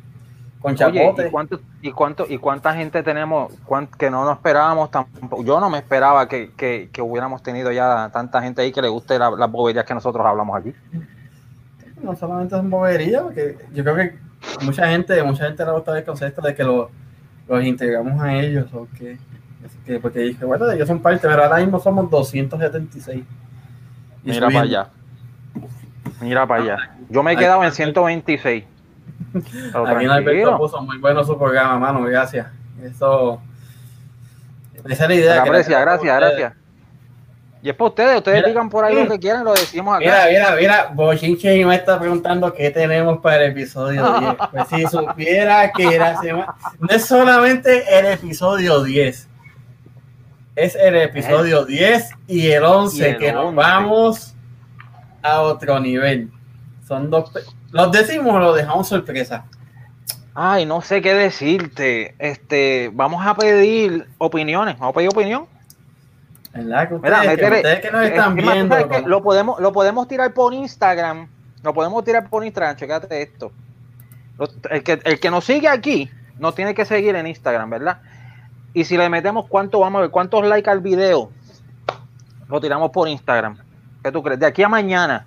con 0.59 0.73
Oye, 0.73 0.77
Chapote. 0.79 1.27
¿y 1.29 1.31
cuánto, 1.31 1.61
y 1.83 1.93
cuánto, 1.93 2.27
y 2.27 2.39
cuánta 2.39 2.75
gente 2.75 3.03
tenemos 3.03 3.53
cuán- 3.67 3.87
que 3.99 4.11
no 4.11 4.25
nos 4.25 4.37
esperábamos 4.37 4.91
tampoco? 4.91 5.45
Yo 5.45 5.61
no 5.61 5.69
me 5.69 5.77
esperaba 5.77 6.27
que, 6.27 6.53
que- 6.57 6.89
que 6.91 7.03
hubiéramos 7.03 7.43
tenido 7.43 7.71
ya 7.71 8.09
tanta 8.15 8.41
gente 8.41 8.63
ahí 8.63 8.73
que 8.73 8.81
le 8.81 8.89
guste 8.89 9.19
la- 9.19 9.31
las 9.33 9.51
boberías 9.53 9.85
que 9.85 9.93
nosotros 9.93 10.25
hablamos 10.27 10.59
aquí. 10.59 10.73
No 12.03 12.15
solamente 12.17 12.55
son 12.57 12.71
boberías, 12.71 13.23
porque 13.23 13.57
yo 13.73 13.83
creo 13.85 13.97
que 13.97 14.19
mucha 14.63 14.89
gente, 14.89 15.23
mucha 15.23 15.45
gente 15.47 15.65
le 15.65 15.73
gusta 15.73 15.97
el 15.99 16.05
concepto 16.05 16.43
de 16.43 16.55
que 16.55 16.63
lo- 16.65 16.91
los 17.49 17.65
integramos 17.65 18.21
a 18.23 18.35
ellos, 18.35 18.67
o 18.75 18.87
que, 18.99 19.19
que- 19.85 19.99
porque 20.01 20.21
dije, 20.21 20.45
bueno, 20.45 20.71
ellos 20.71 20.87
son 20.89 21.01
parte, 21.01 21.27
pero 21.29 21.43
ahora 21.45 21.59
mismo 21.59 21.79
somos 21.81 22.11
276. 22.11 23.23
Y 24.25 24.31
Mira 24.31 24.47
para 24.49 24.61
allá. 24.63 24.89
Mira 26.21 26.47
para 26.47 26.63
allá. 26.63 26.77
Yo 27.09 27.23
me 27.23 27.33
he 27.33 27.37
quedado 27.37 27.63
en 27.65 27.73
126. 27.73 28.65
Pero 29.33 29.87
Aquí 29.87 30.05
en 30.05 30.11
Alberto 30.11 30.59
puso 30.59 30.83
muy 30.83 30.99
bueno 30.99 31.23
su 31.25 31.39
programa, 31.39 31.79
mano, 31.79 32.03
gracias. 32.03 32.47
Eso, 32.83 33.41
esa 34.85 35.05
es 35.05 35.09
la 35.09 35.15
idea. 35.15 35.45
Gracias, 35.45 35.81
gracias, 35.81 36.17
gracias. 36.21 36.53
Y 37.67 37.71
es 37.71 37.75
para 37.75 37.89
ustedes, 37.89 38.17
ustedes 38.19 38.37
Mira. 38.37 38.49
digan 38.49 38.71
por 38.71 38.85
ahí 38.85 38.95
lo 38.95 39.09
que 39.11 39.19
quieran, 39.19 39.43
lo 39.43 39.53
decimos 39.53 39.97
acá. 39.97 40.05
Mira, 40.05 40.27
mira, 40.31 40.55
mira, 40.55 40.91
Bochinche 40.95 41.67
me 41.67 41.75
está 41.75 41.99
preguntando 41.99 42.53
qué 42.55 42.71
tenemos 42.71 43.19
para 43.19 43.43
el 43.45 43.51
episodio 43.51 44.09
10. 44.21 44.35
Pues 44.53 44.69
si 44.69 44.87
supiera 44.87 45.73
que 45.73 45.99
la 45.99 46.17
semana... 46.21 46.55
No 46.79 46.87
es 46.91 47.05
solamente 47.07 47.83
el 47.99 48.07
episodio 48.07 48.85
10. 48.85 49.29
Es 50.55 50.77
el 50.77 50.95
episodio 50.95 51.65
10 51.65 52.09
y 52.29 52.53
el 52.53 52.63
11 52.63 52.97
Y 52.99 53.03
el 53.03 53.19
que 53.19 53.33
nos 53.33 53.47
11. 53.47 53.57
vamos 53.57 54.35
a 55.23 55.41
otro 55.41 55.81
nivel. 55.81 56.31
Son 56.87 57.11
dos... 57.11 57.33
¿Los 57.73 57.91
decimos 57.91 58.33
o 58.33 58.39
los 58.39 58.55
dejamos 58.57 58.87
sorpresa? 58.87 59.45
Ay, 60.37 60.67
no 60.67 60.83
sé 60.83 61.03
qué 61.03 61.15
decirte. 61.15 62.15
Este, 62.21 62.93
vamos 62.95 63.27
a 63.27 63.35
pedir 63.35 64.07
opiniones. 64.19 64.79
Vamos 64.79 64.93
a 64.93 64.99
pedir 64.99 65.09
opinión. 65.09 65.56
¿Verdad? 66.57 66.89
Que 66.89 66.95
Mira, 66.95 67.17
ustedes, 67.21 67.37
que, 67.39 67.45
métele- 67.47 67.57
ustedes 67.57 67.81
que 67.81 67.91
nos 67.91 68.03
Es 68.03 68.09
están 68.11 68.37
que 68.37 68.43
más, 68.43 68.51
tú 68.51 68.57
viendo... 68.59 68.75
sabes 68.75 68.87
que 68.91 68.97
como- 68.97 69.09
lo 69.09 69.23
podemos, 69.23 69.61
lo 69.61 69.73
podemos 69.73 70.09
tirar 70.09 70.33
por 70.35 70.55
Instagram. 70.55 71.29
Lo 71.63 71.75
podemos 71.75 72.05
tirar 72.05 72.29
por 72.29 72.45
Instagram. 72.45 72.77
Checate 72.77 73.23
esto. 73.23 73.53
El 74.71 74.83
que, 74.83 75.01
el 75.05 75.19
que 75.21 75.31
nos 75.31 75.45
sigue 75.45 75.69
aquí 75.69 76.11
nos 76.39 76.55
tiene 76.55 76.75
que 76.75 76.85
seguir 76.85 77.15
en 77.17 77.27
Instagram, 77.27 77.71
¿verdad? 77.71 78.01
Y 78.75 78.85
si 78.85 78.97
le 78.99 79.09
metemos 79.09 79.47
cuánto, 79.49 79.81
vamos 79.81 79.99
a 79.99 80.03
ver, 80.03 80.11
cuántos 80.11 80.45
likes 80.47 80.69
al 80.71 80.81
video, 80.81 81.31
lo 82.49 82.61
tiramos 82.61 82.91
por 82.91 83.09
Instagram. 83.09 83.57
¿Qué 84.05 84.13
tú 84.13 84.23
crees? 84.23 84.39
De 84.39 84.47
aquí 84.47 84.63
a 84.63 84.69
mañana. 84.69 85.27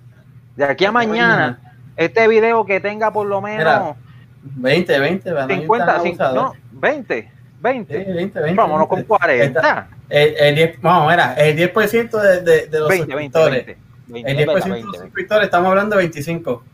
De 0.56 0.64
aquí 0.64 0.84
a 0.84 0.92
mañana, 0.92 1.58
este 1.96 2.28
video 2.28 2.64
que 2.64 2.80
tenga 2.80 3.12
por 3.12 3.26
lo 3.26 3.40
menos 3.40 3.58
Mira, 3.58 3.96
20, 4.42 4.98
20, 5.00 5.32
van 5.32 5.50
a 5.50 5.52
ir 5.52 5.60
50, 5.60 5.86
tan 5.86 5.96
cin- 5.96 6.08
abusadores. 6.20 6.60
no, 6.72 6.80
20, 6.80 7.32
20. 7.60 8.04
Sí, 8.04 8.12
20, 8.12 8.40
20. 8.40 8.56
Vámonos 8.56 8.88
con 8.88 8.96
20. 8.96 9.08
40. 9.08 9.88
El, 10.08 10.34
el 10.38 10.54
10, 10.54 10.80
vamos, 10.82 11.10
mira, 11.10 11.34
el 11.34 11.56
10% 11.72 12.10
de, 12.20 12.40
de, 12.40 12.66
de 12.66 12.78
los 12.80 12.88
20, 12.88 13.14
20, 13.14 13.38
suscriptores. 13.38 13.66
20. 13.66 13.82
20, 14.08 14.30
el 14.32 14.38
es 14.38 14.46
10% 14.46 14.46
verdad, 14.54 14.64
de 14.66 14.70
20, 14.72 14.86
los 14.86 14.92
20. 14.92 15.06
suscriptores, 15.06 15.44
estamos 15.44 15.68
hablando 15.68 15.96
de 15.96 16.02
25. 16.02 16.64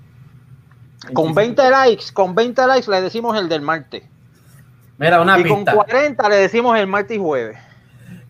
Con 1.13 1.35
25. 1.35 1.35
20 1.35 1.71
likes, 1.71 2.05
con 2.13 2.35
20 2.35 2.67
likes 2.67 2.91
le 2.91 3.01
decimos 3.01 3.39
el 3.39 3.49
del 3.49 3.61
martes. 3.61 4.03
Mira, 4.99 5.21
una 5.21 5.39
y 5.39 5.45
con 5.45 5.59
pista. 5.59 5.75
40 5.75 6.29
le 6.31 6.37
decimos 6.37 6.79
el 6.79 6.87
martes 6.87 7.17
y 7.17 7.21
jueves. 7.21 7.59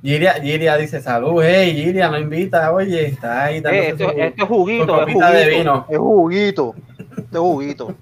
Giria, 0.03 0.35
Giria 0.35 0.77
dice, 0.77 1.01
salud, 1.01 1.43
hey, 1.45 1.73
Giria, 1.75 2.09
no 2.09 2.19
invita, 2.19 2.71
oye, 2.73 3.07
está 3.07 3.45
ahí 3.45 3.57
Eh, 3.59 3.61
dándose 3.61 3.89
esto, 3.91 4.11
su- 4.11 4.19
esto 4.21 4.43
es 4.43 4.49
juguito, 4.49 4.95
es 5.07 5.13
juguito. 5.15 5.33
de 5.33 5.49
vino. 5.49 5.87
Es 5.89 5.99
juguito. 5.99 6.75
Esto 6.99 7.21
es 7.33 7.39
juguito. 7.39 7.95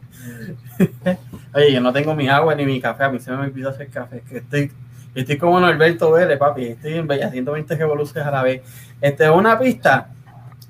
Oye, 1.54 1.72
yo 1.72 1.80
no 1.80 1.92
tengo 1.92 2.14
mi 2.14 2.28
agua 2.28 2.54
ni 2.54 2.64
mi 2.66 2.80
café, 2.80 3.04
a 3.04 3.08
mí 3.10 3.18
se 3.20 3.30
me 3.30 3.38
olvidó 3.38 3.70
hacer 3.70 3.88
café, 3.88 4.22
que 4.28 4.38
estoy, 4.38 4.72
estoy 5.14 5.38
como 5.38 5.60
Norberto 5.60 6.10
Vélez, 6.12 6.38
papi, 6.38 6.64
estoy 6.66 6.94
en 6.94 7.06
Bella- 7.06 7.28
haciendo 7.28 7.52
20 7.52 7.76
revoluciones 7.76 8.26
a 8.26 8.30
la 8.32 8.42
vez. 8.42 8.62
Este, 9.00 9.30
una 9.30 9.58
pista, 9.58 10.08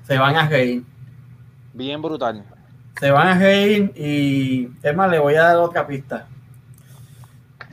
se 0.03 0.17
van 0.17 0.35
a 0.35 0.47
reír, 0.47 0.83
Bien 1.73 2.01
brutal. 2.01 2.43
se 2.99 3.09
van 3.11 3.27
a 3.29 3.39
reír 3.39 3.91
y, 3.95 4.69
es 4.83 4.95
más, 4.95 5.09
le 5.09 5.19
voy 5.19 5.35
a 5.35 5.43
dar 5.43 5.57
otra 5.57 5.87
pista. 5.87 6.27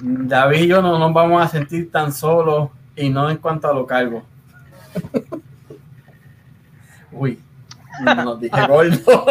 David 0.03 0.63
y 0.63 0.67
yo 0.69 0.81
no 0.83 0.99
nos 0.99 1.13
vamos 1.13 1.43
a 1.43 1.49
sentir 1.49 1.91
tan 1.93 2.13
solos 2.13 2.71
y 2.97 3.09
no 3.11 3.31
en 3.31 3.37
cuanto 3.37 3.69
a 3.71 3.75
lo 3.75 3.87
cargo. 3.87 4.25
Uy, 7.13 7.39
nos 8.01 8.41
dije 8.41 8.67
gordo. 8.67 9.27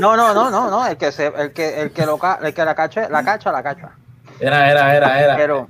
No, 0.00 0.16
no, 0.16 0.34
no, 0.34 0.50
no, 0.50 0.70
no. 0.70 0.86
El 0.86 0.96
que 0.96 1.12
se, 1.12 1.26
el 1.26 1.52
que, 1.52 1.82
el 1.82 1.90
que 1.92 2.06
lo 2.06 2.18
el 2.42 2.54
que 2.54 2.64
la 2.64 2.74
cacha, 2.74 3.08
la 3.08 3.22
cacha, 3.24 3.52
la 3.52 3.62
cacha. 3.62 3.90
Era, 4.40 4.70
era, 4.70 4.96
era, 4.96 5.20
era. 5.22 5.36
Pero 5.36 5.68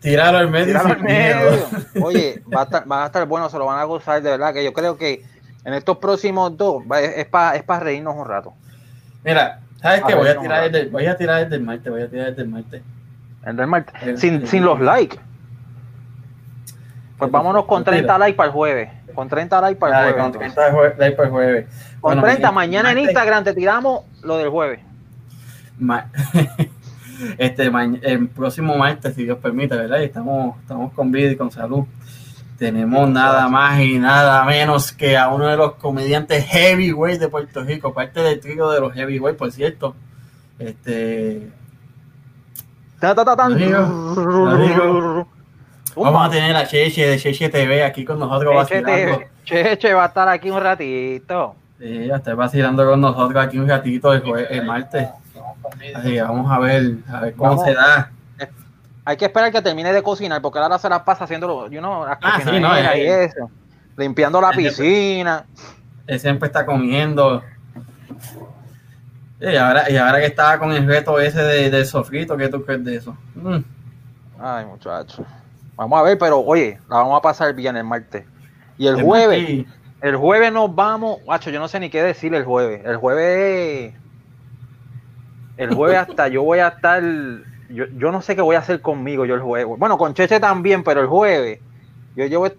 Tirarlo 0.00 0.38
al 0.38 0.50
medio. 0.50 0.66
tíralo 0.66 0.88
al 0.90 1.00
medio. 1.02 1.66
Oye, 2.04 2.42
va 2.54 2.60
a 2.60 2.64
estar, 2.64 2.90
va 2.90 3.02
a 3.04 3.06
estar 3.06 3.26
bueno, 3.26 3.48
se 3.48 3.58
lo 3.58 3.66
van 3.66 3.78
a 3.80 3.84
gozar 3.84 4.22
de 4.22 4.30
verdad. 4.30 4.52
Que 4.52 4.62
yo 4.64 4.72
creo 4.72 4.96
que 4.96 5.24
en 5.64 5.74
estos 5.74 5.98
próximos 5.98 6.56
dos 6.56 6.84
es, 7.00 7.26
para 7.26 7.56
es 7.56 7.62
pa 7.64 7.80
reírnos 7.80 8.14
un 8.14 8.26
rato. 8.26 8.52
Mira, 9.24 9.60
¿sabes 9.80 10.02
qué? 10.06 10.14
Voy 10.14 10.28
a 10.28 10.38
tirar 10.38 10.64
el 10.64 10.72
del, 10.72 10.90
voy 10.90 11.06
a 11.06 11.16
tirar 11.16 11.42
el 11.42 11.50
del 11.50 11.62
Marte, 11.62 11.90
voy 11.90 12.02
a 12.02 12.08
tirar 12.10 12.28
el 12.28 12.36
del 12.36 12.48
Marte. 12.48 12.82
El 13.44 13.56
del 13.56 13.66
martes. 13.66 13.94
El- 14.02 14.18
Sin, 14.18 14.46
sin 14.46 14.64
los 14.64 14.80
likes. 14.80 15.18
Pues 17.18 17.30
vámonos 17.30 17.64
con 17.64 17.82
Tira. 17.82 17.96
30 17.96 18.18
likes 18.18 18.36
para 18.36 18.48
el 18.48 18.52
jueves. 18.52 18.90
Con 19.16 19.28
30 19.28 19.60
likes 19.62 19.80
para 19.80 19.92
el 20.08 20.14
jueves. 20.14 20.22
con 20.22 20.26
entonces. 20.26 20.54
30 20.54 20.70
de 20.70 20.78
jue- 20.78 20.96
de 20.96 21.04
ahí 21.04 21.10
para 21.16 21.24
el 21.26 21.32
jueves. 21.32 21.66
Con 22.00 22.00
Bueno, 22.10 22.22
30, 22.22 22.50
mi- 22.50 22.54
mañana 22.54 22.92
en 22.92 22.98
Instagram 22.98 23.42
te 23.42 23.52
tiramos 23.54 24.02
lo 24.22 24.36
del 24.38 24.50
jueves. 24.50 24.80
ma- 25.78 26.06
este 27.38 27.70
el 28.02 28.28
próximo 28.28 28.76
martes, 28.78 29.14
si 29.14 29.24
Dios 29.24 29.38
permite, 29.38 29.74
¿verdad? 29.76 29.98
Y 30.00 30.04
estamos, 30.04 30.56
estamos 30.60 30.92
con 30.92 31.10
vida 31.10 31.30
y 31.32 31.36
con 31.36 31.50
salud. 31.50 31.84
Tenemos 32.58 33.08
nada 33.10 33.48
más 33.48 33.78
y 33.80 33.98
nada 33.98 34.42
menos 34.44 34.92
que 34.92 35.16
a 35.18 35.28
uno 35.28 35.46
de 35.46 35.56
los 35.58 35.74
comediantes 35.74 36.44
heavyweight 36.46 37.20
de 37.20 37.28
Puerto 37.28 37.62
Rico, 37.62 37.92
parte 37.92 38.20
del 38.20 38.40
trío 38.40 38.70
de 38.70 38.80
los 38.80 38.94
heavyweight, 38.94 39.36
por 39.36 39.50
cierto. 39.52 39.94
Este, 40.58 41.50
Ta, 42.98 43.14
ta, 43.14 43.24
ta, 43.26 43.36
tan. 43.36 43.52
Lo 43.52 43.58
digo, 43.58 44.14
lo 44.24 44.56
digo. 44.56 45.28
Vamos 45.96 46.26
a 46.26 46.30
tener 46.30 46.54
a 46.54 46.66
Cheche 46.66 47.06
de 47.06 47.18
Cheche 47.18 47.48
TV 47.48 47.82
aquí 47.82 48.04
con 48.04 48.18
nosotros 48.18 48.68
Cheche, 48.68 48.82
vacilando. 48.82 49.24
Cheche 49.44 49.94
va 49.94 50.04
a 50.04 50.06
estar 50.06 50.28
aquí 50.28 50.50
un 50.50 50.60
ratito. 50.62 51.54
Sí, 51.78 52.06
ya 52.06 52.16
está 52.16 52.34
vacilando 52.34 52.86
con 52.86 53.00
nosotros 53.00 53.44
aquí 53.44 53.58
un 53.58 53.68
ratito 53.68 54.12
el, 54.12 54.22
el 54.50 54.64
martes. 54.64 55.08
Así 55.94 56.12
que 56.12 56.22
vamos 56.22 56.50
a 56.50 56.58
ver, 56.58 56.96
a 57.12 57.20
ver 57.20 57.34
cómo 57.34 57.50
Vamos. 57.50 57.64
se 57.64 57.74
da. 57.74 58.10
Hay 59.04 59.16
que 59.16 59.24
esperar 59.26 59.52
que 59.52 59.62
termine 59.62 59.92
de 59.92 60.02
cocinar, 60.02 60.42
porque 60.42 60.58
ahora 60.58 60.78
se 60.78 60.88
la 60.88 61.04
pasa 61.04 61.24
haciendo 61.24 61.68
you 61.70 61.78
know, 61.78 62.04
Ah, 62.04 62.18
sí, 62.38 62.44
cocinaderas 62.44 62.92
no, 62.94 62.98
y 62.98 63.00
eh. 63.02 63.24
eso. 63.24 63.50
Limpiando 63.96 64.40
la 64.40 64.50
piscina. 64.50 65.44
Él 66.06 66.20
siempre 66.20 66.48
está 66.48 66.66
comiendo. 66.66 67.42
Y 69.40 69.54
ahora, 69.56 69.90
y 69.90 69.96
ahora 69.96 70.18
que 70.18 70.26
estaba 70.26 70.58
con 70.58 70.72
el 70.72 70.86
reto 70.86 71.20
ese 71.20 71.42
de, 71.42 71.70
del 71.70 71.86
sofrito, 71.86 72.36
¿qué 72.36 72.48
tú 72.48 72.64
crees 72.64 72.84
de 72.84 72.96
eso? 72.96 73.16
Mm, 73.34 73.58
Ay, 74.40 74.64
muchacho. 74.66 75.24
Vamos 75.76 75.98
a 75.98 76.02
ver, 76.02 76.18
pero 76.18 76.40
oye, 76.40 76.78
la 76.88 76.96
vamos 76.96 77.18
a 77.18 77.22
pasar 77.22 77.54
bien 77.54 77.76
el 77.76 77.84
martes. 77.84 78.24
Y 78.78 78.86
el 78.86 78.98
el 78.98 79.04
jueves, 79.04 79.42
martes, 79.42 79.74
el 80.02 80.16
jueves 80.16 80.52
nos 80.52 80.74
vamos. 80.74 81.18
Macho, 81.26 81.50
yo 81.50 81.60
no 81.60 81.68
sé 81.68 81.80
ni 81.80 81.90
qué 81.90 82.02
decir 82.02 82.34
el 82.34 82.44
jueves. 82.44 82.82
El 82.84 82.96
jueves. 82.96 83.94
El 85.56 85.74
jueves 85.74 85.98
hasta 85.98 86.28
yo 86.28 86.42
voy 86.42 86.58
a 86.58 86.68
estar. 86.68 87.02
Yo, 87.70 87.86
yo 87.96 88.12
no 88.12 88.22
sé 88.22 88.36
qué 88.36 88.42
voy 88.42 88.56
a 88.56 88.60
hacer 88.60 88.80
conmigo 88.80 89.24
yo 89.26 89.34
el 89.34 89.40
jueves. 89.40 89.78
Bueno, 89.78 89.98
con 89.98 90.14
Cheche 90.14 90.38
también, 90.40 90.84
pero 90.84 91.00
el 91.00 91.06
jueves. 91.08 91.60
Yo, 92.14 92.40
voy- 92.40 92.52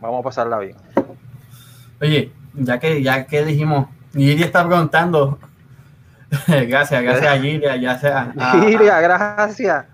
Vamos 0.00 0.20
a 0.20 0.22
pasarla 0.22 0.58
bien. 0.58 0.76
Oye, 2.00 2.30
ya 2.54 2.78
que, 2.78 3.02
ya 3.02 3.26
que 3.26 3.44
dijimos, 3.44 3.88
Giri 4.12 4.42
está 4.42 4.66
preguntando. 4.66 5.38
gracias, 6.46 7.02
gracias 7.02 7.26
a 7.26 7.38
Giri, 7.40 7.62
ya 7.80 7.98
sea. 7.98 8.32
a- 8.38 9.00
gracias. 9.00 9.84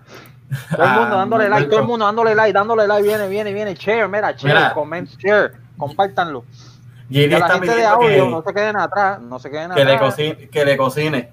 Todo 0.75 0.83
el 0.85 0.89
mundo 0.91 1.15
a- 1.15 1.17
dándole 1.19 1.49
like, 1.49 1.67
todo 1.69 1.79
el 1.81 1.85
mundo 1.87 2.05
dándole 2.05 2.35
like, 2.35 2.53
dándole 2.53 2.87
like, 2.87 3.03
viene, 3.07 3.27
viene, 3.27 3.53
viene, 3.53 3.73
share, 3.75 4.07
mira, 4.07 4.31
share, 4.31 4.53
Mira. 4.55 4.73
comment, 4.73 5.09
share, 5.17 5.53
compártanlo. 5.77 6.45
Que 7.11 7.27
la 7.27 7.37
está 7.37 7.53
gente 7.53 7.75
de 7.75 7.85
audio 7.85 8.07
que, 8.25 8.31
no 8.31 8.41
se 8.41 8.53
queden 8.53 8.77
atrás, 8.77 9.19
no 9.21 9.37
se 9.39 9.49
queden 9.51 9.71
que 9.71 9.85
le 9.85 9.93
atrás. 9.93 10.09
cocine, 10.11 10.49
que 10.49 10.65
le 10.65 10.77
cocine. 10.77 11.29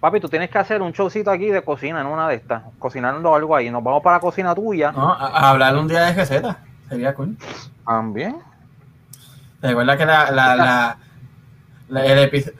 Papi, 0.00 0.20
tú 0.20 0.28
tienes 0.28 0.50
que 0.50 0.58
hacer 0.58 0.82
un 0.82 0.92
showcito 0.92 1.30
aquí 1.30 1.46
de 1.46 1.62
cocina 1.62 2.00
en 2.02 2.06
una 2.06 2.28
de 2.28 2.34
estas, 2.34 2.62
cocinando 2.78 3.34
algo 3.34 3.56
ahí. 3.56 3.70
Nos 3.70 3.82
vamos 3.82 4.02
para 4.02 4.16
la 4.16 4.20
cocina 4.20 4.54
tuya. 4.54 4.92
No, 4.92 5.10
a, 5.10 5.28
a 5.28 5.50
hablar 5.50 5.74
un 5.76 5.88
día 5.88 6.02
de 6.02 6.12
recetas. 6.12 6.56
Sería 6.90 7.14
cool. 7.14 7.38
También. 7.86 8.36
¿Te 9.62 9.68
acuerdas 9.68 9.96
que 9.96 10.04
la, 10.04 10.30
la, 10.30 10.54
la, 10.56 10.96
la- 11.88 12.04
el 12.04 12.18
episodio 12.18 12.58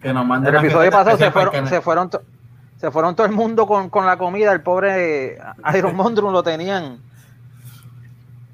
que 0.00 0.14
nos 0.14 0.24
mandan 0.24 0.54
El 0.54 0.64
episodio 0.64 0.90
pasado 0.90 1.18
se 1.18 1.30
fueron, 1.30 1.66
se 1.68 1.80
fueron, 1.82 2.10
se 2.78 2.90
fueron 2.90 3.14
todo 3.16 3.26
el 3.26 3.32
mundo 3.32 3.66
con, 3.66 3.88
con 3.90 4.06
la 4.06 4.16
comida. 4.16 4.52
El 4.52 4.60
pobre 4.62 5.38
Iron 5.74 5.96
Mondrum 5.96 6.32
lo 6.32 6.42
tenían. 6.42 6.98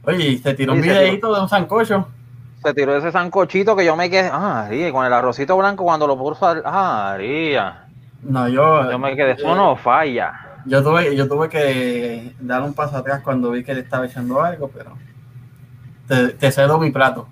Oye, 0.05 0.29
y 0.31 0.39
te 0.39 0.55
tiró 0.55 0.73
un 0.73 0.83
se 0.83 0.89
videito 0.89 1.35
de 1.35 1.41
un 1.41 1.49
sancocho. 1.49 2.09
Se 2.65 2.75
tiró 2.75 2.97
ese 2.97 3.11
sancochito 3.13 3.75
que 3.77 3.85
yo 3.85 3.97
me 3.97 4.09
quedé. 4.11 4.29
Ah, 4.33 4.65
María, 4.65 4.93
con 4.93 5.05
el 5.05 5.13
arrocito 5.13 5.57
blanco 5.57 5.85
cuando 5.85 6.07
lo 6.07 6.17
puso. 6.17 6.47
al- 6.47 6.63
Ah, 6.65 7.11
María. 7.13 7.87
No, 8.23 8.49
yo. 8.49 8.91
Yo 8.91 8.99
me 8.99 9.17
quedé. 9.17 9.33
Eso 9.33 9.55
no 9.55 9.77
falla. 9.77 10.33
Yo 10.65 10.81
tuve, 10.83 11.17
yo 11.17 11.27
tuve 11.27 11.49
que 11.49 12.35
dar 12.41 12.63
un 12.63 12.73
paso 12.73 12.97
atrás 12.97 13.21
cuando 13.23 13.51
vi 13.51 13.65
que 13.65 13.75
le 13.75 13.81
estaba 13.81 14.07
echando 14.07 14.41
algo, 14.41 14.69
pero 14.69 14.93
te, 16.07 16.29
te 16.35 16.53
cedo 16.53 16.79
mi 16.79 16.93
plato. 16.93 17.27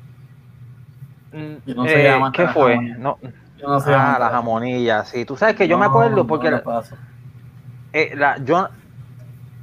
Yo 1.64 1.74
no 1.76 1.86
Eh, 1.86 2.10
amante 2.10 2.38
¿Qué 2.38 2.44
la 2.44 2.52
fue? 2.52 2.76
No, 2.98 3.18
Yo 3.60 3.68
no 3.68 3.80
sé. 3.80 3.94
ah, 3.94 4.16
la 4.18 4.30
jamonilla. 4.30 5.04
Sí, 5.04 5.24
tú 5.24 5.36
sabes 5.36 5.54
que 5.56 5.68
yo 5.68 5.76
me 5.78 5.86
acuerdo 5.86 6.26
porque 6.26 6.50
la- 6.50 6.62
eh, 7.92 8.12
la- 8.16 8.38
yo, 8.38 8.68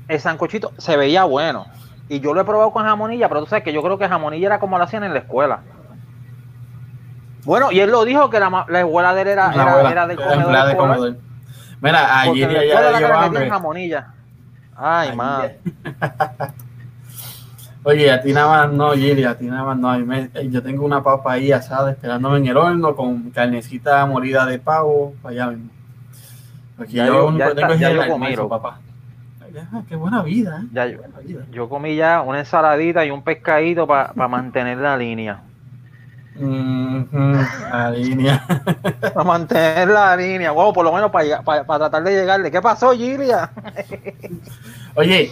el 0.08 0.20
sancochito 0.20 0.72
se 0.78 0.96
veía 0.98 1.24
bueno. 1.24 1.66
Y 2.10 2.20
yo 2.20 2.34
lo 2.34 2.42
he 2.42 2.46
probado 2.46 2.72
con 2.72 2.84
jamonilla, 2.86 3.28
pero 3.28 3.42
tú 3.42 3.48
sabes 3.48 3.64
que 3.64 3.74
yo 3.74 3.82
creo 3.82 3.98
que 3.98 4.08
jamonilla 4.08 4.48
era 4.48 4.60
como 4.60 4.78
lo 4.78 4.84
hacían 4.84 5.04
en 5.04 5.14
la 5.14 5.20
escuela. 5.20 5.60
Bueno, 7.44 7.72
y 7.72 7.80
él 7.80 7.90
lo 7.92 8.04
dijo 8.06 8.30
que 8.30 8.40
la, 8.40 8.66
la 8.68 8.80
escuela 8.82 9.14
de 9.14 9.22
él 9.22 9.28
era, 9.30 9.54
era, 9.54 9.92
era 9.92 10.08
del 10.08 10.18
comedor. 10.18 10.68
de 10.68 10.76
comedor. 10.78 11.18
Mira, 11.82 12.20
ayer 12.22 12.50
la 12.74 12.92
la 12.92 12.98
metían 13.00 13.24
hambre. 13.24 13.50
jamonilla. 13.50 14.08
Ay, 14.76 15.16
madre. 15.16 15.60
Oye, 17.88 18.12
a 18.12 18.20
ti 18.22 18.34
nada 18.34 18.48
más 18.68 18.74
no, 18.74 18.92
Giri, 18.92 19.24
a 19.24 19.38
ti 19.38 19.46
nada 19.46 19.64
más 19.64 19.78
no. 19.78 19.98
Me- 20.06 20.30
yo 20.50 20.62
tengo 20.62 20.84
una 20.86 21.02
papa 21.02 21.32
ahí 21.32 21.54
asada 21.54 21.92
esperándome 21.92 22.40
en 22.40 22.48
el 22.48 22.58
horno 22.58 22.94
con 22.98 23.32
carnecita 23.32 24.06
molida 24.06 24.46
de 24.46 24.60
pavo 24.60 25.14
para 25.22 25.32
allá 25.32 25.48
mismo. 25.52 25.70
Porque 26.76 26.92
ya 26.92 27.08
Yo- 27.08 27.28
único 27.28 27.56
tengo 27.56 27.72
es 27.72 27.82
el 27.82 28.02
almuerzo, 28.02 28.50
papá. 28.50 28.82
Qué 29.88 29.96
buena 29.96 30.22
vida, 30.22 30.64
¿eh? 30.64 30.68
Ya, 30.74 30.86
yo, 30.88 30.98
Buena 30.98 31.20
vida. 31.20 31.42
yo 31.50 31.70
comí 31.70 31.96
ya 31.96 32.22
una 32.24 32.40
ensaladita 32.40 33.06
y 33.06 33.10
un 33.12 33.22
pescadito 33.24 33.88
para 33.88 34.12
mantener 34.28 34.80
la 34.80 34.98
línea. 34.98 35.40
La 36.36 37.90
línea. 37.92 38.44
Para 39.14 39.24
mantener 39.24 39.88
la 39.88 40.14
línea. 40.18 40.52
Wow, 40.52 40.74
por 40.74 40.84
lo 40.84 40.92
menos 40.92 41.10
para, 41.10 41.42
para, 41.42 41.64
tratar 41.66 42.04
de 42.04 42.12
llegarle. 42.12 42.52
¿Qué 42.52 42.62
pasó, 42.62 42.92
Gilia? 42.92 43.50
Oye, 44.94 45.32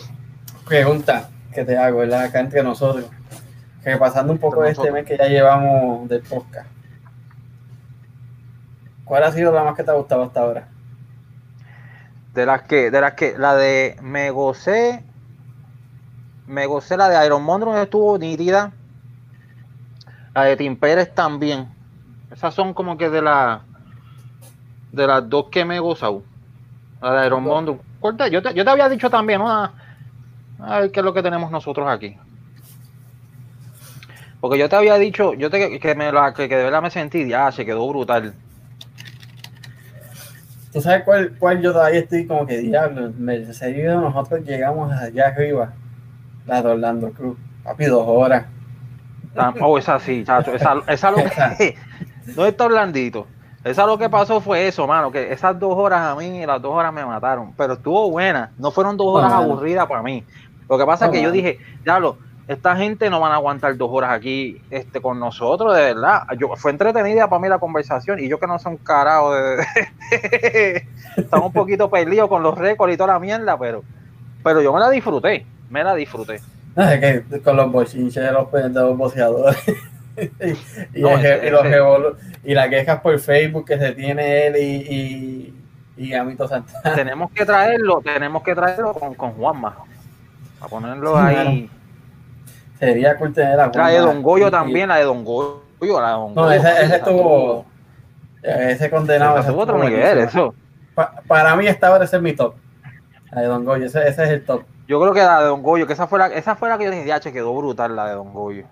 pregunta 0.66 1.30
que 1.56 1.66
te 1.66 1.78
hago, 1.78 2.00
¿verdad? 2.00 2.24
Acá 2.24 2.40
entre 2.40 2.62
nosotros. 2.62 3.06
Repasando 3.84 4.34
un 4.34 4.40
poco 4.40 4.62
de 4.62 4.72
este 4.72 4.92
mes 4.92 5.06
que 5.06 5.18
ya 5.18 5.28
llevamos 5.28 6.08
del 6.10 6.22
podcast. 6.22 6.68
¿Cuál 9.06 9.24
ha 9.24 9.32
sido 9.32 9.52
la 9.52 9.64
más 9.64 9.76
que 9.76 9.84
te 9.84 9.92
ha 9.92 9.96
gustado 9.96 10.24
hasta 10.24 10.42
ahora? 10.42 10.68
De 12.34 12.46
las 12.46 12.64
que, 12.64 12.90
de 12.92 13.02
las 13.02 13.14
que, 13.14 13.38
la 13.38 13.56
de 13.56 13.96
me 14.02 14.32
gocé, 14.32 15.04
me 16.48 16.66
gocé 16.66 16.98
la 16.98 17.08
de 17.10 17.26
Iron 17.26 17.44
Mondrum 17.44 17.76
estuvo 17.78 18.18
nítida. 18.18 18.72
La 20.34 20.44
de 20.46 20.58
Tim 20.58 20.76
Pérez 20.76 21.14
también. 21.14 21.70
Esas 22.32 22.54
son 22.54 22.74
como 22.74 22.98
que 22.98 23.10
de 23.10 23.22
la 23.22 23.62
de 24.92 25.06
las 25.08 25.30
dos 25.30 25.46
que 25.52 25.64
me 25.64 25.76
he 25.78 25.80
gozado. 25.80 26.24
La 27.02 27.22
de 27.22 27.28
Iron 27.28 27.44
Mondrum. 27.44 27.78
¿Cuál 28.00 28.18
te- 28.18 28.32
Yo 28.32 28.42
te, 28.42 28.54
yo 28.54 28.64
te 28.66 28.70
había 28.72 28.90
dicho 28.90 29.10
también, 29.10 29.40
¿no? 29.40 29.72
A, 30.60 30.80
ver 30.80 30.92
qué 30.92 31.00
es 31.02 31.04
lo 31.06 31.14
que 31.14 31.24
tenemos 31.24 31.52
nosotros 31.52 31.88
aquí. 31.90 32.18
Porque 34.40 34.58
yo 34.58 34.70
te 34.70 34.76
había 34.76 34.96
dicho, 34.96 35.34
yo 35.34 35.50
te, 35.50 35.80
que, 35.80 35.96
me 35.96 36.12
la, 36.12 36.34
que, 36.34 36.48
que 36.48 36.56
de 36.56 36.64
verdad 36.64 36.82
me 36.82 36.92
sentí, 36.92 37.28
ya, 37.28 37.52
se 37.52 37.66
quedó 37.66 37.88
brutal. 37.88 38.34
¿Tú 40.72 40.82
sabes 40.82 41.04
cuál, 41.04 41.34
cuál 41.40 41.62
yo 41.62 41.72
todavía 41.72 42.02
estoy 42.02 42.28
como 42.28 42.46
que 42.46 42.58
diablo? 42.60 43.12
Me 43.18 43.54
seguido 43.54 44.02
nosotros 44.02 44.42
llegamos 44.44 44.92
allá 44.92 45.28
arriba, 45.30 45.74
la 46.46 46.62
de 46.62 46.70
Orlando 46.70 47.12
Cruz. 47.12 47.38
Papi, 47.64 47.86
dos 47.86 48.04
horas. 48.08 48.46
Ah, 49.38 49.54
Oh, 49.62 49.78
esa 49.78 50.00
sí, 50.00 50.24
chacho. 50.26 50.54
Esa, 50.54 50.76
esa 50.88 51.12
lo 51.12 51.18
que. 51.58 51.76
¿Dónde 52.36 52.50
está 52.50 52.66
Orlandito? 52.66 53.26
Esa 53.64 53.86
lo 53.88 53.98
que 53.98 54.10
pasó 54.10 54.42
fue 54.42 54.68
eso, 54.68 54.86
mano. 54.86 55.12
Que 55.12 55.32
esas 55.34 55.58
dos 55.60 55.74
horas 55.76 56.02
a 56.02 56.16
mí, 56.16 56.46
las 56.46 56.62
dos 56.62 56.74
horas 56.74 56.94
me 56.94 57.04
mataron. 57.06 57.54
Pero 57.58 57.74
estuvo 57.74 58.12
buena. 58.12 58.52
No 58.60 58.70
fueron 58.70 58.96
dos 58.98 59.08
horas 59.08 59.32
No, 59.32 59.38
mano. 59.40 59.54
aburridas 59.54 59.88
para 59.88 60.04
mí. 60.04 60.24
Lo 60.70 60.78
que 60.78 60.86
pasa 60.86 61.06
es 61.06 61.12
que 61.12 61.22
yo 61.22 61.32
dije, 61.32 61.60
diablo, 61.84 62.18
esta 62.48 62.76
gente 62.76 63.10
no 63.10 63.20
van 63.20 63.32
a 63.32 63.36
aguantar 63.36 63.76
dos 63.76 63.90
horas 63.92 64.12
aquí 64.12 64.62
este, 64.70 65.02
con 65.02 65.20
nosotros, 65.20 65.76
de 65.76 65.82
verdad. 65.82 66.24
Yo, 66.38 66.56
fue 66.56 66.72
entretenida 66.72 67.28
para 67.28 67.42
mí 67.42 67.48
la 67.50 67.58
conversación. 67.60 68.20
Y 68.20 68.28
yo 68.28 68.40
que 68.40 68.46
no 68.48 68.60
soy 68.60 68.74
un 68.74 68.78
carajo 68.78 69.34
de. 69.34 69.66
Estaba 71.18 71.46
un 71.46 71.54
poquito 71.54 71.90
perdido 71.90 72.28
con 72.30 72.44
los 72.44 72.58
récords 72.58 72.94
y 72.94 72.98
toda 72.98 73.14
la 73.14 73.20
mierda, 73.20 73.58
pero, 73.58 73.84
pero 74.44 74.62
yo 74.62 74.74
me 74.74 74.80
la 74.80 74.90
disfruté. 74.90 75.46
Me 75.70 75.84
la 75.84 75.96
disfruté. 75.96 76.40
No, 76.76 76.88
es 76.90 77.00
que 77.30 77.42
con 77.42 77.56
los 77.56 77.72
bochinches 77.72 78.24
de 78.24 78.32
los, 78.32 78.52
de 78.52 78.70
los 78.70 78.98
boceadores. 78.98 79.58
y, 80.94 81.02
No, 81.02 81.12
el- 81.18 81.26
ese- 81.26 81.48
y 81.48 81.50
los 81.50 82.14
y 82.44 82.54
las 82.54 82.68
quejas 82.70 83.02
por 83.02 83.18
Facebook 83.20 83.66
que 83.66 83.78
se 83.80 83.92
tiene 83.94 84.48
él 84.48 84.56
y, 84.58 84.76
y, 85.98 86.04
y 86.06 86.10
Gamito 86.10 86.48
Santana. 86.48 86.96
tenemos 86.96 87.32
que 87.32 87.46
traerlo, 87.46 88.02
tenemos 88.04 88.44
que 88.44 88.54
traerlo 88.54 88.94
con, 88.94 89.14
con 89.16 89.32
Juanma. 89.32 89.78
A 90.62 90.68
ponerlo 90.68 91.14
Sí, 91.16 91.22
ahí. 91.22 91.70
Sería 92.80 93.16
cool 93.18 93.34
tener 93.34 93.60
a 93.60 93.72
La 93.74 93.88
de 93.90 94.00
Don 94.00 94.22
Goyo 94.22 94.52
también, 94.52 94.90
la 94.90 94.98
de 94.98 95.04
Don 95.04 95.24
Goyo, 95.24 95.62
la 95.82 96.08
de 96.08 96.14
Don 96.14 96.36
No, 96.36 96.44
Goyo. 96.44 96.52
ese, 96.52 96.70
ese 96.72 96.84
esa 96.86 96.96
estuvo. 96.98 97.66
Ese 98.44 98.90
condenado. 98.90 99.40
ese 99.40 99.50
otro 99.52 99.78
buenísimo. 99.78 100.06
eso. 100.22 100.54
Pa- 100.94 101.14
para 101.28 101.56
mí 101.56 101.66
esta 101.68 101.92
hora 101.92 102.06
ese 102.06 102.18
es 102.18 102.22
mi 102.22 102.34
top. 102.34 102.56
La 103.32 103.42
de 103.42 103.48
Don 103.48 103.66
Goyo, 103.66 103.86
ese, 103.86 104.08
ese 104.08 104.24
es 104.24 104.30
el 104.30 104.46
top. 104.46 104.64
Yo 104.88 105.00
creo 105.02 105.14
que 105.14 105.22
la 105.22 105.42
de 105.42 105.48
Don 105.48 105.64
Goyo, 105.64 105.88
que 105.88 105.94
esa 105.94 106.06
fue 106.08 106.20
la, 106.20 106.28
esa 106.28 106.56
fue 106.56 106.70
la 106.70 106.78
que 106.78 106.86
yo 106.86 106.92
dije, 106.92 107.06
ya, 107.06 107.20
che, 107.20 107.32
quedó 107.34 107.56
brutal 107.56 107.96
la 107.96 108.08
de 108.08 108.14
Don 108.16 108.32
Goyo. 108.34 108.66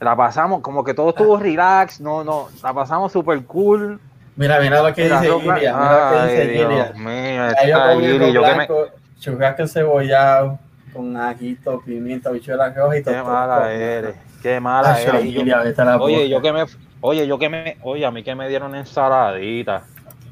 La 0.00 0.14
pasamos, 0.16 0.60
como 0.60 0.84
que 0.84 0.94
todo 0.94 1.10
estuvo 1.10 1.36
relax, 1.36 2.00
no, 2.00 2.22
no, 2.24 2.48
la 2.62 2.72
pasamos 2.72 3.10
super 3.12 3.42
cool. 3.44 4.00
Mira, 4.36 4.60
mira 4.60 4.80
lo 4.80 4.94
que 4.94 5.08
La 5.08 5.20
dice 5.20 5.32
Gilia. 5.40 5.76
Mira 5.76 6.10
lo 6.10 6.16
que 6.26 6.32
dice 6.32 6.46
Dios 6.52 6.68
Gilia. 6.68 6.92
mío, 6.94 7.52
Ya 7.66 7.66
yo 7.66 8.00
Gili, 8.00 8.32
que 8.32 8.54
me, 8.54 8.68
churrasco 9.18 9.62
encebollado, 9.62 10.58
con 10.92 11.16
ajito, 11.16 11.80
pimienta, 11.84 12.30
bichuela 12.30 12.70
roja 12.72 12.98
y 12.98 13.02
todo. 13.02 13.14
qué 13.14 13.22
mala 13.22 13.72
eres, 13.72 14.14
qué 14.42 14.60
mala 14.60 14.94
Ay, 14.94 15.04
eres. 15.04 15.32
Yo- 15.32 15.40
Oye, 16.04 16.28
yo 16.28 16.40
que 16.42 16.52
me, 16.52 16.64
oye, 17.00 17.26
yo 17.26 17.38
que 17.38 17.48
me, 17.48 17.76
oye, 17.82 18.06
a 18.06 18.10
mí 18.10 18.22
que 18.22 18.34
me 18.34 18.48
dieron 18.48 18.74
ensaladita. 18.74 19.82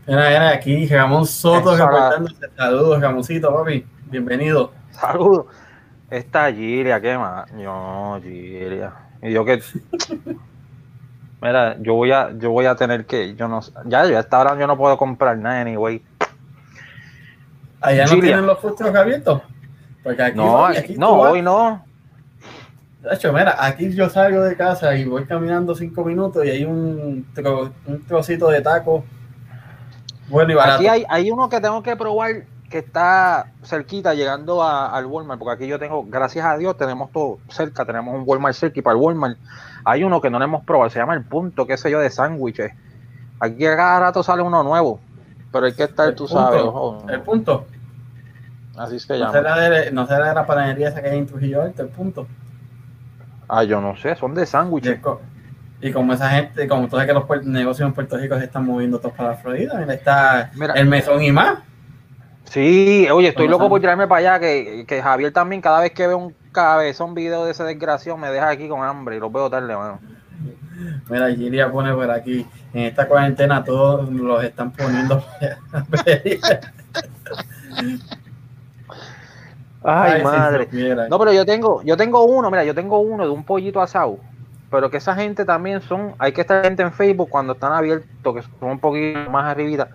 Mira, 0.06 0.28
mira, 0.28 0.50
aquí 0.50 0.86
Ramón 0.86 1.26
Soto 1.26 1.76
reportándose. 1.76 2.36
Saludos, 2.56 3.00
Ramoncito, 3.00 3.52
papi. 3.52 3.84
Bienvenido. 4.06 4.72
Saludos. 4.92 5.46
Esta 6.08 6.52
Gilia, 6.52 7.00
qué 7.00 7.18
más. 7.18 7.50
No, 7.52 8.20
Gilia. 8.22 8.92
Y 9.20 9.32
yo 9.32 9.44
que. 9.44 9.60
Mira, 11.42 11.76
yo 11.80 11.94
voy 11.94 12.12
a, 12.12 12.30
yo 12.38 12.50
voy 12.50 12.66
a 12.66 12.76
tener 12.76 13.04
que, 13.04 13.34
yo 13.34 13.46
no 13.46 13.60
ya, 13.84 14.06
ya 14.06 14.18
hasta 14.20 14.38
ahora 14.38 14.58
yo 14.58 14.66
no 14.66 14.76
puedo 14.76 14.96
comprar 14.96 15.36
nada, 15.36 15.60
anyway. 15.60 16.02
Allá 17.80 18.04
no 18.04 18.10
tienen 18.20 18.46
los 18.46 18.58
frutos 18.60 18.94
abiertos. 18.94 19.42
Porque 20.02 20.22
aquí 20.22 20.36
No, 20.36 20.52
voy, 20.52 20.76
aquí- 20.76 20.96
no, 20.96 21.10
hoy 21.12 21.42
no. 21.42 21.84
De 23.02 23.14
hecho, 23.14 23.32
mira, 23.32 23.54
aquí 23.58 23.92
yo 23.92 24.08
salgo 24.08 24.42
de 24.42 24.56
casa 24.56 24.96
y 24.96 25.04
voy 25.04 25.24
caminando 25.26 25.74
cinco 25.74 26.04
minutos 26.04 26.44
y 26.44 26.50
hay 26.50 26.64
un, 26.64 27.26
tro- 27.34 27.72
un 27.86 28.04
trocito 28.04 28.48
de 28.48 28.60
taco 28.62 29.04
bueno 30.28 30.52
y 30.52 30.54
barato. 30.56 30.78
Aquí 30.78 30.88
hay, 30.88 31.04
hay 31.08 31.30
uno 31.30 31.48
que 31.48 31.60
tengo 31.60 31.82
que 31.82 31.94
probar 31.96 32.44
que 32.68 32.78
está 32.78 33.52
cerquita 33.62 34.12
llegando 34.14 34.60
a- 34.62 34.90
al 34.96 35.06
Walmart, 35.06 35.38
porque 35.38 35.54
aquí 35.54 35.66
yo 35.68 35.78
tengo, 35.78 36.04
gracias 36.08 36.44
a 36.44 36.56
Dios, 36.56 36.76
tenemos 36.76 37.12
todo 37.12 37.38
cerca, 37.48 37.84
tenemos 37.84 38.12
un 38.12 38.24
Walmart 38.26 38.56
cerca 38.56 38.80
y 38.80 38.82
para 38.82 38.96
el 38.96 39.02
Walmart 39.02 39.38
hay 39.84 40.02
uno 40.02 40.20
que 40.20 40.30
no 40.30 40.40
le 40.40 40.46
hemos 40.46 40.64
probado, 40.64 40.90
se 40.90 40.98
llama 40.98 41.14
el 41.14 41.22
punto, 41.24 41.64
qué 41.64 41.76
sé 41.76 41.92
yo, 41.92 42.00
de 42.00 42.10
sándwiches. 42.10 42.72
Aquí 43.38 43.64
a 43.66 43.76
cada 43.76 44.00
rato 44.00 44.22
sale 44.24 44.42
uno 44.42 44.64
nuevo, 44.64 44.98
pero 45.56 45.66
hay 45.66 45.72
que 45.74 45.84
estar, 45.84 46.08
El 46.08 46.14
tú 46.14 46.26
punto, 46.26 46.42
sabes, 46.42 46.62
ojo, 46.62 47.04
El 47.08 47.20
punto. 47.22 47.66
así 48.76 48.98
se 49.00 49.12
No 49.14 49.18
llama. 49.18 49.32
será, 49.32 49.56
de, 49.56 49.90
no 49.90 50.06
será 50.06 50.28
de 50.28 50.34
la 50.34 50.46
panadería 50.46 50.88
esa 50.88 51.02
que 51.02 51.08
hay 51.10 51.18
en 51.18 51.26
Trujillo 51.26 51.62
Alto, 51.62 51.82
el 51.82 51.88
punto. 51.88 52.26
Ah, 53.48 53.62
yo 53.64 53.80
no 53.80 53.96
sé, 53.96 54.14
son 54.16 54.34
de 54.34 54.44
sándwiches. 54.46 54.98
y 55.80 55.92
como 55.92 56.12
esa 56.14 56.30
gente, 56.30 56.66
como 56.68 56.84
tú 56.88 56.96
sabes 56.96 57.06
que 57.06 57.12
los 57.14 57.46
negocios 57.46 57.86
en 57.86 57.94
Puerto 57.94 58.16
Rico 58.16 58.36
se 58.38 58.44
están 58.44 58.64
moviendo 58.66 58.98
todos 58.98 59.14
para 59.14 59.30
la 59.30 59.36
Florida, 59.36 59.74
mira, 59.78 59.94
está 59.94 60.50
Mira. 60.54 60.74
el 60.74 60.86
mesón 60.86 61.22
y 61.22 61.30
más. 61.32 61.58
Sí, 62.44 63.08
oye, 63.12 63.28
estoy 63.28 63.48
loco 63.48 63.68
por 63.68 63.80
tirarme 63.80 64.06
para 64.06 64.18
allá, 64.36 64.40
que, 64.40 64.84
que 64.86 65.02
Javier 65.02 65.32
también, 65.32 65.60
cada 65.60 65.80
vez 65.80 65.92
que 65.92 66.06
ve 66.06 66.14
un 66.14 66.34
cabezón 66.52 67.14
video 67.14 67.44
de 67.44 67.50
ese 67.50 67.64
desgraciado, 67.64 68.16
me 68.16 68.30
deja 68.30 68.48
aquí 68.48 68.68
con 68.68 68.82
hambre 68.84 69.16
y 69.16 69.20
lo 69.20 69.30
veo 69.30 69.50
tarde, 69.50 69.76
mano. 69.76 70.00
Mira, 71.08 71.34
Giria 71.34 71.70
pone 71.70 71.94
por 71.94 72.10
aquí. 72.10 72.46
En 72.72 72.84
esta 72.84 73.08
cuarentena 73.08 73.64
todos 73.64 74.08
los 74.10 74.44
están 74.44 74.70
poniendo. 74.72 75.24
Ay, 79.82 80.22
madre. 80.22 80.68
no, 81.08 81.18
pero 81.18 81.32
yo 81.32 81.46
tengo, 81.46 81.82
yo 81.84 81.96
tengo 81.96 82.24
uno, 82.24 82.50
mira, 82.50 82.64
yo 82.64 82.74
tengo 82.74 82.98
uno 82.98 83.24
de 83.24 83.30
un 83.30 83.44
pollito 83.44 83.80
asado. 83.80 84.18
Pero 84.68 84.90
que 84.90 84.96
esa 84.96 85.14
gente 85.14 85.44
también 85.44 85.80
son, 85.80 86.14
hay 86.18 86.32
que 86.32 86.40
estar 86.40 86.64
gente 86.64 86.82
en 86.82 86.92
Facebook 86.92 87.30
cuando 87.30 87.52
están 87.52 87.72
abiertos, 87.72 88.34
que 88.34 88.42
son 88.58 88.70
un 88.70 88.80
poquito 88.80 89.30
más 89.30 89.44
arribita. 89.44 89.90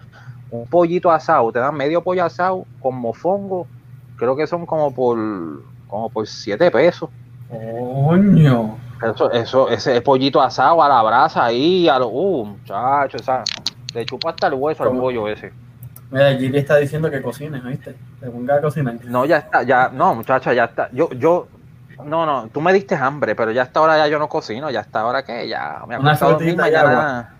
Un 0.49 0.65
pollito 0.67 1.11
asado, 1.11 1.51
te 1.51 1.59
dan 1.59 1.75
medio 1.75 2.01
pollo 2.01 2.23
asado 2.23 2.65
con 2.79 2.95
mofongo, 2.95 3.67
creo 4.15 4.35
que 4.35 4.47
son 4.47 4.65
como 4.65 4.93
por 4.93 5.17
como 5.87 6.09
por 6.09 6.25
7 6.25 6.71
pesos. 6.71 7.09
Coño. 7.51 8.77
Eso, 9.03 9.31
eso, 9.31 9.69
ese 9.69 10.01
pollito 10.01 10.41
asado 10.41 10.81
a 10.81 10.87
la 10.87 11.01
brasa 11.01 11.45
ahí, 11.45 11.89
a 11.89 11.99
lo, 11.99 12.07
uh, 12.07 12.45
muchacho, 12.45 13.17
esa, 13.17 13.43
le 13.93 14.05
chupa 14.05 14.29
hasta 14.29 14.47
el 14.47 14.53
hueso 14.53 14.83
al 14.83 14.91
pollo 14.91 15.27
ese. 15.27 15.51
Mira, 16.11 16.33
Giri 16.35 16.59
está 16.59 16.77
diciendo 16.77 17.09
que 17.09 17.21
cocines, 17.21 17.63
¿viste? 17.63 17.95
Te 18.19 18.29
ponga 18.29 18.55
a 18.55 18.61
cocinar. 18.61 18.97
No, 19.05 19.25
ya 19.25 19.37
está, 19.39 19.63
ya, 19.63 19.89
no, 19.91 20.13
muchacha, 20.13 20.53
ya 20.53 20.65
está. 20.65 20.89
Yo, 20.91 21.09
yo, 21.11 21.47
no, 22.05 22.25
no, 22.25 22.47
tú 22.49 22.61
me 22.61 22.73
diste 22.73 22.95
hambre, 22.95 23.35
pero 23.35 23.51
ya 23.51 23.63
hasta 23.63 23.79
ahora 23.79 23.97
ya 23.97 24.07
yo 24.07 24.19
no 24.19 24.29
cocino, 24.29 24.69
ya 24.69 24.81
hasta 24.81 24.99
ahora 25.01 25.23
que 25.23 25.47
ya 25.47 25.83
me 25.87 25.97
Una 25.97 26.15
frutita 26.15 26.69
ya. 26.69 27.33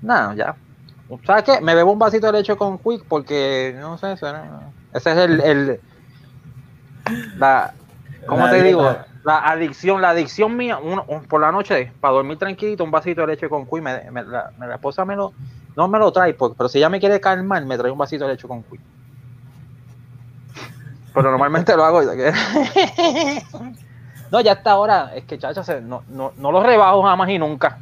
No, 0.00 0.34
ya. 0.34 0.56
¿Sabes 1.24 1.44
qué? 1.44 1.60
Me 1.60 1.74
bebo 1.74 1.92
un 1.92 1.98
vasito 1.98 2.26
de 2.26 2.32
leche 2.32 2.56
con 2.56 2.78
Quick 2.78 3.04
porque, 3.06 3.76
no 3.78 3.98
sé, 3.98 4.14
ese 4.14 4.30
es 4.94 5.06
el, 5.06 5.40
el 5.40 5.80
la, 7.36 7.72
¿cómo 8.26 8.48
te 8.48 8.62
digo? 8.62 8.96
La 9.24 9.38
adicción, 9.38 10.02
la 10.02 10.10
adicción 10.10 10.56
mía, 10.56 10.78
uno, 10.78 11.04
por 11.28 11.40
la 11.40 11.52
noche, 11.52 11.92
para 12.00 12.14
dormir 12.14 12.38
tranquilito, 12.38 12.82
un 12.82 12.90
vasito 12.90 13.20
de 13.20 13.28
leche 13.28 13.48
con 13.48 13.66
cuy, 13.66 13.80
me, 13.80 14.02
la, 14.10 14.74
esposa 14.74 15.04
me 15.04 15.14
lo, 15.14 15.32
no 15.76 15.86
me 15.86 15.98
lo 15.98 16.12
trae, 16.12 16.34
pero 16.34 16.68
si 16.68 16.78
ella 16.78 16.88
me 16.88 16.98
quiere 16.98 17.20
calmar, 17.20 17.64
me 17.64 17.78
trae 17.78 17.92
un 17.92 17.98
vasito 17.98 18.24
de 18.24 18.32
leche 18.32 18.48
con 18.48 18.62
cuy. 18.62 18.80
Pero 21.14 21.30
normalmente 21.30 21.76
lo 21.76 21.84
hago. 21.84 22.00
no, 24.30 24.40
ya 24.40 24.52
hasta 24.52 24.72
ahora, 24.72 25.12
es 25.14 25.24
que 25.24 25.38
chacha, 25.38 25.62
no, 25.80 26.02
no, 26.08 26.32
no 26.36 26.50
lo 26.50 26.62
rebajo 26.62 27.02
jamás 27.02 27.28
y 27.28 27.38
nunca. 27.38 27.78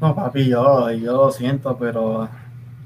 No, 0.00 0.14
papi, 0.14 0.48
yo, 0.48 0.90
yo 0.90 1.12
lo 1.12 1.30
siento, 1.30 1.76
pero 1.78 2.28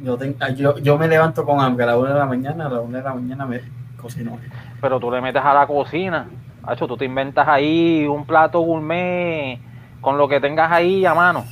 yo, 0.00 0.18
yo, 0.54 0.78
yo 0.78 0.98
me 0.98 1.08
levanto 1.08 1.44
con 1.44 1.60
hambre 1.60 1.84
a 1.84 1.88
la 1.88 1.98
una 1.98 2.12
de 2.12 2.18
la 2.18 2.26
mañana, 2.26 2.66
a 2.66 2.70
la 2.70 2.80
una 2.80 2.98
de 2.98 3.04
la 3.04 3.14
mañana 3.14 3.46
me 3.46 3.62
cocino. 4.00 4.38
Pero 4.80 5.00
tú 5.00 5.10
le 5.10 5.22
metes 5.22 5.42
a 5.42 5.54
la 5.54 5.66
cocina, 5.66 6.26
Hacho, 6.66 6.86
tú 6.86 6.96
te 6.96 7.04
inventas 7.04 7.46
ahí 7.46 8.06
un 8.06 8.26
plato 8.26 8.60
gourmet 8.60 9.60
con 10.00 10.18
lo 10.18 10.28
que 10.28 10.40
tengas 10.40 10.70
ahí 10.70 11.06
a 11.06 11.14
mano. 11.14 11.44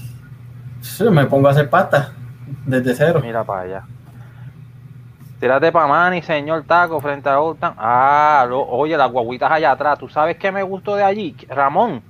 Sí, 0.81 1.05
me 1.05 1.25
pongo 1.27 1.49
a 1.49 1.53
hacer 1.53 1.71
pasta 1.71 2.13
desde 2.67 2.95
cero. 2.95 3.21
Mira 3.23 3.45
para 3.45 3.61
allá. 3.61 3.85
Tírate 5.41 5.73
para 5.73 5.87
Manny, 5.87 6.23
señor 6.23 6.65
Taco, 6.65 7.01
frente 7.01 7.29
a 7.29 7.41
Oltan. 7.41 7.75
Ah, 7.77 8.47
oye, 8.51 8.97
las 8.97 9.11
guaguitas 9.11 9.51
allá 9.51 9.73
atrás. 9.73 9.99
¿Tú 9.99 10.09
sabes 10.09 10.37
qué 10.37 10.51
me 10.51 10.63
gustó 10.63 10.97
de 10.97 11.05
allí? 11.05 11.37
Ramón. 11.49 12.03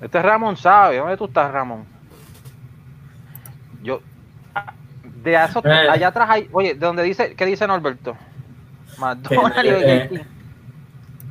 Este 0.00 0.22
Ramón 0.22 0.56
sabe. 0.56 0.98
¿Dónde 0.98 1.16
tú 1.16 1.26
estás, 1.26 1.50
Ramón? 1.50 1.84
Yo. 3.82 4.00
De 5.02 5.34
eso, 5.34 5.60
eh. 5.64 5.88
allá 5.90 6.08
atrás 6.08 6.30
hay. 6.30 6.48
Oye, 6.52 6.74
¿de 6.74 6.80
dónde 6.80 7.02
dice? 7.02 7.34
¿Qué 7.34 7.44
dice 7.44 7.66
Norberto? 7.66 8.16
McDonald's 8.98 9.64
eh, 9.64 10.26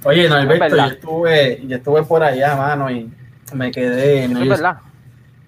Oye, 0.03 0.29
Norberto, 0.29 0.75
yo 0.75 0.85
estuve, 0.85 1.61
yo 1.67 1.77
estuve 1.77 2.03
por 2.03 2.23
allá, 2.23 2.55
mano, 2.55 2.89
y 2.89 3.11
me 3.53 3.71
quedé 3.71 4.23
en 4.23 4.33
New, 4.33 4.45
York, 4.45 4.79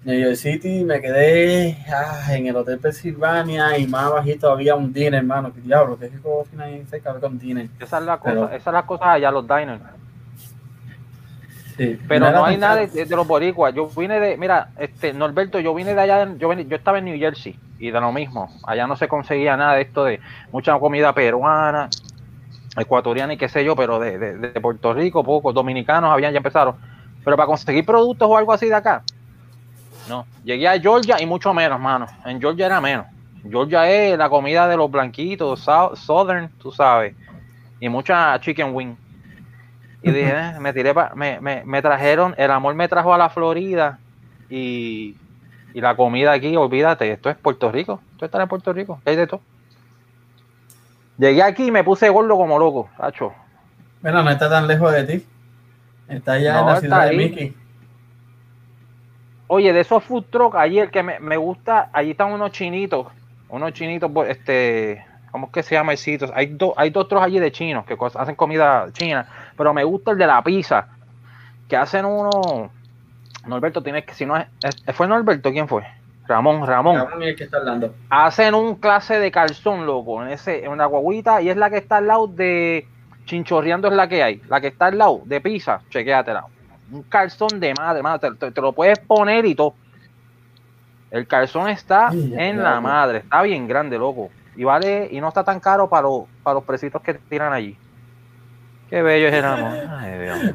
New 0.04 0.20
York 0.20 0.36
City, 0.36 0.84
me 0.84 1.02
quedé 1.02 1.78
ah, 1.94 2.36
en 2.36 2.48
el 2.48 2.56
Hotel 2.56 2.80
Pennsylvania 2.80 3.78
y 3.78 3.88
más 3.88 4.12
bajito 4.12 4.50
había 4.52 4.76
un 4.76 4.92
diner, 4.92 5.16
hermano. 5.16 5.54
¿Qué 5.54 5.62
diablo? 5.62 5.98
¿Qué 6.00 6.06
es 6.06 6.20
cocina 6.20 6.66
ahí 6.66 6.84
cerca 6.90 7.14
con 7.20 7.38
diner? 7.38 7.68
Esa 7.80 8.00
es 8.00 8.06
la 8.06 8.18
cosa, 8.18 8.56
esa 8.56 8.70
es 8.70 8.74
la 8.74 8.86
cosa 8.86 9.12
allá, 9.14 9.32
los 9.32 9.48
diners. 9.48 9.82
Sí, 11.78 11.98
pero 12.10 12.30
no 12.32 12.44
hay 12.44 12.58
nada 12.58 12.86
de, 12.86 13.06
los 13.06 13.26
boricuas. 13.26 13.74
Yo 13.74 13.88
vine 13.88 14.20
de, 14.20 14.36
mira, 14.36 14.72
este 14.78 15.14
Norberto, 15.14 15.60
yo 15.62 15.74
vine 15.74 15.94
de 15.94 16.02
allá, 16.02 16.28
yo, 16.38 16.52
yo 16.52 16.76
estaba 16.76 16.98
en 16.98 17.06
New 17.06 17.18
Jersey 17.18 17.58
y 17.80 17.92
de 17.92 18.02
lo 18.02 18.12
mismo. 18.12 18.50
Allá 18.66 18.86
no 18.86 18.98
se 18.98 19.08
conseguía 19.08 19.56
nada 19.56 19.76
de 19.76 19.84
esto 19.84 20.04
de 20.04 20.20
mucha 20.52 20.78
comida 20.78 21.14
peruana, 21.14 21.90
ecuatoriana 22.80 23.34
y 23.34 23.38
qué 23.38 23.50
sé 23.50 23.64
yo, 23.64 23.76
pero 23.76 24.00
de, 24.00 24.18
de, 24.18 24.62
Puerto 24.62 24.94
Rico, 24.94 25.24
pocos 25.24 25.54
dominicanos 25.54 26.12
habían 26.12 26.32
ya 26.34 26.38
empezaron. 26.38 26.76
Pero 27.24 27.36
para 27.36 27.48
conseguir 27.48 27.86
productos 27.86 28.28
o 28.30 28.38
algo 28.38 28.54
así 28.54 28.68
de 28.68 28.76
acá, 28.76 29.04
no. 30.08 30.26
Llegué 30.44 30.68
a 30.68 30.80
Georgia 30.80 31.22
y 31.22 31.26
mucho 31.26 31.54
menos, 31.54 31.80
mano. 31.80 32.08
En 32.26 32.40
Georgia 32.40 32.66
era 32.66 32.82
menos. 32.82 33.06
Georgia 33.48 33.90
es 33.90 34.18
la 34.18 34.30
comida 34.30 34.68
de 34.68 34.76
los 34.76 34.90
blanquitos, 34.92 35.66
Southern, 35.94 36.50
tú 36.60 36.72
sabes, 36.72 37.16
y 37.80 37.88
mucha 37.88 38.40
chicken 38.40 38.74
wing. 38.74 38.96
Y 40.02 40.12
dije, 40.12 40.34
eh, 40.34 40.60
me 40.60 40.74
tiré, 40.74 40.94
me, 41.16 41.40
me, 41.40 41.64
me, 41.64 41.82
trajeron, 41.82 42.34
el 42.38 42.52
amor 42.52 42.74
me 42.76 42.88
trajo 42.88 43.14
a 43.14 43.18
la 43.18 43.30
Florida 43.30 44.00
y, 44.50 45.16
y 45.74 45.82
la 45.82 45.96
comida 45.96 46.32
aquí, 46.32 46.56
olvídate, 46.56 47.12
esto 47.12 47.30
es 47.30 47.38
Puerto 47.38 47.72
Rico, 47.72 48.02
esto 48.14 48.26
está 48.26 48.42
en 48.42 48.48
Puerto 48.48 48.74
Rico, 48.74 49.00
hay 49.06 49.16
de 49.16 49.28
todo. 49.28 49.42
Llegué 51.20 51.44
aquí 51.44 51.66
y 51.66 51.72
me 51.72 51.84
puse 51.84 52.08
gordo 52.10 52.38
como 52.38 52.58
loco, 52.58 52.90
Hacho. 52.98 53.34
Bueno, 54.02 54.24
no 54.24 54.32
está 54.32 54.50
tan 54.50 54.68
lejos 54.68 54.94
de 54.94 55.04
ti. 55.04 55.26
Está 56.08 56.34
allá 56.34 56.60
en 56.62 56.66
la 56.66 56.80
ciudad 56.80 57.10
de 57.10 57.18
Mickey. 57.18 57.56
Oye, 59.48 59.74
de 59.74 59.82
esos 59.82 60.02
food 60.02 60.26
trucks, 60.30 60.56
allí 60.56 60.80
el 60.80 60.90
que 60.90 61.04
me, 61.04 61.36
gusta, 61.36 61.90
allí 61.92 62.12
están 62.12 62.32
unos 62.32 62.52
chinitos, 62.52 63.08
unos 63.50 63.74
chinitos, 63.74 64.10
pues, 64.14 64.30
este, 64.30 65.06
¿cómo 65.32 65.48
es 65.48 65.52
que 65.52 65.64
se 65.64 65.76
llama 65.76 65.92
el 65.92 65.98
sitio? 65.98 66.32
Hay, 66.34 66.46
dos 66.46 66.74
hay 66.78 66.92
dos 66.92 67.08
trozos 67.10 67.26
allí 67.26 67.40
de 67.40 67.52
chinos 67.52 67.86
que 67.86 67.98
hacen 68.16 68.36
comida 68.36 68.88
china, 68.94 69.28
pero 69.58 69.74
me 69.74 69.84
gusta 69.84 70.12
el 70.12 70.18
de 70.20 70.28
la 70.28 70.42
pizza, 70.44 70.88
que 71.68 71.76
hacen 71.76 72.06
uno, 72.06 72.72
Norberto, 73.46 73.84
tienes 73.84 74.06
que, 74.06 74.14
si 74.14 74.26
no 74.26 74.38
es, 74.38 74.48
¿fue 74.94 75.08
Norberto? 75.08 75.52
¿Quién 75.52 75.68
fue? 75.68 75.84
Ramón, 76.30 76.66
Ramón. 76.66 76.96
Ramón 76.96 77.24
es 77.24 77.30
el 77.30 77.36
que 77.36 77.44
está 77.46 77.58
hablando. 77.58 77.96
Hacen 78.10 78.54
un 78.54 78.76
clase 78.76 79.18
de 79.20 79.32
calzón, 79.32 79.88
loco, 79.88 80.24
en 80.24 80.30
ese, 80.30 80.64
en 80.64 80.72
una 80.72 80.86
guaguita, 80.86 81.42
y 81.42 81.50
es 81.50 81.58
la 81.58 81.72
que 81.72 81.78
está 81.78 81.98
al 81.98 82.08
lado 82.08 82.28
de 82.28 82.88
Chinchorreando 83.26 83.88
es 83.88 83.96
la 83.96 84.08
que 84.08 84.22
hay. 84.22 84.42
La 84.48 84.62
que 84.62 84.68
está 84.68 84.86
al 84.86 84.98
lado 85.00 85.22
de 85.26 85.42
Pisa, 85.42 85.82
chequéatela. 85.90 86.46
Un 86.92 87.02
calzón 87.04 87.60
de 87.60 87.74
madre, 87.74 88.04
madre, 88.04 88.32
te, 88.36 88.62
lo 88.62 88.74
puedes 88.74 89.00
poner 89.00 89.46
y 89.46 89.56
todo. 89.56 89.74
El 91.10 91.26
calzón 91.26 91.68
está 91.70 92.10
en 92.12 92.62
la 92.62 92.80
madre, 92.80 93.20
está 93.20 93.42
bien 93.42 93.68
grande, 93.68 93.98
loco. 93.98 94.30
Y 94.56 94.64
vale, 94.64 95.10
y 95.12 95.20
no 95.20 95.30
está 95.30 95.44
tan 95.44 95.60
caro 95.60 95.90
para 95.90 96.04
los, 96.04 96.24
para 96.44 96.56
los 96.56 96.64
precitos 96.64 97.02
que 97.02 97.16
tiran 97.16 97.54
allí. 97.54 97.76
Qué 98.90 99.04
bello 99.04 99.28
es 99.28 99.34
el 99.36 99.46
amor. 99.46 99.72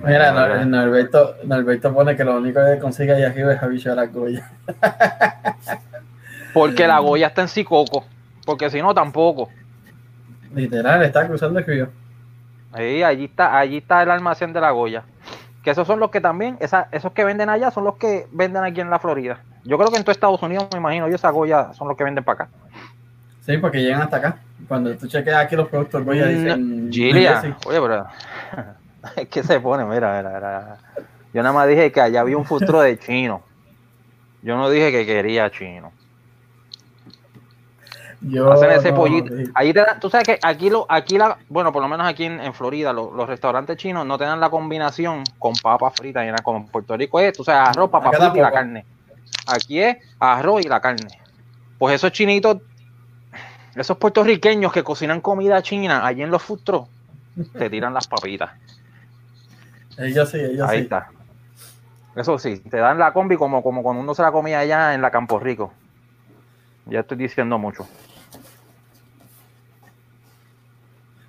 Mira, 0.05 0.64
Norberto, 0.64 1.37
Norberto, 1.45 1.95
pone 1.95 2.16
que 2.16 2.24
lo 2.24 2.37
único 2.37 2.61
que 2.64 2.80
consigue 2.80 3.12
allá 3.12 3.28
arriba 3.28 3.53
es 3.53 3.87
a 3.87 3.95
la 3.95 4.07
Goya. 4.07 4.51
Porque 6.53 6.87
la 6.87 6.99
Goya 6.99 7.28
está 7.28 7.43
en 7.43 7.49
Sicoco. 7.49 8.05
Porque 8.45 8.70
si 8.70 8.82
no, 8.82 8.93
tampoco. 8.93 9.49
Literal, 10.55 11.03
está 11.03 11.26
cruzando 11.26 11.61
el 11.61 11.64
río. 11.64 11.89
Sí, 12.76 13.03
allí 13.03 13.24
está, 13.24 13.57
allí 13.57 13.78
está 13.78 14.03
el 14.03 14.11
almacén 14.11 14.53
de 14.53 14.61
la 14.61 14.72
Goya. 14.72 15.05
Que 15.62 15.70
esos 15.70 15.87
son 15.87 16.01
los 16.01 16.11
que 16.11 16.20
también, 16.20 16.59
esos 16.61 17.12
que 17.12 17.24
venden 17.24 17.49
allá 17.49 17.70
son 17.70 17.85
los 17.85 17.97
que 17.97 18.26
venden 18.32 18.64
aquí 18.64 18.80
en 18.80 18.91
la 18.91 18.99
Florida. 18.99 19.39
Yo 19.64 19.78
creo 19.78 19.91
que 19.91 19.97
en 19.97 20.03
todo 20.03 20.12
Estados 20.12 20.43
Unidos, 20.43 20.68
me 20.72 20.78
imagino, 20.78 21.09
y 21.09 21.14
esa 21.14 21.30
Goya 21.30 21.72
son 21.72 21.89
los 21.89 21.97
que 21.97 22.05
venden 22.05 22.22
para 22.22 22.45
acá. 22.45 22.53
Sí, 23.45 23.59
porque 23.59 23.82
llegan 23.82 24.03
hasta 24.03 24.16
acá. 24.16 24.38
Cuando 24.66 24.97
tú 24.97 25.07
chequeas 25.07 25.45
aquí 25.45 25.55
los 25.57 25.68
productos, 25.68 26.05
voy 26.05 26.18
a 26.20 26.26
decir. 26.26 26.90
Gilia, 26.90 27.57
oye, 27.66 27.80
pero. 27.80 28.07
es 29.16 29.28
que 29.28 29.42
se 29.42 29.61
pone, 29.61 29.84
mira, 29.84 30.16
mira, 30.16 30.78
Yo 31.32 31.42
nada 31.42 31.53
más 31.53 31.68
dije 31.68 31.92
que 31.92 32.01
allá 32.01 32.20
había 32.20 32.38
un 32.38 32.47
futuro 32.47 32.80
de 32.80 32.99
chino. 32.99 33.42
Yo 34.42 34.57
no 34.57 34.70
dije 34.70 34.90
que 34.90 35.05
quería 35.05 35.51
chino. 35.51 35.92
Yo 38.22 38.51
Hacen 38.51 38.70
ese 38.70 38.95
pollito. 38.95 39.34
Ahí 39.55 39.74
te 39.74 39.84
tú 40.01 40.09
sabes 40.09 40.26
que 40.26 40.38
aquí, 40.42 40.70
lo, 40.70 40.86
aquí 40.88 41.18
la, 41.18 41.36
bueno, 41.51 41.70
por 41.72 41.82
lo 41.82 41.88
menos 41.88 42.07
aquí 42.07 42.24
en, 42.24 42.55
Florida, 42.55 42.95
los 42.95 43.26
restaurantes 43.26 43.76
chinos 43.76 44.07
no 44.07 44.16
te 44.16 44.24
dan 44.24 44.40
la 44.40 44.49
combinación 44.49 45.24
con 45.38 45.53
papas 45.62 45.92
fritas, 45.95 46.24
como 46.42 46.61
en 46.61 46.66
Puerto 46.66 46.97
Rico 46.97 47.20
es, 47.20 47.36
tú 47.36 47.45
sabes, 47.45 47.68
arroz, 47.68 47.90
papas 47.90 48.16
fritas 48.16 48.36
y 48.36 48.40
la 48.40 48.51
carne. 48.51 48.86
Aquí 49.47 49.80
es 49.80 49.99
arroz 50.18 50.64
y 50.64 50.68
la 50.68 50.80
carne. 50.80 51.09
Pues 51.76 51.97
esos 51.97 52.12
chinitos 52.12 52.59
esos 53.76 53.96
puertorriqueños 53.98 54.72
que 54.72 54.82
cocinan 54.84 55.20
comida 55.20 55.62
china 55.62 56.06
allí 56.06 56.22
en 56.22 56.30
los 56.30 56.42
food 56.42 56.86
te 57.58 57.68
tiran 57.70 57.92
las 57.92 58.06
papitas. 58.06 58.50
Ellos 59.98 60.30
sí, 60.30 60.38
ellos 60.38 60.68
Ahí 60.68 60.80
está. 60.80 61.08
Eso 62.14 62.38
sí, 62.38 62.58
te 62.58 62.76
dan 62.76 62.98
la 62.98 63.12
combi 63.12 63.36
como, 63.36 63.62
como 63.62 63.82
cuando 63.82 64.00
uno 64.02 64.14
se 64.14 64.22
la 64.22 64.30
comía 64.30 64.60
allá 64.60 64.94
en 64.94 65.02
la 65.02 65.10
Campo 65.10 65.38
Rico. 65.40 65.72
Ya 66.86 67.00
estoy 67.00 67.16
diciendo 67.16 67.58
mucho. 67.58 67.88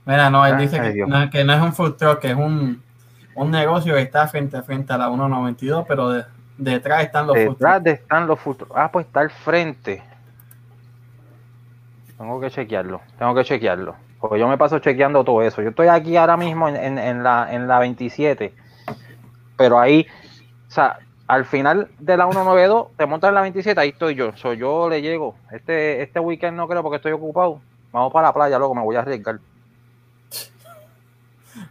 Mira, 0.05 0.29
no, 0.29 0.45
él 0.45 0.57
dice 0.57 0.79
que 1.31 1.43
no, 1.43 1.53
es 1.53 1.61
un 1.61 1.73
food 1.73 1.95
truck, 1.95 2.19
que 2.19 2.29
es 2.31 2.35
un, 2.35 2.83
un 3.33 3.51
negocio 3.51 3.95
que 3.95 4.01
está 4.01 4.27
frente 4.27 4.57
a 4.57 4.61
frente 4.61 4.93
a 4.93 4.97
la 4.97 5.07
192, 5.07 5.85
pero 5.87 6.09
de- 6.09 6.25
detrás 6.57 7.03
están 7.03 7.25
los 7.25 7.35
food 7.37 7.49
Detrás 7.53 7.83
de 7.83 7.91
están 7.91 8.27
los 8.27 8.39
food 8.39 8.57
trucks. 8.57 8.73
Ah, 8.75 8.91
pues 8.91 9.07
está 9.07 9.21
al 9.21 9.31
frente. 9.31 10.03
Tengo 12.17 12.39
que 12.39 12.49
chequearlo, 12.49 13.01
tengo 13.19 13.35
que 13.35 13.43
chequearlo. 13.43 13.95
Porque 14.19 14.39
yo 14.39 14.47
me 14.47 14.57
paso 14.57 14.79
chequeando 14.79 15.23
todo 15.23 15.41
eso. 15.41 15.61
Yo 15.61 15.69
estoy 15.69 15.87
aquí 15.87 16.15
ahora 16.17 16.37
mismo 16.37 16.67
en, 16.69 16.75
en- 16.77 16.97
en 16.97 17.23
la, 17.23 17.53
en 17.53 17.67
la 17.67 17.79
27. 17.79 18.53
Pero 19.57 19.79
ahí, 19.79 20.07
o 20.67 20.71
sea, 20.71 20.97
al 21.27 21.45
final 21.45 21.89
de 21.99 22.17
la 22.17 22.25
192, 22.25 22.87
te 22.97 23.05
montas 23.05 23.27
en 23.29 23.35
la 23.35 23.41
27, 23.41 23.79
ahí 23.79 23.89
estoy 23.89 24.15
yo. 24.15 24.35
So, 24.37 24.53
yo 24.53 24.89
le 24.89 25.01
llego. 25.01 25.35
Este, 25.51 26.01
este 26.01 26.19
weekend 26.19 26.55
no 26.57 26.67
creo 26.67 26.81
porque 26.81 26.97
estoy 26.97 27.11
ocupado. 27.11 27.59
Vamos 27.91 28.11
para 28.13 28.27
la 28.29 28.33
playa, 28.33 28.57
luego 28.57 28.75
me 28.75 28.81
voy 28.81 28.95
a 28.95 28.99
arriesgar. 28.99 29.39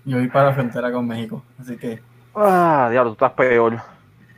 Yo 0.04 0.16
voy 0.18 0.28
para 0.28 0.46
la 0.48 0.54
frontera 0.54 0.90
con 0.92 1.06
México, 1.06 1.42
así 1.60 1.76
que 1.76 2.00
Ah, 2.34 2.88
diablo, 2.90 3.10
tú 3.10 3.14
estás 3.24 3.32
peor. 3.32 3.78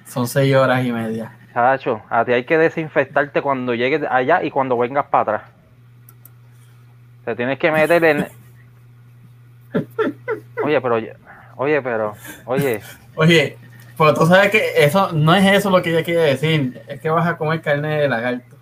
son 0.04 0.26
seis 0.26 0.54
horas 0.56 0.84
y 0.84 0.90
media. 0.92 1.32
Chacho, 1.54 2.02
a 2.10 2.24
ti 2.24 2.32
hay 2.32 2.44
que 2.44 2.58
desinfectarte 2.58 3.40
cuando 3.42 3.72
llegues 3.74 4.02
allá 4.10 4.42
y 4.42 4.50
cuando 4.50 4.76
vengas 4.76 5.06
para 5.06 5.22
atrás. 5.36 5.50
Te 7.26 7.34
tienes 7.34 7.58
que 7.58 7.70
meter 7.72 8.04
en. 8.04 8.28
Oye, 10.64 10.80
pero. 10.80 10.96
Oye, 11.56 11.82
pero. 11.82 12.14
Oye, 12.44 12.80
Oye, 13.16 13.58
pues 13.96 14.14
tú 14.14 14.26
sabes 14.26 14.52
que 14.52 14.74
eso 14.76 15.10
no 15.12 15.34
es 15.34 15.44
eso 15.44 15.70
lo 15.70 15.82
que 15.82 15.90
ella 15.90 16.04
quiere 16.04 16.20
decir, 16.20 16.80
es 16.86 17.00
que 17.00 17.10
vas 17.10 17.26
a 17.26 17.36
comer 17.36 17.60
carne 17.62 18.02
de 18.02 18.08
lagarto. 18.08 18.56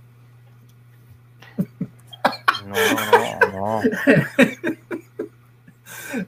no, 2.66 2.74
no, 3.52 3.52
no. 3.52 3.80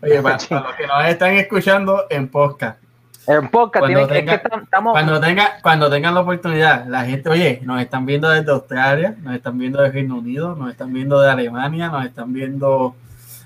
Oye, 0.02 0.20
para, 0.20 0.36
para 0.48 0.60
los 0.60 0.74
que 0.74 0.86
nos 0.86 1.06
están 1.06 1.36
escuchando 1.36 2.04
en 2.10 2.28
podcast, 2.28 2.78
En 3.28 3.48
podcast, 3.48 3.80
Cuando 3.82 4.06
tiene 4.06 4.12
que- 4.12 4.18
es 4.18 4.24
tenga- 4.24 4.42
que 4.42 4.48
tam- 4.48 4.62
estamos. 4.62 4.92
cuando 4.92 5.20
tenga, 5.20 5.50
cuando 5.62 5.90
tengan 5.90 6.14
la 6.14 6.20
oportunidad, 6.20 6.86
la 6.86 7.04
gente, 7.04 7.28
oye, 7.28 7.60
nos 7.64 7.80
están 7.80 8.06
viendo 8.06 8.28
desde 8.30 8.52
Australia, 8.52 9.16
nos 9.22 9.34
están 9.34 9.58
viendo 9.58 9.82
de 9.82 9.90
Reino 9.90 10.16
Unido, 10.16 10.54
nos 10.54 10.70
están 10.70 10.92
viendo 10.92 11.20
de 11.20 11.30
Alemania, 11.30 11.88
nos 11.88 12.04
están 12.04 12.32
viendo 12.32 12.94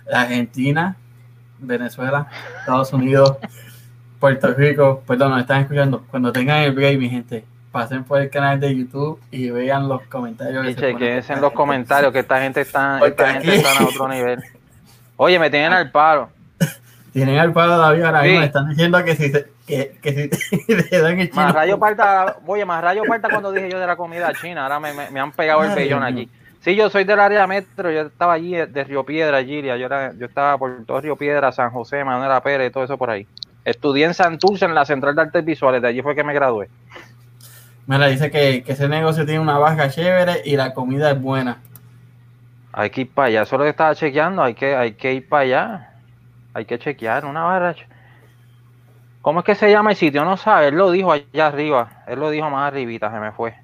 de 0.07 0.15
Argentina, 0.15 0.97
Venezuela, 1.59 2.27
Estados 2.61 2.93
Unidos, 2.93 3.37
Puerto 4.21 4.53
Rico, 4.53 5.03
perdón, 5.07 5.31
nos 5.31 5.41
están 5.41 5.63
escuchando. 5.63 6.05
Cuando 6.11 6.31
tengan 6.33 6.59
el 6.59 6.73
break, 6.73 6.99
mi 6.99 7.09
gente, 7.09 7.45
pasen 7.73 8.05
por 8.05 8.21
el 8.21 8.29
canal 8.29 8.61
de 8.61 8.77
YouTube 8.77 9.19
y 9.31 9.49
vean 9.51 9.89
los 9.89 10.03
comentarios. 10.03 10.67
Y 10.69 10.75
chequense 10.75 11.33
en 11.33 11.41
los 11.41 11.53
comentarios 11.53 12.13
que 12.13 12.19
esta 12.19 12.41
gente 12.41 12.61
está, 12.61 12.99
esta 13.07 13.33
gente 13.35 13.55
está 13.57 13.79
a 13.79 13.85
otro 13.87 14.09
nivel. 14.09 14.43
Oye, 15.17 15.39
me 15.39 15.49
tienen 15.49 15.73
al 15.73 15.91
paro. 15.91 16.29
Tienen 17.13 17.39
al 17.39 17.53
palo 17.53 17.77
David 17.79 18.03
ahora 18.03 18.23
mismo, 18.23 18.39
Sí. 18.41 18.45
están 18.47 18.69
diciendo 18.69 19.05
que 19.05 19.17
si, 19.17 19.31
se- 19.31 19.47
que, 19.71 19.99
que 20.03 20.29
si 20.37 20.61
le 20.75 20.99
dan 21.01 21.19
el 21.21 21.31
chino. 21.31 21.43
Más 21.43 21.55
rayo 21.55 21.79
parta, 21.79 22.37
oye, 22.47 22.65
más 22.65 22.83
rayo 22.83 23.05
parta 23.05 23.29
cuando 23.31 23.53
dije 23.53 23.71
yo 23.71 23.79
de 23.79 23.87
la 23.87 23.97
comida 23.97 24.33
china, 24.35 24.65
ahora 24.65 24.81
me, 24.81 24.93
me- 24.93 25.11
me 25.11 25.21
han 25.21 25.33
pegado 25.33 25.63
el 25.63 25.75
Dios 25.89 26.01
aquí. 26.03 26.31
Sí, 26.61 26.77
yo 26.77 26.91
soy 26.91 27.05
del 27.05 27.21
área 27.21 27.47
metro, 27.47 27.91
yo 27.91 28.03
estaba 28.03 28.35
allí 28.35 28.53
de, 28.55 28.67
de 28.67 28.85
Río 28.85 29.05
Piedra, 29.05 29.43
Gilia, 29.43 29.77
yo, 29.79 29.87
era, 29.87 30.13
yo 30.19 30.27
estaba 30.27 30.59
por 30.59 30.85
todo 30.85 31.01
Río 31.01 31.17
Piedra, 31.17 31.53
San 31.53 31.71
José, 31.71 32.05
Manuela 32.05 32.43
Pérez, 32.43 32.71
todo 32.71 32.85
eso 32.85 32.99
por 32.99 33.09
ahí. 33.11 33.27
Estudié 33.65 34.05
en 34.07 34.13
Santurce, 34.15 34.67
en 34.67 34.75
la 34.75 34.85
Central 34.85 35.15
de 35.15 35.23
Artes 35.23 35.45
Visuales, 35.45 35.81
de 35.81 35.89
allí 35.89 36.03
fue 36.03 36.15
que 36.15 36.25
me 36.25 36.35
gradué. 36.35 36.69
Mira, 37.87 38.07
dice 38.09 38.31
que, 38.31 38.63
que 38.63 38.73
ese 38.73 38.89
negocio 38.89 39.25
tiene 39.25 39.41
una 39.41 39.59
baja 39.59 39.89
chévere 39.89 40.43
y 40.45 40.57
la 40.57 40.75
comida 40.75 41.11
es 41.13 41.21
buena. 41.21 41.59
Hay 42.73 42.91
que 42.91 43.01
ir 43.03 43.11
para 43.13 43.29
allá, 43.29 43.43
eso 43.43 43.57
es 43.57 43.59
lo 43.59 43.65
que 43.65 43.71
estaba 43.71 43.95
chequeando, 43.95 44.43
hay 44.43 44.55
que, 44.55 44.77
hay 44.77 44.93
que 44.93 45.15
ir 45.15 45.29
para 45.29 45.43
allá. 45.43 45.87
Hay 46.53 46.65
que 46.67 46.79
chequear 46.79 47.25
una 47.25 47.43
barra. 47.45 47.75
¿Cómo 49.23 49.41
es 49.41 49.45
que 49.47 49.55
se 49.55 49.71
llama 49.71 49.91
el 49.91 49.97
sitio? 49.97 50.25
No 50.25 50.37
sabe, 50.37 50.69
él 50.69 50.77
lo 50.77 50.91
dijo 50.91 51.13
allá 51.13 51.47
arriba, 51.47 52.05
él 52.07 52.19
lo 52.21 52.31
dijo 52.31 52.49
más 52.51 52.69
arribita, 52.69 53.11
se 53.11 53.19
me 53.21 53.33
fue. 53.33 53.55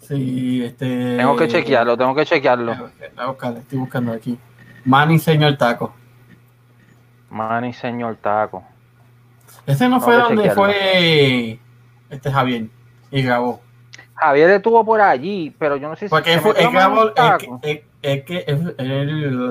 Sí, 0.00 0.64
este. 0.64 1.16
Tengo 1.16 1.36
que 1.36 1.48
chequearlo, 1.48 1.96
tengo 1.96 2.14
que 2.14 2.26
chequearlo. 2.26 2.72
Estoy 3.58 3.78
buscando 3.78 4.12
aquí. 4.12 4.38
Manny 4.84 5.18
Señor 5.18 5.56
Taco. 5.56 5.94
Manny 7.30 7.72
señor 7.72 8.16
taco. 8.16 8.62
Ese 9.64 9.88
no 9.88 9.96
Tengo 10.00 10.04
fue 10.04 10.16
donde 10.16 10.36
chequearlo. 10.42 10.62
fue 10.64 11.58
este 12.10 12.30
Javier 12.30 12.66
y 13.10 13.22
grabó. 13.22 13.62
Javier 14.14 14.50
estuvo 14.50 14.84
por 14.84 15.00
allí, 15.00 15.54
pero 15.58 15.76
yo 15.76 15.88
no 15.88 15.96
sé 15.96 16.06
si 16.06 16.10
Porque 16.10 16.38
fue, 16.40 16.52
él 16.62 16.70
grabó. 16.70 17.08
Es 17.08 17.14
que, 17.38 17.48
es, 17.62 17.80
es 18.02 18.24
que 18.24 18.44
él, 18.46 18.74
él- 18.76 19.50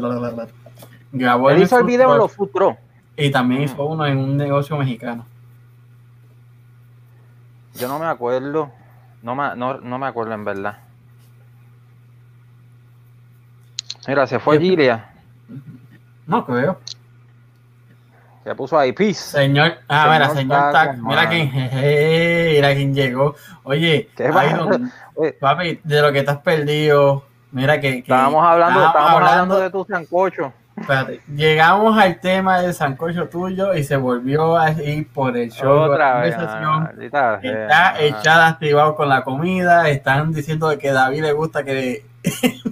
grabó 1.11 1.49
Él 1.49 1.57
en 1.57 1.63
hizo 1.63 1.79
el 1.79 1.85
video 1.85 2.11
en 2.11 2.17
los 2.19 2.35
truck. 2.53 2.77
Y 3.25 3.31
también 3.31 3.61
Mm. 3.61 3.65
hizo 3.65 3.85
uno 3.85 4.05
en 4.05 4.17
un 4.17 4.37
negocio 4.37 4.77
mexicano. 4.77 5.25
Yo 7.75 7.87
no 7.87 7.99
me 7.99 8.05
acuerdo. 8.05 8.71
No 9.21 9.35
me, 9.35 9.55
no, 9.55 9.79
no 9.79 9.99
me 9.99 10.07
acuerdo 10.07 10.33
en 10.33 10.43
verdad. 10.43 10.77
Mira, 14.07 14.25
se 14.27 14.39
fue. 14.39 14.59
Gilia. 14.59 15.09
No 16.25 16.45
creo. 16.45 16.79
Se 18.43 18.55
puso 18.55 18.77
ahí, 18.77 18.91
peace. 18.91 19.13
Señor, 19.21 19.73
ah, 19.87 20.03
Señor 20.03 20.13
mira, 20.13 20.29
señor 20.29 20.71
Taco, 20.71 21.01
mira 21.03 21.29
quién, 21.29 21.51
jeje, 21.51 22.53
mira 22.55 22.73
quién 22.73 22.95
llegó. 22.95 23.35
Oye, 23.63 24.09
papi, 25.39 25.79
de 25.83 26.01
lo 26.01 26.11
que 26.11 26.19
estás 26.19 26.39
perdido, 26.39 27.23
mira 27.51 27.79
que, 27.79 27.91
que 27.91 27.97
estábamos 27.99 28.43
hablando, 28.43 28.83
estábamos 28.83 29.11
hablando, 29.13 29.31
hablando 29.55 29.59
de 29.59 29.69
tu 29.69 29.85
sancocho. 29.85 30.51
Espérate, 30.77 31.21
llegamos 31.35 31.97
al 31.97 32.19
tema 32.19 32.61
del 32.61 32.73
sancocho 32.73 33.27
tuyo 33.29 33.73
y 33.75 33.83
se 33.83 33.97
volvió 33.97 34.57
a 34.57 34.71
ir 34.71 35.07
por 35.09 35.35
el 35.37 35.51
show. 35.51 35.91
Otra 35.91 36.15
la 36.15 36.21
vez. 36.21 36.37
maldita 36.37 37.39
Está 37.41 37.41
sea. 37.41 38.01
echada 38.01 38.47
activado 38.47 38.95
con 38.95 39.09
la 39.09 39.23
comida. 39.23 39.89
Están 39.89 40.31
diciendo 40.31 40.75
que 40.79 40.89
a 40.89 40.93
David 40.93 41.21
le 41.21 41.31
gusta 41.33 41.63
que. 41.63 42.05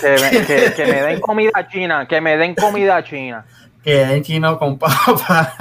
Que 0.00 0.08
me, 0.10 0.44
que, 0.44 0.72
que 0.74 0.86
me 0.86 1.02
den 1.02 1.20
comida 1.20 1.68
china, 1.68 2.04
que 2.08 2.20
me 2.20 2.36
den 2.36 2.56
comida 2.56 3.04
china. 3.04 3.44
que 3.84 4.04
den 4.04 4.24
chino 4.24 4.58
con 4.58 4.76
papa. 4.80 5.54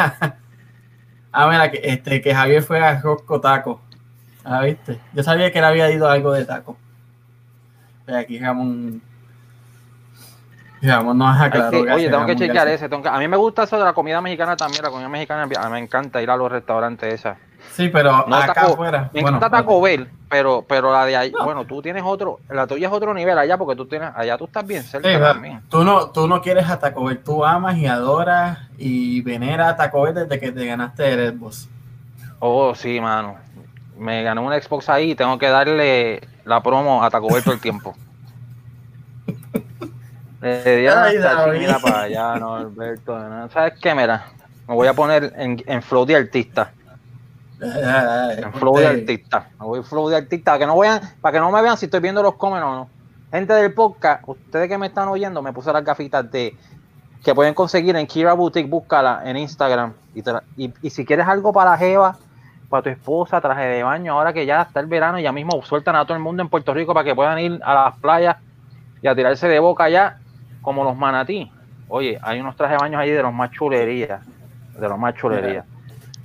ah, 1.32 1.48
mira, 1.52 1.70
que, 1.70 1.80
este, 1.84 2.20
que 2.20 2.34
Javier 2.34 2.64
fue 2.64 2.80
a 2.84 3.00
Rosco 3.00 3.40
Taco. 3.40 3.80
Ah, 4.44 4.62
viste. 4.64 5.00
Yo 5.14 5.22
sabía 5.22 5.52
que 5.52 5.60
él 5.60 5.66
había 5.66 5.92
ido 5.92 6.08
a 6.10 6.14
algo 6.14 6.32
de 6.34 6.46
taco. 6.46 6.76
Pero 8.08 8.18
aquí 8.18 8.40
Ramón. 8.40 9.04
Ramón 10.90 11.18
nos 11.18 11.36
Hay 11.40 11.48
aclaró. 11.48 11.72
que- 11.72 11.78
gracias, 11.84 11.96
oye, 11.98 12.10
tengo 12.10 12.26
que 12.26 12.36
chequear 12.36 12.68
ese. 12.68 12.90
tengo 12.90 13.04
que- 13.04 13.10
a 13.10 13.18
mí 13.18 13.28
me 13.28 13.38
gusta 13.38 13.64
eso 13.64 13.78
de 13.78 13.84
la 13.86 13.94
comida 13.94 14.22
mexicana 14.22 14.56
también. 14.56 14.84
La 14.84 14.90
comida 14.90 15.10
mexicana, 15.10 15.48
a 15.60 15.70
me 15.70 15.80
encanta 15.80 16.22
ir 16.22 16.30
a 16.30 16.36
los 16.38 16.52
restaurantes 16.52 17.14
esas. 17.14 17.38
Sí, 17.72 17.90
pero 17.90 18.26
No, 18.28 18.36
acá 18.36 18.54
Taco- 18.54 18.74
afuera. 18.74 19.10
Me 19.14 19.22
bueno, 19.22 19.38
encanta 19.38 19.58
Taco 19.58 19.82
Bell, 19.82 20.08
pero, 20.30 20.64
pero 20.68 20.92
la 20.92 21.06
de 21.06 21.16
ahí, 21.16 21.32
No. 21.32 21.46
bueno, 21.46 21.66
tú 21.66 21.82
tienes 21.82 22.04
otro, 22.06 22.40
la 22.50 22.68
tuya 22.68 22.88
es 22.88 22.94
otro 22.94 23.14
nivel 23.14 23.38
allá 23.40 23.58
porque 23.58 23.76
tú 23.76 23.86
tienes, 23.88 24.12
allá 24.16 24.38
tú 24.38 24.46
estás 24.46 24.68
bien 24.68 24.84
cerca 24.84 25.10
Sí, 25.10 25.18
también. 25.20 25.62
tú 25.70 25.84
no, 25.84 26.10
tú 26.12 26.28
no 26.28 26.42
quieres 26.42 26.70
a 26.70 26.78
Taco 26.80 27.06
Bell, 27.06 27.20
tú 27.24 27.44
amas 27.46 27.78
y 27.78 27.88
adoras 27.88 28.60
y 28.78 29.22
veneras 29.22 29.70
a 29.74 29.76
Taco 29.78 30.02
Bell 30.04 30.14
desde 30.14 30.40
que 30.40 30.52
te 30.52 30.66
ganaste 30.66 31.14
el 31.14 31.38
Xbox. 31.38 31.70
Oh, 32.40 32.76
sí, 32.76 33.00
mano. 33.00 33.36
Me 33.98 34.22
gané 34.24 34.42
un 34.42 34.52
Xbox 34.54 34.90
ahí 34.90 35.12
y 35.12 35.16
tengo 35.16 35.38
que 35.40 35.48
darle 35.50 36.22
la 36.46 36.62
promo 36.62 37.04
a 37.04 37.10
Taco 37.10 37.30
Bell 37.34 37.44
todo 37.44 37.54
el 37.54 37.62
tiempo. 37.62 37.96
Le 40.44 40.78
dieron 40.78 41.00
Ay, 41.00 41.16
hasta 41.16 41.80
para 41.80 42.02
allá, 42.02 42.36
no. 42.40 42.70
¿Sabes 43.50 43.74
qué? 43.82 43.96
Mira, 43.96 44.26
me 44.68 44.76
voy 44.76 44.88
a 44.88 44.94
poner 44.94 45.32
en, 45.38 45.64
en 45.66 45.82
flow 45.82 46.06
de 46.06 46.18
artista. 46.18 46.74
En 47.62 48.52
flow 48.52 48.78
de 48.78 48.88
artista. 48.88 49.48
Me 49.58 49.66
voy 49.66 49.84
flow 49.84 50.10
de 50.10 50.18
artista. 50.18 50.52
Para 50.52 50.60
que 50.60 50.66
no 50.68 50.78
vean, 50.78 51.00
para 51.22 51.32
que 51.32 51.40
no 51.40 51.50
me 51.50 51.62
vean 51.62 51.78
si 51.78 51.86
estoy 51.86 52.02
viendo 52.02 52.22
los 52.22 52.36
comen 52.36 52.62
o 52.62 52.76
no. 52.76 52.90
Gente 53.32 53.54
del 53.54 53.74
podcast, 53.74 54.22
ustedes 54.28 54.68
que 54.68 54.78
me 54.78 54.88
están 54.88 55.08
oyendo, 55.08 55.42
me 55.42 55.54
puse 55.54 55.72
las 55.72 55.84
gafitas 55.84 56.30
de 56.30 56.58
que 57.24 57.34
pueden 57.34 57.54
conseguir 57.54 57.96
en 57.96 58.06
Kira 58.06 58.34
Boutique, 58.34 58.70
búscala 58.70 59.22
en 59.24 59.38
Instagram. 59.38 59.94
Y, 60.14 60.24
y, 60.58 60.74
y 60.82 60.90
si 60.90 61.06
quieres 61.06 61.26
algo 61.26 61.54
para 61.54 61.78
Jeva, 61.78 62.18
para 62.70 62.84
tu 62.84 62.90
esposa, 62.90 63.40
traje 63.40 63.64
de 63.64 63.84
baño, 63.84 64.12
ahora 64.12 64.34
que 64.34 64.46
ya 64.46 64.64
está 64.64 64.82
el 64.82 64.88
verano, 64.88 65.20
ya 65.20 65.32
mismo 65.32 65.64
sueltan 65.64 65.96
a 65.96 66.04
todo 66.04 66.18
el 66.18 66.22
mundo 66.22 66.44
en 66.44 66.50
Puerto 66.50 66.74
Rico 66.74 66.94
para 66.94 67.06
que 67.06 67.16
puedan 67.16 67.40
ir 67.40 67.62
a 67.64 67.74
las 67.74 67.98
playas 67.98 68.36
y 69.02 69.08
a 69.08 69.16
tirarse 69.16 69.48
de 69.48 69.60
boca 69.60 69.86
allá, 69.86 70.20
como 70.64 70.84
los 70.84 70.98
manatí. 70.98 71.52
Oye, 71.88 72.18
hay 72.24 72.40
unos 72.40 72.56
trajes 72.56 72.78
de 72.80 72.82
baños 72.82 73.00
ahí 73.00 73.12
de 73.12 73.22
los 73.22 73.32
más 73.34 73.52
chulerías. 73.52 74.22
De 74.80 74.90
los 74.90 74.98
más 74.98 75.14
chulerías. 75.14 75.66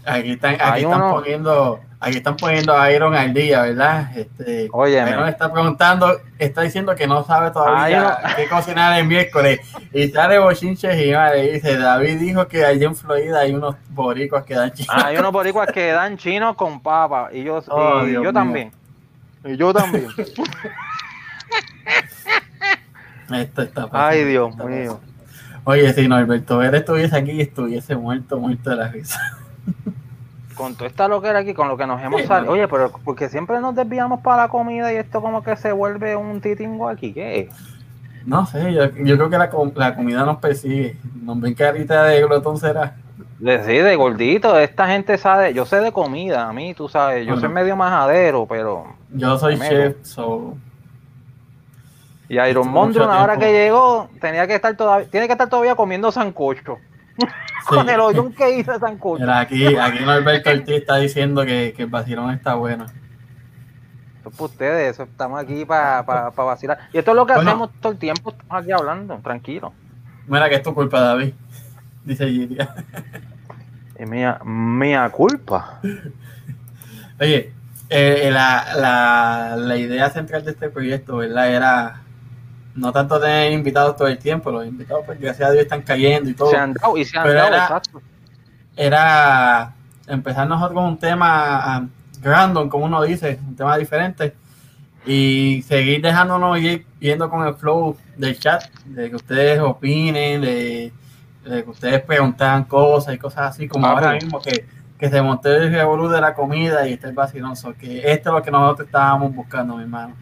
Aquí 0.07 0.31
están, 0.33 0.55
aquí 0.59 0.85
están 0.85 1.03
uno- 1.03 1.11
poniendo, 1.17 1.81
aquí 2.01 2.17
están 2.17 2.37
poniendo 2.37 2.73
a 2.75 2.91
Iron 2.91 3.15
al 3.15 3.35
día, 3.35 3.61
¿verdad? 3.63 4.17
Este, 4.17 4.69
Oye, 4.73 4.95
Iron 5.07 5.29
está 5.29 5.53
preguntando, 5.53 6.19
está 6.39 6.63
diciendo 6.63 6.95
que 6.95 7.07
no 7.07 7.23
sabe 7.25 7.51
todavía 7.51 8.17
Ay, 8.23 8.33
qué 8.37 8.49
cocinar 8.49 8.99
el 8.99 9.07
miércoles. 9.07 9.61
Y 9.93 10.09
sale 10.09 10.39
bochinches 10.39 10.95
y 10.97 11.13
dice, 11.53 11.77
David 11.77 12.19
dijo 12.21 12.49
que 12.49 12.65
allí 12.65 12.85
en 12.85 12.95
Florida 12.97 13.41
hay 13.41 13.53
unos 13.53 13.77
boricos 13.91 14.45
que 14.45 14.55
dan 14.55 14.71
chicos. 14.73 14.95
Ah, 14.99 15.09
hay 15.09 15.19
unos 15.19 15.33
boricuas 15.33 15.71
que 15.73 15.93
dan 15.93 16.17
chinos 16.17 16.57
con 16.57 16.81
papa. 16.81 17.29
Y 17.31 17.43
yo, 17.45 17.61
Oh, 17.69 18.07
y 18.07 18.13
yo 18.15 18.21
mío. 18.23 18.33
también. 18.33 18.73
Y 19.45 19.57
yo 19.59 19.75
también. 19.75 20.07
Esto 23.31 23.63
está 23.63 23.89
pasando, 23.89 24.07
Ay, 24.07 24.25
Dios 24.25 24.51
está 24.51 24.65
mío. 24.65 25.01
Oye, 25.65 25.93
si 25.93 26.09
Norberto 26.09 26.59
Vélez 26.59 26.81
estuviese 26.81 27.17
aquí, 27.17 27.41
estuviese 27.41 27.95
muerto, 27.95 28.39
muerto 28.39 28.71
de 28.71 28.77
la 28.77 28.89
risa. 28.89 29.21
Con 30.55 30.75
todo 30.75 30.89
esta 30.89 31.09
lo 31.09 31.21
que 31.21 31.29
era 31.29 31.41
aquí, 31.41 31.55
con 31.55 31.69
lo 31.69 31.77
que 31.77 31.87
nos 31.87 32.03
hemos 32.03 32.23
salido. 32.23 32.53
Oye, 32.53 32.67
pero 32.69 32.91
porque 33.05 33.29
siempre 33.29 33.61
nos 33.61 33.75
desviamos 33.75 34.21
para 34.21 34.45
la 34.45 34.49
comida 34.49 34.93
y 34.93 34.97
esto 34.97 35.21
como 35.21 35.43
que 35.43 35.57
se 35.57 35.73
vuelve 35.73 36.17
un 36.17 36.41
titingo 36.41 36.89
aquí, 36.89 37.13
¿qué? 37.13 37.51
No 38.25 38.45
sé, 38.47 38.73
yo, 38.73 38.91
yo 38.97 39.17
creo 39.17 39.31
que 39.31 39.39
la, 39.39 39.51
la 39.75 39.95
comida 39.95 40.25
nos 40.25 40.39
persigue. 40.39 40.97
Nos 41.23 41.41
ven 41.41 41.55
carita 41.55 42.05
de 42.05 42.23
glotón 42.23 42.59
será. 42.59 42.97
Sí, 43.39 43.45
de 43.45 43.95
gordito, 43.95 44.59
esta 44.59 44.89
gente 44.89 45.17
sabe, 45.17 45.55
yo 45.55 45.65
sé 45.65 45.81
de 45.81 45.93
comida, 45.93 46.49
a 46.49 46.53
mí, 46.53 46.75
tú 46.75 46.89
sabes, 46.89 47.25
yo 47.25 47.37
soy 47.37 47.49
medio 47.49 47.77
majadero, 47.77 48.47
pero... 48.47 48.87
Yo 49.13 49.39
soy 49.39 49.57
chef, 49.57 49.97
so. 50.03 50.57
Y 52.29 52.39
Iron 52.39 52.69
Mondron, 52.69 53.11
ahora 53.11 53.35
tiempo. 53.39 53.47
que 53.47 53.53
llegó, 53.53 54.11
tenía 54.21 54.47
que 54.47 54.55
estar 54.55 54.77
todavía, 54.77 55.09
tiene 55.09 55.27
que 55.27 55.33
estar 55.33 55.49
todavía 55.49 55.75
comiendo 55.75 56.13
sancocho. 56.13 56.79
sí. 57.19 57.27
Con 57.67 57.89
el 57.89 57.99
hoyón 58.01 58.33
que 58.33 58.59
hizo 58.59 58.79
sancocho. 58.79 59.23
Mira, 59.23 59.41
aquí, 59.41 59.67
aquí 59.77 60.05
Norberto 60.05 60.51
Ortiz 60.51 60.77
está 60.77 60.97
diciendo 60.97 61.45
que, 61.45 61.73
que 61.77 61.83
el 61.85 61.89
vacilón 61.89 62.31
está 62.33 62.55
bueno. 62.55 62.85
Eso 62.85 64.29
es 64.29 64.35
para 64.37 64.45
ustedes, 64.45 64.91
eso, 64.95 65.05
estamos 65.05 65.41
aquí 65.41 65.65
para 65.65 66.03
vacilar. 66.03 66.79
Y 66.93 66.99
esto 66.99 67.13
es 67.13 67.17
lo 67.17 67.27
que 67.27 67.35
Bueno. 67.35 67.51
hacemos 67.51 67.71
todo 67.81 67.93
el 67.93 67.99
tiempo, 67.99 68.31
estamos 68.31 68.63
aquí 68.63 68.73
hablando, 68.73 69.17
tranquilo. 69.23 69.73
Mira 70.27 70.49
que 70.49 70.57
es 70.57 70.63
tu 70.63 70.75
culpa, 70.75 71.01
David. 71.01 71.33
Dice 72.05 72.27
Giria. 72.29 72.75
Y 73.99 74.05
mía, 74.07 74.39
mía 74.45 75.09
culpa. 75.11 75.81
Oye, 77.21 77.53
eh, 77.89 78.29
la, 78.33 78.67
la, 78.77 79.57
la 79.57 79.77
idea 79.77 80.11
central 80.11 80.45
de 80.45 80.51
este 80.53 80.69
proyecto, 80.69 81.17
¿verdad? 81.17 81.51
Era 81.51 82.01
no 82.79 82.93
tanto 82.93 83.21
tener 83.21 83.53
invitados 83.53 83.97
todo 83.97 84.09
el 84.09 84.19
tiempo, 84.19 84.51
los 84.51 84.67
invitados, 84.67 85.03
pues 85.07 85.21
gracias 85.21 85.49
a 85.49 85.53
Dios 85.53 85.63
están 85.65 85.83
cayendo 85.83 86.31
y 86.31 86.35
todo. 86.35 86.51
Se 86.51 86.57
han 86.57 86.73
dado 86.75 86.97
y 86.97 87.05
se 87.05 87.19
han 87.19 87.25
Pero 87.25 87.35
dado, 87.39 87.49
era- 87.49 87.63
exacto. 87.65 88.03
Era 88.77 89.75
empezar 90.07 90.47
nosotros 90.49 90.75
con 90.75 90.85
un 90.85 90.99
tema 90.99 91.77
ah, 91.77 91.87
random, 92.23 92.69
como 92.69 92.85
uno 92.85 93.03
dice, 93.03 93.39
un 93.47 93.57
tema 93.57 93.77
diferente, 93.77 94.35
y 95.07 95.63
seguir 95.67 96.01
dejándonos 96.03 96.59
ir 96.61 96.87
yendo 97.01 97.29
con 97.29 97.47
el 97.47 97.55
flow 97.55 97.97
del 98.17 98.39
chat, 98.39 98.63
de 98.85 99.11
que 99.11 99.17
ustedes 99.17 99.59
opinen, 99.61 100.41
de, 100.43 100.93
de 101.45 101.65
que 101.65 101.71
ustedes 101.71 102.03
preguntan 102.03 102.65
cosas 102.65 103.15
y 103.15 103.19
cosas 103.19 103.51
así, 103.51 103.67
como 103.69 103.87
Ah, 103.87 103.91
ahora 103.91 104.11
pues. 104.11 104.25
mismo 104.25 104.41
que, 104.41 104.65
que 104.99 105.09
se 105.09 105.21
montó 105.23 105.49
el 105.55 105.73
revolú 105.73 106.09
de 106.09 106.21
la 106.21 106.35
comida 106.35 106.87
y 106.89 106.93
este 106.95 107.11
vacilón, 107.13 107.57
so 107.57 107.75
que 107.75 108.13
esto 108.13 108.31
es 108.31 108.35
lo 108.37 108.43
que 108.43 108.51
nosotros 108.51 108.87
estábamos 108.87 109.35
buscando, 109.35 109.77
mi 109.77 109.83
hermano. 109.83 110.15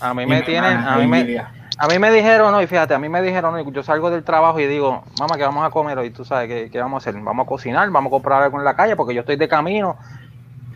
A 0.00 0.14
mí 0.14 0.22
Y 0.22 0.26
me 0.26 0.42
tienen, 0.42 0.78
a 0.78 0.96
mí 0.96 1.06
me. 1.06 1.44
A 1.82 1.88
mí 1.88 1.98
me 1.98 2.10
dijeron, 2.12 2.52
no, 2.52 2.60
y 2.60 2.66
fíjate, 2.66 2.92
a 2.92 2.98
mí 2.98 3.08
me 3.08 3.22
dijeron, 3.22 3.54
no, 3.54 3.58
y 3.58 3.72
yo 3.72 3.82
salgo 3.82 4.10
del 4.10 4.22
trabajo 4.22 4.60
y 4.60 4.66
digo, 4.66 5.02
mamá, 5.18 5.38
¿qué 5.38 5.44
vamos 5.44 5.64
a 5.64 5.70
comer 5.70 5.96
hoy? 5.96 6.10
Tú 6.10 6.26
sabes, 6.26 6.46
¿qué, 6.46 6.70
qué 6.70 6.78
vamos 6.78 7.02
a 7.06 7.08
hacer? 7.08 7.18
Vamos 7.22 7.46
a 7.46 7.48
cocinar, 7.48 7.90
vamos 7.90 8.10
a 8.10 8.12
comprar 8.12 8.42
algo 8.42 8.58
en 8.58 8.64
la 8.64 8.76
calle, 8.76 8.96
porque 8.96 9.14
yo 9.14 9.20
estoy 9.20 9.36
de 9.36 9.48
camino. 9.48 9.96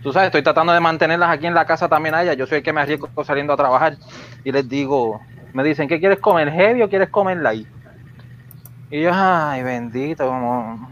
Tú 0.03 0.15
sabes, 0.15 0.29
estoy 0.29 0.43
tratando 0.43 0.73
de 0.73 0.81
mantenerlas 0.81 1.29
aquí 1.29 1.47
en 1.47 1.53
la 1.53 1.67
casa 1.67 1.91
también 1.91 2.15
a 2.15 2.23
ellas. 2.23 2.39
Yo 2.39 2.47
soy 2.47 2.59
el 2.59 2.65
que 2.65 2.73
me 2.73 2.81
arriesgo 2.81 3.11
saliendo 3.23 3.53
a 3.53 3.57
trabajar. 3.59 3.99
Y 4.45 4.53
les 4.53 4.67
digo, 4.67 5.21
me 5.53 5.63
dicen, 5.63 5.89
¿qué 5.89 6.01
quieres 6.01 6.21
comer? 6.21 6.51
¿Heavy 6.51 6.81
o 6.81 6.89
quieres 6.89 7.11
comer 7.11 7.37
light? 7.37 7.69
Y 8.91 9.03
yo, 9.03 9.11
ay, 9.13 9.63
bendito, 9.63 10.27
como 10.27 10.89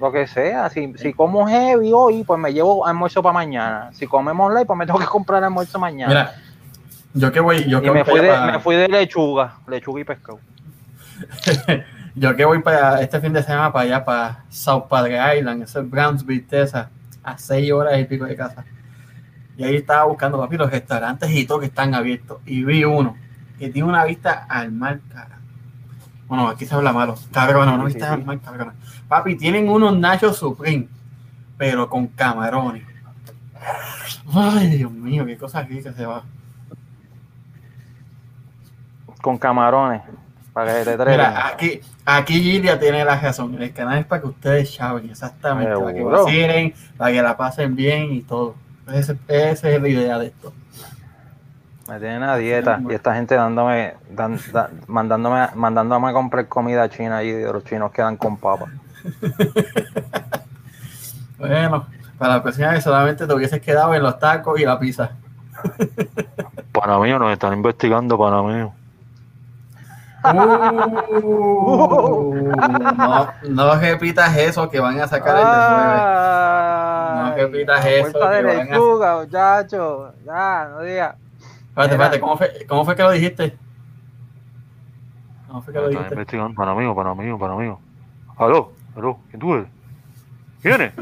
lo 0.00 0.10
que 0.10 0.26
sea. 0.26 0.70
Si, 0.70 0.92
si 0.96 1.12
como 1.12 1.46
heavy 1.46 1.92
hoy, 1.94 2.24
pues 2.24 2.40
me 2.40 2.52
llevo 2.52 2.84
almuerzo 2.84 3.22
para 3.22 3.34
mañana. 3.34 3.90
Si 3.92 4.08
comemos 4.08 4.52
light, 4.52 4.66
pues 4.66 4.76
me 4.76 4.86
tengo 4.86 4.98
que 4.98 5.06
comprar 5.06 5.44
almuerzo 5.44 5.78
mañana. 5.78 6.32
Yo 7.14 7.32
que 7.32 7.40
voy, 7.40 7.64
yo 7.68 7.78
y 7.78 7.82
que 7.82 7.90
me 7.90 8.02
voy 8.02 8.12
fui, 8.12 8.20
de, 8.20 8.28
para- 8.28 8.52
me 8.52 8.60
fui 8.60 8.76
de 8.76 8.88
lechuga, 8.88 9.56
lechuga 9.66 10.00
y 10.00 10.04
pescado. 10.04 10.40
Yo 12.14 12.36
que 12.36 12.44
voy 12.44 12.60
para 12.60 13.00
este 13.00 13.20
fin 13.20 13.32
de 13.32 13.42
semana 13.42 13.72
para 13.72 13.84
allá, 13.86 14.04
para 14.04 14.44
South 14.50 14.84
Padre 14.88 15.38
Island, 15.38 15.62
ese 15.62 15.80
es 15.80 15.88
Brownsville, 15.88 16.42
Texas, 16.46 16.88
a 17.22 17.38
seis 17.38 17.72
horas 17.72 17.98
y 17.98 18.04
pico 18.04 18.26
de 18.26 18.36
casa. 18.36 18.64
Y 19.56 19.64
ahí 19.64 19.76
estaba 19.76 20.04
buscando, 20.04 20.38
papi, 20.38 20.56
los 20.58 20.70
restaurantes 20.70 21.30
y 21.30 21.46
todo 21.46 21.60
que 21.60 21.66
están 21.66 21.94
abiertos. 21.94 22.38
Y 22.44 22.64
vi 22.64 22.84
uno 22.84 23.16
que 23.58 23.70
tiene 23.70 23.88
una 23.88 24.04
vista 24.04 24.44
al 24.48 24.72
mar, 24.72 25.00
cara. 25.10 25.38
Bueno, 26.26 26.48
aquí 26.48 26.66
se 26.66 26.74
habla 26.74 26.92
malo. 26.92 27.14
Cabrón, 27.30 27.68
una 27.70 27.78
Sí, 27.88 27.94
vista 27.94 28.08
sí, 28.08 28.12
al 28.12 28.24
mar, 28.26 28.40
cabrón. 28.44 28.74
Papi, 29.08 29.36
tienen 29.36 29.68
unos 29.70 29.96
nachos 29.98 30.36
Supreme, 30.36 30.88
pero 31.56 31.88
con 31.88 32.08
camarones. 32.08 32.82
Ay, 34.34 34.68
Dios 34.76 34.90
mío, 34.92 35.24
qué 35.24 35.36
cosa 35.38 35.62
rica 35.62 35.92
se 35.94 36.04
va. 36.04 36.24
Con 39.22 39.38
camarones. 39.38 40.02
Para 40.52 40.74
que 40.74 40.84
te 40.84 40.96
traigan. 40.98 41.30
Mira, 41.30 41.46
aquí, 41.46 41.80
aquí 42.04 42.42
Gilia 42.42 42.78
tiene 42.78 43.02
la 43.06 43.18
razón. 43.18 43.56
El 43.62 43.72
canal 43.72 43.98
es 44.00 44.04
para 44.04 44.20
que 44.20 44.28
ustedes 44.28 44.74
saben 44.74 45.08
exactamente, 45.08 45.70
para 45.80 45.94
que 45.94 46.00
vacilen, 46.24 46.74
para 46.98 47.12
que 47.12 47.22
la 47.22 47.36
pasen 47.38 47.74
bien 47.74 48.12
y 48.12 48.20
todo. 48.20 48.54
Ese- 48.92 49.16
Esa 49.28 49.70
es 49.70 49.80
la 49.80 49.88
idea 49.88 50.18
de 50.18 50.26
esto. 50.26 50.52
Me 51.88 51.98
tienen 51.98 52.22
a 52.22 52.36
dieta 52.36 52.80
y 52.90 52.94
esta 52.94 53.14
gente 53.14 53.34
dándome, 53.34 53.94
dan- 54.10 54.38
da- 54.52 54.70
mandándome, 54.86 55.48
mandándome 55.54 56.08
a 56.10 56.12
comprar 56.12 56.46
comida 56.48 56.88
china 56.90 57.22
y 57.22 57.32
de 57.32 57.50
los 57.52 57.64
chinos 57.64 57.90
quedan 57.92 58.16
con 58.18 58.36
papas. 58.36 58.68
Bueno, 61.38 61.86
para 62.18 62.34
la 62.36 62.42
próxima 62.42 62.68
vez 62.70 62.84
solamente 62.84 63.26
te 63.26 63.34
hubieses 63.34 63.60
quedado 63.60 63.92
en 63.94 64.02
los 64.02 64.16
tacos 64.18 64.60
y 64.60 64.64
la 64.64 64.78
pizza. 64.78 65.10
Para 66.72 66.98
mí 67.00 67.10
nos 67.10 67.32
están 67.32 67.52
investigando, 67.54 68.16
para 68.16 68.42
mí. 68.42 68.68
Uh, 70.24 70.30
no, 72.96 73.32
no 73.48 73.74
repitas 73.80 74.36
eso 74.36 74.68
que 74.70 74.78
van 74.80 75.00
a 75.00 75.08
sacar 75.08 75.36
el 75.36 75.44
de 75.44 75.50
jueves. 75.68 76.02
No 77.16 77.34
repitas 77.36 77.84
eso, 77.86 78.12
Puerta 78.12 78.30
de 78.30 78.42
que 78.42 78.50
a- 78.50 78.64
lechuga, 78.64 79.18
muchacho. 79.20 80.12
Ya, 80.24 80.68
no 80.70 80.80
digas. 80.82 81.16
Espérate, 81.68 81.92
espérate, 81.94 82.20
¿cómo 82.20 82.36
fue, 82.36 82.66
¿cómo 82.68 82.84
fue 82.84 82.94
que 82.96 83.02
lo 83.02 83.10
dijiste? 83.10 83.56
¿Cómo 85.48 85.62
fue 85.62 85.72
que 85.72 85.80
lo 85.80 85.88
dijiste? 85.88 86.14
investigando, 86.14 86.54
para 86.54 86.74
mí, 86.74 86.94
para 86.94 87.14
mí, 87.14 87.38
para 87.38 87.54
mí. 87.54 87.74
Aló, 88.36 88.72
aló, 88.96 89.18
¿quién 89.30 89.40
tú 89.40 89.54
eres? 89.54 89.68
¿Quién 90.62 90.80
es? 90.82 90.92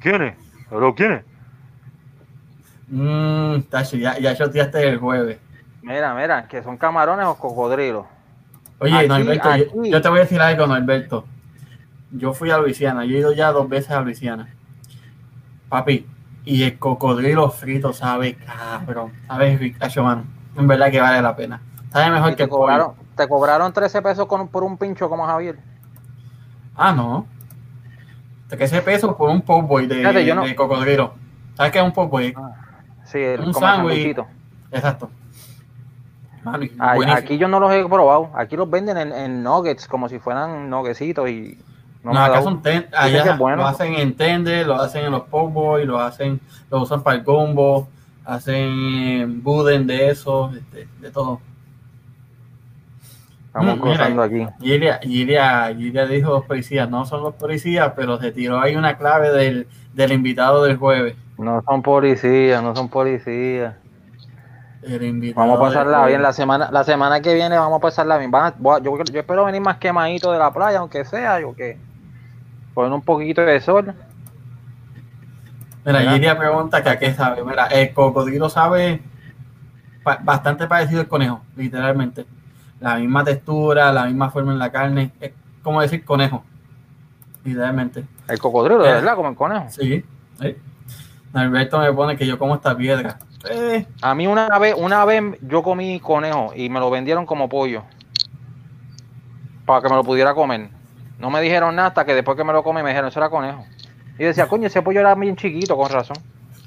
¿Quién 0.00 0.22
es? 0.22 0.34
Aló, 0.70 0.94
¿quién 0.94 1.12
es? 1.12 1.24
Mmm, 2.88 3.60
Tacho, 3.70 3.96
ya, 3.96 4.18
ya 4.18 4.32
shoteaste 4.34 4.88
el 4.88 4.98
jueves. 4.98 5.38
Mira, 5.82 6.14
mira, 6.14 6.46
que 6.48 6.62
son 6.62 6.76
camarones 6.76 7.26
o 7.26 7.34
cocodrilos. 7.36 8.04
Oye, 8.80 8.96
Aquí, 8.96 9.08
Norberto, 9.08 9.56
yo, 9.56 9.64
aquí. 9.80 9.90
yo 9.90 10.02
te 10.02 10.08
voy 10.08 10.18
a 10.18 10.22
decir 10.22 10.40
algo, 10.40 10.66
Norberto. 10.66 11.24
Yo 12.12 12.32
fui 12.32 12.50
a 12.50 12.58
Luisiana, 12.58 13.04
yo 13.04 13.14
he 13.16 13.20
ido 13.20 13.32
ya 13.32 13.52
dos 13.52 13.68
veces 13.68 13.90
a 13.90 14.00
Luisiana. 14.00 14.48
Papi, 15.68 16.06
y 16.44 16.62
el 16.64 16.78
cocodrilo 16.78 17.50
frito 17.50 17.92
sabe 17.92 18.34
cabrón, 18.36 19.12
sabe 19.26 19.56
ricacho, 19.56 20.02
mano. 20.02 20.24
En 20.56 20.66
verdad 20.66 20.90
que 20.90 21.00
vale 21.00 21.22
la 21.22 21.36
pena. 21.36 21.60
Sabe 21.92 22.10
mejor 22.10 22.30
que 22.30 22.36
te 22.44 22.48
pollo. 22.48 22.60
cobraron, 22.60 22.92
te 23.16 23.28
cobraron 23.28 23.72
13 23.72 24.02
pesos 24.02 24.26
con, 24.26 24.48
por 24.48 24.64
un 24.64 24.76
pincho 24.76 25.08
como 25.08 25.26
Javier. 25.26 25.58
Ah, 26.74 26.92
no. 26.92 27.26
13 28.48 28.82
pesos 28.82 29.14
por 29.14 29.30
un 29.30 29.42
po'boy 29.42 29.86
de, 29.86 29.96
Fíjate, 29.96 30.24
yo 30.24 30.34
no- 30.34 30.44
de 30.44 30.56
cocodrilo. 30.56 31.14
¿Sabes 31.54 31.70
qué 31.72 31.78
es 31.78 31.84
un 31.84 31.92
po'boy? 31.92 32.34
Sí, 33.04 33.18
el, 33.18 33.40
Un 33.40 33.52
como 33.52 33.66
el 33.66 33.72
sándwich. 33.72 33.94
sanguchito. 34.16 34.26
Exacto. 34.72 35.10
Buenísimo. 36.44 37.12
aquí 37.12 37.38
yo 37.38 37.48
no 37.48 37.60
los 37.60 37.72
he 37.72 37.84
probado. 37.86 38.30
Aquí 38.34 38.56
los 38.56 38.68
venden 38.70 38.96
en, 38.98 39.12
en 39.12 39.42
nuggets, 39.42 39.86
como 39.86 40.08
si 40.08 40.18
fueran 40.18 40.68
nuggecitos 40.70 41.28
y 41.28 41.58
No, 42.02 42.12
no, 42.14 42.20
acá 42.24 42.42
son 42.42 42.62
ten- 42.62 42.86
allá 42.96 43.36
bueno. 43.36 43.58
lo 43.58 43.66
hacen 43.68 43.94
en 43.94 44.14
tender, 44.16 44.66
lo 44.66 44.74
hacen 44.76 45.04
en 45.04 45.12
los 45.12 45.22
po'boy, 45.24 45.84
lo 45.84 46.00
hacen, 46.00 46.40
lo 46.70 46.80
usan 46.82 47.02
para 47.02 47.18
el 47.18 47.24
combo, 47.24 47.88
hacen 48.24 49.42
buden 49.42 49.86
de 49.86 50.08
eso, 50.10 50.50
este, 50.56 50.88
de 51.00 51.10
todo. 51.10 51.40
Estamos 53.48 53.76
Mm, 53.76 53.80
cruzando 53.80 54.22
aquí. 54.22 54.46
Gilia 54.60 56.06
dijo 56.08 56.30
los 56.30 56.44
policías, 56.44 56.88
no 56.88 57.04
son 57.04 57.22
los 57.22 57.34
policías, 57.34 57.92
pero 57.96 58.18
se 58.20 58.30
tiró 58.32 58.60
ahí 58.60 58.76
una 58.76 58.96
clave 58.96 59.30
del, 59.32 59.66
del 59.92 60.12
invitado 60.12 60.62
del 60.62 60.76
jueves. 60.76 61.16
No 61.36 61.60
son 61.66 61.82
policías, 61.82 62.62
no 62.62 62.76
son 62.76 62.88
policías. 62.88 63.74
El 64.82 65.02
invitado 65.02 65.46
Vamos 65.46 65.58
a 65.60 65.62
pasarla 65.68 66.06
bien. 66.06 66.22
La 66.22 66.32
semana, 66.32 66.70
la 66.70 66.84
semana 66.84 67.20
que 67.20 67.34
viene 67.34 67.58
vamos 67.58 67.78
a 67.78 67.80
pasarla 67.80 68.16
bien. 68.16 68.30
Van 68.30 68.46
a- 68.46 68.54
voy 68.58 68.80
a- 68.80 68.82
yo, 68.82 68.96
yo 69.04 69.20
espero 69.20 69.44
venir 69.44 69.60
más 69.60 69.76
quemadito 69.76 70.32
de 70.32 70.38
la 70.38 70.50
playa, 70.52 70.78
aunque 70.78 71.04
sea, 71.04 71.38
yo 71.40 71.54
que. 71.54 71.78
Poner 72.72 72.92
un 72.92 73.02
poquito 73.02 73.42
de 73.42 73.60
sol. 73.60 73.92
Mira. 75.84 76.00
Gilia 76.12 76.38
pregunta 76.38 76.82
que 76.82 76.88
a 76.90 76.98
qué 76.98 77.12
sabe. 77.12 77.42
Mira, 77.44 77.66
el 77.66 77.92
cocodrilo 77.92 78.48
sabe 78.48 79.02
pa- 80.02 80.18
bastante 80.22 80.66
parecido 80.66 81.00
al 81.00 81.08
conejo, 81.08 81.42
literalmente. 81.56 82.26
La 82.80 82.96
misma 82.96 83.24
textura, 83.24 83.92
la 83.92 84.04
misma 84.06 84.30
forma 84.30 84.52
en 84.52 84.58
la 84.58 84.70
carne. 84.70 85.10
Es 85.20 85.32
como 85.62 85.80
decir 85.82 86.04
conejo, 86.04 86.42
literalmente. 87.44 88.04
El 88.28 88.38
cocodrilo, 88.38 88.82
de 88.82 88.90
Eh. 88.90 88.94
verdad, 88.94 89.14
como 89.16 89.28
el 89.30 89.36
conejo. 89.36 89.66
Sí. 89.70 90.04
sí. 90.40 90.56
Alberto 91.32 91.78
me 91.80 91.92
pone 91.92 92.16
que 92.16 92.26
yo 92.26 92.38
como 92.38 92.54
esta 92.54 92.76
piedra. 92.76 93.18
Eh, 93.48 93.86
A 94.02 94.14
mí 94.14 94.26
una 94.26 94.58
vez, 94.58 94.74
una 94.76 95.04
vez 95.04 95.22
yo 95.40 95.62
comí 95.62 95.98
conejo 96.00 96.52
y 96.54 96.68
me 96.68 96.80
lo 96.80 96.90
vendieron 96.90 97.24
como 97.26 97.48
pollo. 97.48 97.84
Para 99.64 99.82
que 99.82 99.88
me 99.88 99.96
lo 99.96 100.04
pudiera 100.04 100.34
comer. 100.34 100.68
No 101.18 101.30
me 101.30 101.40
dijeron 101.40 101.76
nada 101.76 101.88
hasta 101.88 102.04
que 102.04 102.14
después 102.14 102.36
que 102.36 102.44
me 102.44 102.52
lo 102.52 102.62
comí 102.62 102.82
me 102.82 102.90
dijeron, 102.90 103.08
eso 103.08 103.20
era 103.20 103.30
conejo. 103.30 103.64
Y 104.18 104.24
decía, 104.24 104.48
coño, 104.48 104.66
ese 104.66 104.82
pollo 104.82 105.00
era 105.00 105.14
bien 105.14 105.36
chiquito, 105.36 105.76
con 105.76 105.90
razón. 105.90 106.16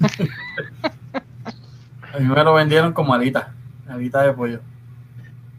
A 2.14 2.18
mí 2.18 2.26
me 2.26 2.44
lo 2.44 2.54
vendieron 2.54 2.92
como 2.92 3.12
alita, 3.12 3.52
alita 3.88 4.22
de 4.22 4.32
pollo. 4.32 4.60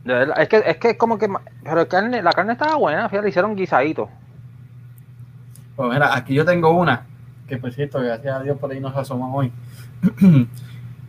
De 0.05 0.13
verdad, 0.13 0.41
es 0.41 0.47
que 0.47 0.63
es 0.65 0.77
que 0.77 0.91
es 0.91 0.97
como 0.97 1.17
que 1.17 1.27
pero 1.63 1.81
el 1.81 1.87
carne, 1.87 2.21
la 2.21 2.31
carne 2.31 2.53
estaba 2.53 2.75
buena, 2.75 3.09
fíjate, 3.09 3.23
le 3.23 3.29
hicieron 3.29 3.55
guisadito. 3.55 4.07
Pues 5.75 5.89
mira, 5.89 6.15
aquí 6.15 6.33
yo 6.33 6.45
tengo 6.45 6.69
una, 6.71 7.05
que 7.47 7.57
por 7.57 7.73
cierto, 7.73 7.99
gracias 7.99 8.33
a 8.33 8.41
Dios 8.41 8.57
por 8.57 8.71
ahí 8.71 8.79
nos 8.79 8.95
asomamos 8.95 9.45
hoy. 9.45 9.51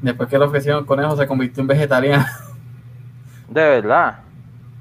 Después 0.02 0.28
que 0.28 0.38
le 0.38 0.44
ofrecieron 0.44 0.84
conejo, 0.84 1.16
se 1.16 1.26
convirtió 1.26 1.60
en 1.62 1.66
vegetariana. 1.68 2.30
De 3.48 3.62
verdad. 3.62 4.18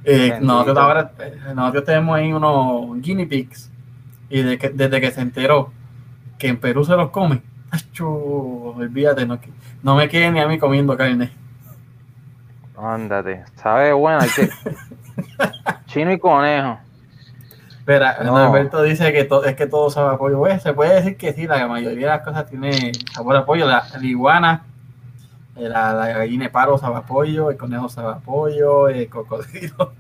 Eh, 0.04 0.38
nosotros, 0.42 0.78
ahora, 0.78 1.12
eh, 1.20 1.38
nosotros 1.56 1.84
tenemos 1.86 2.16
ahí 2.18 2.32
unos 2.34 3.02
guinea 3.02 3.28
pigs. 3.28 3.72
Y 4.30 4.42
de 4.42 4.58
que- 4.58 4.70
desde 4.70 5.00
que 5.02 5.12
se 5.12 5.22
enteró 5.22 5.72
que 6.38 6.48
en 6.48 6.60
Perú 6.60 6.84
se 6.84 6.96
los 6.96 7.10
come, 7.10 7.42
¡acho! 7.72 8.10
olvídate, 8.10 9.26
no, 9.26 9.40
no 9.84 9.96
me 9.96 10.10
quiere 10.10 10.32
ni 10.32 10.40
a 10.40 10.48
mí 10.48 10.58
comiendo 10.60 10.98
carne. 10.98 11.32
Ándate, 12.78 13.46
sabe 13.56 13.92
hay 13.94 14.30
que 14.30 14.50
chino 15.86 16.12
y 16.12 16.20
conejo. 16.20 16.78
Pero 17.86 18.06
No. 18.24 18.36
Alberto 18.38 18.82
dice 18.82 19.14
que 19.14 19.24
to- 19.24 19.46
es 19.46 19.56
que 19.56 19.68
todo 19.68 19.90
sabe 19.90 20.16
a 20.16 20.18
pollo. 20.18 20.40
Pues, 20.40 20.62
se 20.62 20.74
puede 20.74 20.96
decir 20.96 21.18
que 21.18 21.34
sí, 21.34 21.46
la 21.48 21.68
mayoría 21.68 22.08
de 22.08 22.14
las 22.18 22.22
cosas 22.22 22.48
tiene 22.50 22.92
sabor 23.14 23.36
a 23.38 23.46
pollo. 23.46 23.68
La, 23.68 23.84
la 23.98 24.06
iguana, 24.06 24.64
la, 25.56 25.94
la 25.94 26.08
gallina 26.10 26.46
de 26.46 26.50
paro 26.50 26.78
sabe 26.78 27.02
pollo, 27.08 27.50
el 27.50 27.58
conejo 27.58 27.88
sabe 27.90 28.20
pollo, 28.24 28.88
el 28.90 29.08
cocodrilo. 29.10 29.94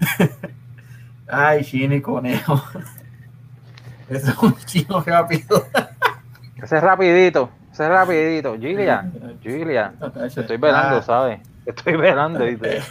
Ay, 1.28 1.64
chino 1.64 1.94
y 1.94 2.00
conejo. 2.00 2.54
Eso 4.08 4.30
es 4.30 4.38
un 4.38 4.56
chino 4.64 5.02
rápido. 5.06 5.64
Ese 6.62 6.76
es 6.78 6.82
rapidito, 6.82 7.50
ese 7.70 7.84
es 7.84 7.88
rapidito. 7.88 8.56
Gilia, 8.58 9.08
Gilia, 9.40 9.92
te 10.12 10.26
estoy 10.40 10.56
velando, 10.56 11.00
¿sabes? 11.02 11.40
Te 11.64 11.70
estoy 11.70 11.94
velando, 11.94 12.44
¿viste? 12.44 12.82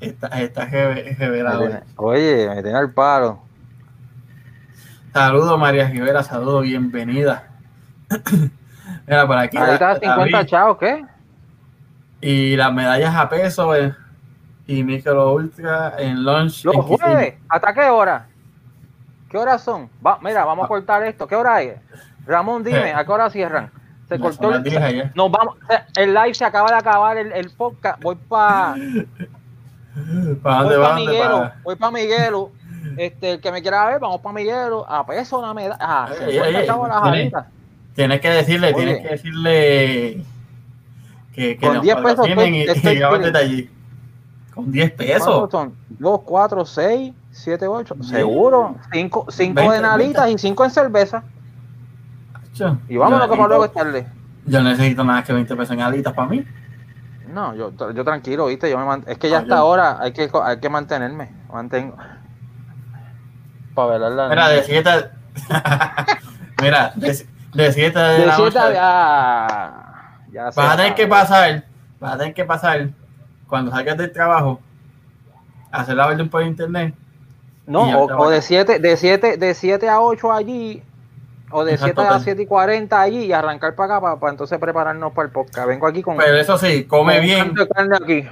Está, 0.00 0.26
está 0.40 0.64
revelado. 0.64 1.68
Oye, 1.94 2.48
me 2.48 2.60
tiene 2.64 2.76
al 2.76 2.90
palo. 2.90 3.38
Saludos, 5.12 5.56
María 5.56 5.88
Rivera, 5.88 6.24
saludos, 6.24 6.64
bienvenida. 6.64 7.44
Mira, 9.06 9.24
por 9.28 9.38
aquí. 9.38 9.56
Ahí 9.56 9.74
está 9.74 9.92
la- 9.92 10.00
50 10.00 10.30
David. 10.38 10.48
chavos, 10.48 10.78
¿qué? 10.78 11.04
Y 12.22 12.56
las 12.56 12.72
medallas 12.72 13.14
a 13.14 13.28
peso 13.28 13.74
eh, 13.76 13.94
y 14.66 14.82
micro 14.84 15.34
ultra 15.34 15.94
en 15.98 16.24
lunch. 16.24 16.64
Los 16.64 16.76
jueves, 16.76 17.34
¿hasta 17.48 17.74
qué 17.74 17.90
hora? 17.90 18.26
¿Qué 19.28 19.36
horas 19.38 19.62
son? 19.62 19.90
Va, 20.06 20.18
mira, 20.22 20.44
vamos 20.44 20.64
a 20.64 20.68
cortar 20.68 21.02
esto. 21.04 21.26
¿Qué 21.26 21.34
hora 21.36 21.60
es? 21.62 21.76
Ramón, 22.26 22.62
dime, 22.62 22.90
Eh. 22.90 22.94
¿a 22.94 23.04
qué 23.04 23.10
hora 23.12 23.28
cierran? 23.28 23.70
Se 24.08 24.16
No, 24.18 24.24
cortó 24.24 24.54
el, 24.54 24.62
10 24.62 24.76
ayer. 24.82 25.10
Nos 25.14 25.30
vamos, 25.30 25.56
el 25.96 26.14
live 26.14 26.34
se 26.34 26.44
acaba 26.44 26.68
de 26.70 26.76
acabar, 26.76 27.16
el, 27.16 27.32
el 27.32 27.50
podcast. 27.50 28.00
Voy 28.02 28.14
para 28.28 28.74
¿Para 30.42 30.62
voy 30.62 30.74
dónde 30.74 30.76
pa 30.76 30.80
va? 30.80 30.88
¿Dónde 30.96 31.06
Miguelo, 31.12 31.38
va? 31.40 31.54
voy 31.64 31.76
para 31.76 31.92
Miguelo. 31.92 32.50
Este, 32.96 33.32
el 33.32 33.40
que 33.40 33.50
me 33.52 33.62
quiera 33.62 33.86
ver, 33.86 34.00
vamos 34.00 34.20
para 34.20 34.34
Miguelo. 34.34 34.86
A 34.88 35.04
peso 35.06 35.38
una 35.38 35.54
medalla. 35.54 35.78
Ah, 35.80 36.08
Ey, 36.20 36.32
50 36.38 36.60
ey, 36.60 36.66
chavos 36.66 36.88
las 36.88 37.02
tiene- 37.02 37.20
alitas. 37.20 37.46
Tienes 37.94 38.20
que 38.20 38.30
decirle, 38.30 38.66
Oye. 38.68 38.76
tienes 38.76 39.02
que 39.02 39.08
decirle 39.08 40.24
que, 41.32 41.56
que 41.56 41.66
Con 41.66 41.74
nos 41.76 41.82
10 41.82 41.96
pesos 41.96 42.16
patrocinen 42.16 42.54
y, 42.54 42.60
estoy- 42.62 42.76
estoy 42.76 42.96
y 42.98 43.36
allí. 43.36 43.70
Con 44.54 44.70
10 44.70 44.90
¿Cuántos 44.90 45.06
pesos. 45.06 45.50
son? 45.50 45.74
2, 45.88 46.20
4, 46.24 46.64
6, 46.66 47.12
7, 47.30 47.66
8. 47.66 47.96
Seguro. 48.02 48.76
5 48.92 49.26
Veinte, 49.38 49.76
en 49.76 49.84
alitas 49.84 50.28
y 50.30 50.36
5 50.38 50.64
en 50.64 50.70
cerveza. 50.70 51.22
Y 52.88 52.96
vámonos 52.98 53.28
que 53.28 53.36
para 53.36 53.48
luego 53.48 53.64
es 53.64 53.72
tarde. 53.72 54.06
Yo 54.44 54.62
necesito 54.62 55.04
nada 55.04 55.22
que 55.24 55.32
20 55.32 55.56
pesos 55.56 55.70
en 55.74 55.80
alitas 55.80 56.12
para 56.12 56.28
mí. 56.28 56.44
No, 57.32 57.54
yo, 57.54 57.72
yo 57.94 58.04
tranquilo, 58.04 58.46
¿viste? 58.46 58.68
Yo 58.68 58.76
me 58.76 58.84
mant- 58.84 59.04
es 59.06 59.16
que 59.16 59.30
ya 59.30 59.38
Ah, 59.38 59.40
hasta 59.40 59.54
yo- 59.54 59.60
ahora 59.60 59.96
hay 60.00 60.12
que, 60.12 60.28
hay 60.44 60.60
que 60.60 60.68
mantenerme. 60.68 61.30
Mantengo. 61.50 61.96
Para 63.74 63.92
velar 63.92 64.12
la 64.12 64.28
Mira, 64.28 64.48
de 64.50 64.62
7 64.64 64.90
Mira, 66.60 66.92
de, 66.94 67.26
de 67.54 67.72
7 67.72 67.98
de, 67.98 68.18
De 68.18 68.26
la 68.26 68.36
siete 68.36 68.58
noche. 68.58 68.78
a- 68.78 70.01
ya, 70.32 70.44
Vas 70.44 70.58
a 70.58 70.76
tener 70.76 70.94
que 70.94 71.06
pasar, 71.06 71.64
vas 72.00 72.14
a 72.14 72.18
tener 72.18 72.34
que 72.34 72.44
pasar 72.44 72.88
cuando 73.46 73.70
salgas 73.70 73.98
del 73.98 74.12
trabajo, 74.12 74.60
hacer 75.70 75.94
la 75.94 76.06
orden 76.06 76.28
por 76.28 76.42
internet. 76.42 76.94
No, 77.66 77.82
o, 78.00 78.24
o 78.24 78.30
de 78.30 78.42
7 78.42 78.78
de 78.78 78.96
siete, 78.96 79.36
de 79.36 79.54
siete 79.54 79.88
a 79.88 80.00
8 80.00 80.32
allí, 80.32 80.82
o 81.50 81.64
de 81.64 81.72
Exacto, 81.72 82.00
7 82.00 82.08
a 82.08 82.12
pues. 82.14 82.24
7 82.24 82.42
y 82.42 82.46
40 82.46 83.00
allí 83.00 83.24
y 83.26 83.32
arrancar 83.32 83.74
para 83.74 83.98
acá 83.98 84.16
para, 84.18 84.32
entonces 84.32 84.58
prepararnos 84.58 85.12
para 85.12 85.26
el 85.26 85.32
podcast. 85.32 85.68
Vengo 85.68 85.86
aquí 85.86 86.02
con, 86.02 86.16
Pero 86.16 86.36
eso 86.36 86.56
sí, 86.58 86.84
come 86.84 87.20
bien, 87.20 87.54
carne 87.74 87.96
aquí. 88.02 88.28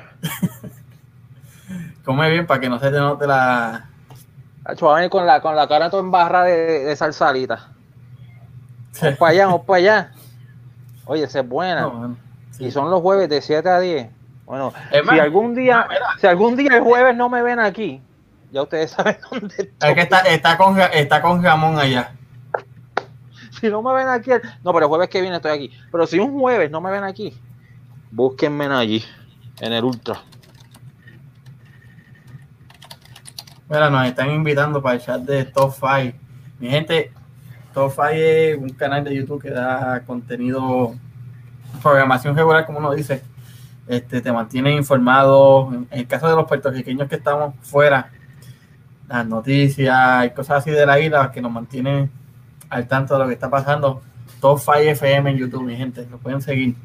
come 2.05 2.31
bien 2.31 2.47
para 2.47 2.61
que 2.61 2.69
no 2.69 2.79
se 2.79 2.91
te 2.91 2.99
note 2.99 3.27
la. 3.27 3.87
Con 4.79 5.27
la, 5.27 5.41
con 5.41 5.57
la 5.57 5.69
cara 5.69 5.91
toda 5.91 6.03
en 6.03 6.11
barra 6.11 6.45
de, 6.45 6.85
de 6.85 6.97
salsalita. 6.97 7.69
Vamos 9.01 9.19
para 9.19 9.31
allá, 9.33 9.47
vamos 9.47 9.63
para 9.67 9.79
allá. 9.79 10.13
Oye, 11.07 11.25
esa 11.25 11.41
es 11.41 11.49
buena. 11.49 11.83
No, 11.83 11.91
bueno, 11.91 12.17
sí. 12.51 12.67
Y 12.67 12.71
son 12.71 12.91
los 12.91 13.01
jueves 13.01 13.29
de 13.29 13.41
7 13.41 13.69
a 13.69 13.81
10. 13.81 14.09
Bueno, 14.45 14.73
Es 14.91 15.05
más, 15.05 15.15
si 15.15 15.21
algún 15.21 15.55
día, 15.55 15.87
no, 15.89 16.21
si 16.21 16.27
algún 16.27 16.57
día 16.57 16.77
el 16.77 16.83
jueves 16.83 17.17
no 17.17 17.29
me 17.29 17.43
ven 17.43 17.61
aquí, 17.61 18.01
ya 18.51 18.63
ustedes 18.63 18.91
saben 18.97 19.17
dónde 19.31 19.55
estoy. 19.59 19.91
Es 19.91 19.95
que 19.95 20.01
está, 20.01 20.21
está, 20.21 20.57
con, 20.57 20.81
está 20.81 21.23
con 21.23 21.43
Ramón 21.43 21.79
allá. 21.79 22.13
Si 23.61 23.69
no 23.69 23.83
me 23.83 23.93
ven 23.93 24.09
aquí, 24.09 24.31
no, 24.65 24.73
pero 24.73 24.87
el 24.87 24.89
jueves 24.89 25.09
que 25.09 25.21
viene 25.21 25.37
estoy 25.37 25.53
aquí. 25.53 25.71
Pero 25.93 26.07
si 26.07 26.19
un 26.19 26.39
jueves 26.39 26.71
no 26.71 26.81
me 26.81 26.91
ven 26.91 27.05
aquí, 27.05 27.39
búsquenme 28.11 28.67
allí, 28.67 29.05
en 29.61 29.73
el 29.73 29.85
Ultra. 29.85 30.23
Mira, 33.69 33.89
nos 33.89 34.07
están 34.07 34.31
invitando 34.31 34.83
para 34.83 34.97
el 34.97 35.01
chat 35.01 35.21
de 35.21 35.45
Top 35.45 35.73
5. 35.73 36.17
Mi 36.59 36.71
gente, 36.71 37.13
5 37.75 38.05
es 38.13 38.59
un 38.59 38.71
canal 38.71 39.05
de 39.05 39.15
YouTube 39.15 39.43
que 39.43 39.51
da 39.51 40.03
contenido, 40.07 40.95
programación 41.83 42.37
regular, 42.37 42.67
como 42.67 42.79
uno 42.79 42.93
dice. 42.93 43.23
Este, 43.89 44.21
te 44.21 44.33
mantiene 44.33 44.73
informado. 44.73 45.73
En 45.73 45.89
el 45.91 46.07
caso 46.07 46.29
de 46.29 46.37
los 46.37 46.47
puertorriqueños 46.47 47.09
que 47.09 47.17
estamos 47.17 47.55
fuera, 47.63 48.11
las 49.09 49.27
noticias 49.27 50.27
y 50.27 50.31
cosas 50.31 50.59
así 50.59 50.71
de 50.71 50.87
la 50.87 51.01
isla 51.01 51.33
que 51.33 51.43
nos 51.43 51.51
mantienen 51.51 52.11
al 52.69 52.87
tanto 52.87 53.15
de 53.15 53.21
lo 53.21 53.27
que 53.27 53.35
está 53.35 53.51
pasando. 53.51 54.03
5 54.41 54.75
FM 54.75 55.31
en 55.31 55.37
YouTube, 55.37 55.65
mi 55.65 55.77
gente, 55.77 56.07
lo 56.11 56.19
pueden 56.19 56.41
seguir. 56.41 56.77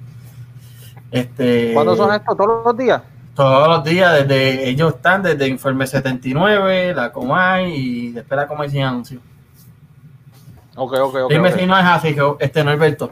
Este, 1.12 1.74
¿Cuándo 1.74 1.96
son 1.96 2.14
estos? 2.14 2.36
¿Todos 2.36 2.66
los 2.66 2.78
días? 2.78 3.02
todos 3.36 3.68
los 3.68 3.84
días, 3.84 4.14
desde 4.14 4.70
ellos 4.70 4.96
están 4.96 5.22
desde 5.22 5.48
Informe 5.48 5.86
79, 5.86 6.96
la 6.96 7.12
Comay 7.12 7.74
y 7.76 8.12
después 8.12 8.38
la 8.38 8.48
Comay 8.48 8.70
sin 8.70 8.84
anuncio. 8.84 9.20
Ok, 10.76 10.94
ok, 11.00 11.16
ok. 11.26 11.32
Dime 11.32 11.50
ok. 11.50 11.60
si 11.60 11.66
no 11.66 11.78
es 11.78 11.86
así, 11.86 12.14
que 12.16 12.36
este 12.40 12.64
Norberto. 12.64 13.12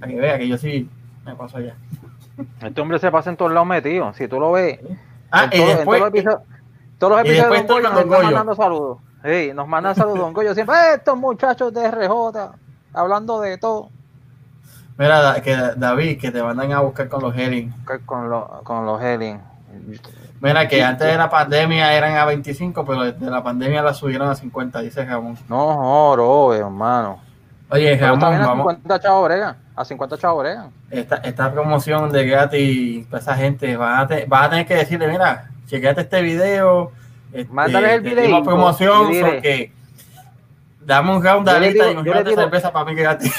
Para 0.00 0.12
que 0.12 0.18
vea 0.20 0.38
que 0.38 0.48
yo 0.48 0.58
sí 0.58 0.88
me 1.24 1.34
paso 1.34 1.58
allá. 1.58 1.74
Este 2.62 2.80
hombre 2.80 2.98
se 2.98 3.10
pasa 3.10 3.30
en 3.30 3.36
todos 3.36 3.52
lados 3.52 3.68
metido. 3.68 4.12
Si 4.14 4.26
tú 4.28 4.40
lo 4.40 4.52
ves, 4.52 4.80
Ah, 5.30 5.44
en 5.44 5.48
y 5.52 5.56
todo- 5.60 5.70
en 5.70 5.76
después, 5.76 5.98
todos 6.00 6.00
los 6.00 6.08
episodios, 6.08 6.40
todos 6.98 7.10
los 7.12 7.20
episodios 7.20 7.50
después 7.50 7.62
de 7.62 7.66
Don 7.68 7.76
Goyo 7.76 7.88
está 7.88 7.90
nos 7.94 8.04
están 8.04 8.24
mandando 8.24 8.54
saludos. 8.56 8.98
Sí, 9.24 9.52
nos 9.54 9.68
mandan 9.68 9.94
saludos 9.94 10.18
Don 10.20 10.32
Goyo 10.32 10.54
siempre. 10.54 10.74
"Eh, 10.76 10.94
Estos 10.96 11.16
muchachos 11.18 11.72
de 11.74 11.86
RJ, 11.90 12.52
hablando 12.94 13.40
de 13.40 13.58
todo. 13.58 13.90
mira, 14.98 15.40
que 15.42 15.56
David, 15.76 16.18
que 16.20 16.30
te 16.30 16.42
mandan 16.42 16.72
a 16.72 16.80
buscar 16.80 17.08
con 17.08 17.22
los. 17.22 17.34
Que 17.34 17.74
Con, 18.06 18.28
los 18.30 18.44
con 18.64 18.84
los 18.86 19.00
Helen. 19.02 19.40
Mira, 20.40 20.66
que 20.68 20.82
antes 20.82 21.06
de 21.06 21.16
la 21.18 21.28
pandemia 21.28 21.92
eran 21.94 22.16
a 22.16 22.24
25, 22.24 22.84
pero 22.86 23.02
desde 23.02 23.30
la 23.30 23.42
pandemia 23.42 23.82
la 23.82 23.92
subieron 23.92 24.28
a 24.30 24.34
50, 24.34 24.80
dice 24.80 25.04
Ramón. 25.04 25.36
No, 25.48 26.10
oro, 26.10 26.54
hermano. 26.54 27.20
Oye, 27.68 27.96
Ramón, 27.96 28.30
bien 28.30 28.42
a 28.42 28.46
vamos, 28.46 28.66
50 28.72 29.00
chavos 29.00 29.24
bregan. 29.28 29.56
A 29.76 29.84
50 29.84 30.16
chavos 30.18 30.42
bregan. 30.42 30.70
esta, 30.90 31.16
esta 31.16 31.52
promoción 31.52 32.10
de 32.10 32.26
gratis 32.26 33.06
para 33.06 33.20
esa 33.22 33.34
gente, 33.36 33.76
vas 33.76 34.02
a, 34.04 34.06
te- 34.06 34.24
vas 34.26 34.46
a 34.46 34.50
tener 34.50 34.66
que 34.66 34.74
decirle, 34.74 35.08
mira, 35.08 35.50
chequeate 35.66 36.00
este 36.00 36.22
video. 36.22 36.90
Este, 37.32 37.52
el 37.94 38.00
videíto 38.00 38.22
dimos 38.26 38.42
promoción 38.46 39.12
porque 39.22 39.72
dame 40.84 41.14
un 41.16 41.22
round 41.22 41.46
de 41.48 41.60
digo- 41.72 41.90
y 41.90 41.94
nos 41.94 42.04
digo- 42.24 42.40
cerveza 42.40 42.72
para 42.72 42.84
mí 42.86 42.94
gratis. 42.94 43.32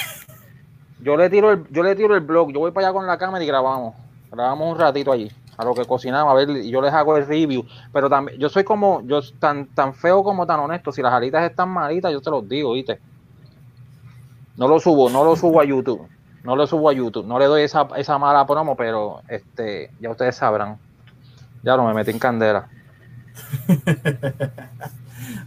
Yo 1.02 1.18
le 1.18 1.30
tiro 1.32 1.52
el, 1.52 1.66
yo 1.72 1.82
le 1.84 1.96
tiro 1.96 2.14
el 2.16 2.22
blog, 2.22 2.54
yo 2.54 2.60
voy 2.60 2.72
para 2.72 2.88
allá 2.88 2.94
con 2.94 3.08
la 3.08 3.18
cámara 3.18 3.44
y 3.44 3.48
grabamos. 3.48 3.96
Grabamos 4.32 4.72
un 4.74 4.80
ratito 4.80 5.12
allí, 5.12 5.30
a 5.62 5.66
lo 5.66 5.76
que 5.76 5.86
cocinamos, 5.86 6.32
a 6.32 6.36
ver, 6.36 6.50
y 6.50 6.72
yo 6.72 6.82
les 6.82 6.92
hago 6.92 7.18
el 7.18 7.28
review. 7.28 7.64
Pero 7.94 8.10
también, 8.10 8.40
yo 8.40 8.50
soy 8.50 8.64
como, 8.64 9.04
yo 9.06 9.22
tan, 9.40 9.68
tan 9.68 9.94
feo 9.94 10.24
como 10.24 10.48
tan 10.48 10.60
honesto. 10.60 10.92
Si 10.92 11.04
las 11.04 11.14
alitas 11.14 11.48
están 11.48 11.70
malitas, 11.70 12.12
yo 12.12 12.20
te 12.20 12.32
los 12.32 12.50
digo, 12.50 12.74
¿viste? 12.74 13.00
No 14.58 14.68
lo 14.68 14.80
subo, 14.80 15.08
no 15.10 15.24
lo 15.24 15.36
subo 15.36 15.62
a 15.62 15.64
YouTube. 15.64 16.08
No 16.44 16.56
lo 16.56 16.66
subo 16.66 16.90
a 16.90 16.94
YouTube. 16.94 17.28
No 17.28 17.38
le 17.38 17.46
doy 17.46 17.62
esa, 17.62 17.88
esa 17.96 18.18
mala 18.18 18.48
promo, 18.48 18.76
pero 18.76 19.22
este, 19.28 19.92
ya 20.00 20.10
ustedes 20.10 20.36
sabrán. 20.36 20.80
Ya 21.62 21.78
no 21.78 21.86
me 21.86 21.94
metí 21.94 22.10
en 22.10 22.18
candela. 22.18 22.68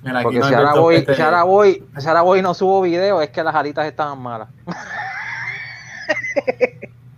Mira, 0.04 0.22
Porque 0.22 0.38
no 0.38 0.46
si 0.46 0.54
ahora, 0.54 0.74
voy, 0.74 0.94
este, 0.94 1.16
si, 1.16 1.22
ahora 1.22 1.42
voy, 1.42 1.84
si 1.98 2.06
ahora 2.06 2.22
voy 2.22 2.38
y 2.38 2.42
no 2.42 2.54
subo 2.54 2.82
video, 2.82 3.20
es 3.20 3.30
que 3.30 3.42
las 3.42 3.54
alitas 3.54 3.86
estaban 3.86 4.22
malas. 4.22 4.48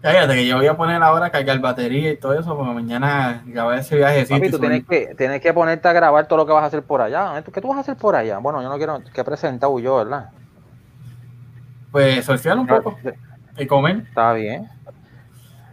Cállate, 0.06 0.36
que 0.36 0.46
yo 0.46 0.56
voy 0.56 0.68
a 0.68 0.76
poner 0.76 1.02
ahora 1.02 1.26
a 1.26 1.30
cargar 1.30 1.58
batería 1.58 2.12
y 2.12 2.16
todo 2.16 2.38
eso, 2.38 2.56
porque 2.56 2.72
mañana 2.72 3.42
grabar 3.44 3.76
ese 3.76 3.96
viajecito. 3.96 4.38
Papi, 4.38 4.50
tú 4.52 4.60
tienes 4.60 4.84
que, 4.86 5.16
tienes 5.16 5.40
que 5.40 5.52
ponerte 5.52 5.88
a 5.88 5.92
grabar 5.92 6.28
todo 6.28 6.36
lo 6.36 6.46
que 6.46 6.52
vas 6.52 6.62
a 6.62 6.66
hacer 6.66 6.84
por 6.84 7.00
allá. 7.00 7.42
¿Qué 7.52 7.60
tú 7.60 7.66
vas 7.66 7.78
a 7.78 7.80
hacer 7.80 7.96
por 7.96 8.14
allá? 8.14 8.38
Bueno, 8.38 8.62
yo 8.62 8.68
no 8.68 8.76
quiero 8.76 9.02
que 9.12 9.20
he 9.20 9.24
presentado 9.24 9.76
yo, 9.80 9.96
¿verdad? 9.96 10.30
Pues 11.90 12.24
surfear 12.24 12.56
un 12.56 12.68
poco 12.68 12.96
y 13.58 13.66
comer. 13.66 14.04
Está 14.06 14.32
bien. 14.32 14.68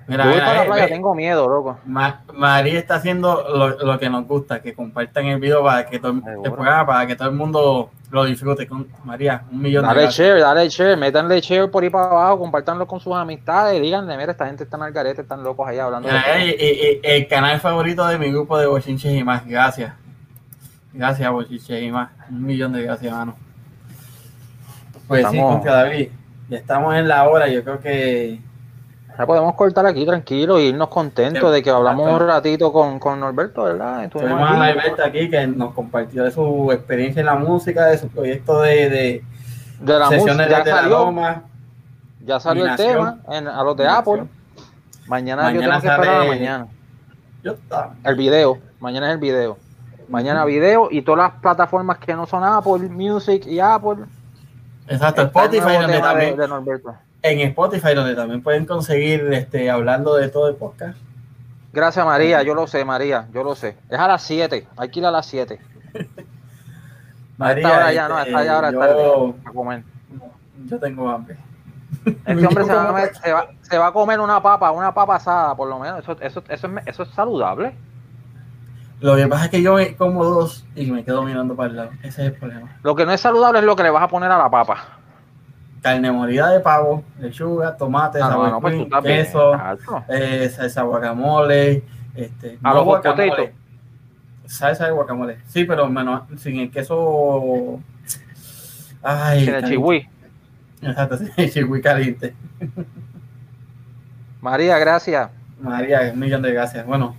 Mira, 0.08 0.24
yo 0.26 0.30
voy 0.32 0.36
mira, 0.36 0.45
para 0.45 0.58
la 0.60 0.64
eh, 0.64 0.68
playa, 0.68 0.88
tengo 0.88 1.16
miedo, 1.16 1.47
loco. 1.47 1.80
Ma- 1.86 2.22
María 2.34 2.78
está 2.80 2.95
haciendo 2.95 3.43
lo, 3.56 3.70
lo 3.86 3.99
que 3.99 4.10
nos 4.10 4.28
gusta, 4.28 4.62
que 4.62 4.74
compartan 4.74 5.26
el 5.28 5.39
video 5.39 5.64
para 5.64 5.86
que 5.86 5.99
todo, 5.99 6.12
el- 6.12 6.24
el 6.43 6.51
programa, 6.51 6.86
para 6.86 7.08
que 7.08 7.16
todo 7.16 7.30
el 7.30 7.36
mundo 7.36 7.89
lo 8.12 8.26
disfrute. 8.26 8.68
Con 8.68 8.88
María, 9.06 9.43
un 9.51 9.62
millón 9.62 9.88
de 9.88 9.93
Dale 9.95 10.12
share, 10.12 10.39
dale 10.41 10.70
share, 10.70 10.97
métanle 10.97 11.39
share 11.41 11.72
por 11.72 11.84
ahí 11.84 11.89
para 11.89 12.06
abajo, 12.08 12.39
compartanlo 12.39 12.86
con 12.86 12.99
sus 12.99 13.14
amistades, 13.16 13.82
díganle, 13.82 14.18
mira, 14.18 14.32
esta 14.34 14.45
gente 14.45 14.64
está 14.66 14.78
en 14.78 14.84
el 14.84 14.91
garete, 14.91 15.22
están 15.22 15.41
locos 15.43 15.68
allá 15.68 15.86
hablando 15.86 16.08
de 16.10 16.14
Mira, 16.14 16.43
eh, 16.43 16.49
eh, 16.49 16.82
eh, 17.04 17.16
el 17.18 17.28
canal 17.28 17.60
favorito 17.60 18.06
de 18.06 18.18
mi 18.18 18.30
grupo 18.32 18.58
de 18.58 18.68
Bochinches 18.68 19.14
y 19.14 19.24
más. 19.24 19.45
Gracias. 19.45 19.93
Gracias, 20.91 21.32
Bochinches 21.32 21.82
y 21.82 21.91
más. 21.91 22.10
Un 22.30 22.45
millón 22.45 22.74
de 22.74 22.84
gracias, 22.84 23.12
hermano. 23.12 23.36
Pues 25.08 25.22
sí, 25.28 25.36
Estamos- 25.38 25.54
contra 25.56 25.74
David. 25.76 26.10
Ya 26.49 26.58
estamos 26.58 26.93
en 26.95 27.08
la 27.08 27.28
hora. 27.30 27.47
Yo 27.47 27.64
creo 27.64 27.80
que 27.80 28.39
Ya 29.18 29.26
podemos 29.28 29.53
cortar 29.55 29.86
aquí 29.86 30.05
tranquilo 30.05 30.59
y 30.59 30.64
irnos 30.70 30.88
contentos 30.88 31.51
de 31.51 31.61
que 31.61 31.70
hablamos 31.70 32.09
un 32.11 32.28
ratito 32.28 32.74
con, 32.74 32.97
con 32.99 33.20
Norberto, 33.20 33.64
¿verdad? 33.64 34.05
Estuvimos 34.05 34.32
tuvimos 34.39 34.49
a 34.59 34.64
aquí. 34.66 34.80
Alberto 34.80 35.03
aquí 35.05 35.30
que 35.30 35.47
nos 35.47 35.74
compartió 35.74 36.24
de 36.24 36.32
su 36.32 36.72
experiencia 36.72 37.20
en 37.20 37.28
la 37.28 37.36
música, 37.36 37.86
de 37.86 37.97
su 37.99 38.07
proyecto 38.09 38.61
de, 38.61 38.89
de 38.89 39.24
de 39.80 39.93
la 39.99 40.05
música, 40.05 40.20
sesiones 40.22 40.49
ya 40.49 40.64
de 40.64 40.72
la 40.72 40.78
salió, 40.78 40.97
Loma. 40.99 41.43
ya 42.26 42.39
salió 42.39 42.66
el 42.66 42.76
tema 42.76 43.18
en, 43.30 43.47
a 43.47 43.64
los 43.64 43.78
de. 43.78 43.88
Apple. 43.88 44.24
Mañana, 45.07 45.43
Mañana 45.43 45.53
yo 45.53 45.59
tengo 45.59 45.82
que 45.82 45.88
esperar 45.88 45.99
a 45.99 46.11
la 46.11 46.18
sale- 46.26 46.30
mañana. 46.39 46.68
Yo. 47.43 47.55
El 48.05 48.16
video, 48.16 48.57
mañana 48.80 49.07
es 49.09 49.14
el 49.14 49.20
video. 49.20 49.57
Mañana 50.07 50.45
video 50.45 50.88
y 50.91 51.01
todas 51.01 51.32
las 51.32 51.41
plataformas 51.41 51.97
que 51.97 52.14
no 52.16 52.26
son 52.26 52.43
Apple 52.43 52.89
Music 52.89 53.45
y 53.45 53.59
Apple. 53.59 54.05
Exacto, 54.88 55.22
Spotify, 55.24 55.59
tema 55.66 55.88
de- 55.88 55.99
también, 55.99 56.38
de 56.38 56.47
Norberto. 56.47 56.95
En 57.24 57.39
Spotify, 57.39 57.95
donde 57.95 58.15
también 58.15 58.43
pueden 58.43 58.65
conseguir 58.65 59.34
este 59.34 59.71
hablando 59.71 60.15
de 60.15 60.28
todo 60.28 60.49
el 60.49 60.55
podcast. 60.55 60.97
Gracias, 61.71 62.05
María. 62.05 62.43
Yo 62.43 62.53
lo 62.53 62.67
sé, 62.67 62.86
María. 62.86 63.28
Yo 63.34 63.43
lo 63.43 63.55
sé. 63.55 63.78
Es 63.89 63.97
a 63.97 64.07
las 64.07 64.21
7. 64.24 64.67
Hay 64.78 64.89
que 64.89 64.99
ir 64.99 65.05
a 65.05 65.11
las 65.11 65.26
7. 65.26 65.59
María, 67.38 67.63
esta 67.63 67.76
hora 67.76 67.93
ya, 67.93 68.07
no, 68.07 68.19
este, 68.19 68.30
esta 68.30 68.45
ya 68.45 68.57
hora 68.57 68.67
es 68.67 68.74
yo, 68.74 68.80
tarde. 68.80 69.34
A 69.45 69.51
comer. 69.51 69.84
yo 70.65 70.80
tengo 70.80 71.09
hambre. 71.09 71.38
Este 72.26 72.45
hombre 72.47 72.63
se 72.65 72.74
va, 72.74 72.84
a 72.84 72.88
comer, 72.88 73.15
se, 73.15 73.32
va, 73.32 73.47
se 73.61 73.78
va 73.78 73.88
a 73.88 73.91
comer 73.93 74.19
una 74.19 74.41
papa, 74.41 74.71
una 74.71 74.93
papa 74.93 75.15
asada, 75.15 75.55
por 75.55 75.69
lo 75.69 75.80
menos. 75.80 75.99
Eso, 75.99 76.17
eso, 76.19 76.43
eso, 76.49 76.67
es, 76.67 76.88
eso 76.88 77.03
es 77.03 77.09
saludable. 77.09 77.74
Lo 78.99 79.15
que 79.15 79.28
pasa 79.28 79.45
es 79.45 79.51
que 79.51 79.61
yo 79.61 79.76
me 79.76 79.95
como 79.95 80.24
dos 80.26 80.65
y 80.76 80.91
me 80.91 81.03
quedo 81.03 81.24
mirando 81.24 81.55
para 81.55 81.69
el 81.69 81.76
lado. 81.76 81.89
Ese 82.03 82.07
es 82.07 82.17
el 82.28 82.34
problema. 82.34 82.78
Lo 82.84 82.95
que 82.95 83.05
no 83.05 83.11
es 83.11 83.21
saludable 83.21 83.59
es 83.59 83.65
lo 83.65 83.76
que 83.76 83.84
le 83.84 83.89
vas 83.89 84.03
a 84.03 84.07
poner 84.07 84.32
a 84.32 84.38
la 84.38 84.49
papa. 84.49 84.99
Carne 85.84 86.11
molida 86.11 86.49
de 86.49 86.61
pavo, 86.61 87.03
lechuga, 87.19 87.75
tomate, 87.77 88.19
Ah, 88.21 88.29
sour 88.31 88.49
no, 88.51 88.61
pues 88.61 88.73
cream, 88.73 89.03
queso, 89.03 89.51
eh, 90.07 90.49
salsa 90.49 90.81
guacamole, 90.84 91.84
este, 92.15 92.57
A 92.63 92.69
no 92.69 92.75
los 92.75 92.84
guacamole, 92.86 93.53
salsa 94.45 94.86
de 94.86 94.91
guacamole. 94.91 95.38
Sí, 95.47 95.65
pero 95.65 95.88
menos 95.89 96.21
sin 96.38 96.57
el 96.61 96.71
queso. 96.71 97.79
Ay, 99.01 99.43
Sin 99.45 99.55
el 99.55 99.63
chihui. 99.65 100.09
Exacto, 100.81 101.17
sí, 101.19 101.29
el 101.36 101.51
chihui 101.51 101.81
caliente. 101.81 102.34
María, 104.41 104.77
gracias. 104.79 105.29
María, 105.59 106.11
un 106.13 106.19
millón 106.19 106.41
de 106.41 106.53
gracias. 106.53 106.86
Bueno, 106.86 107.15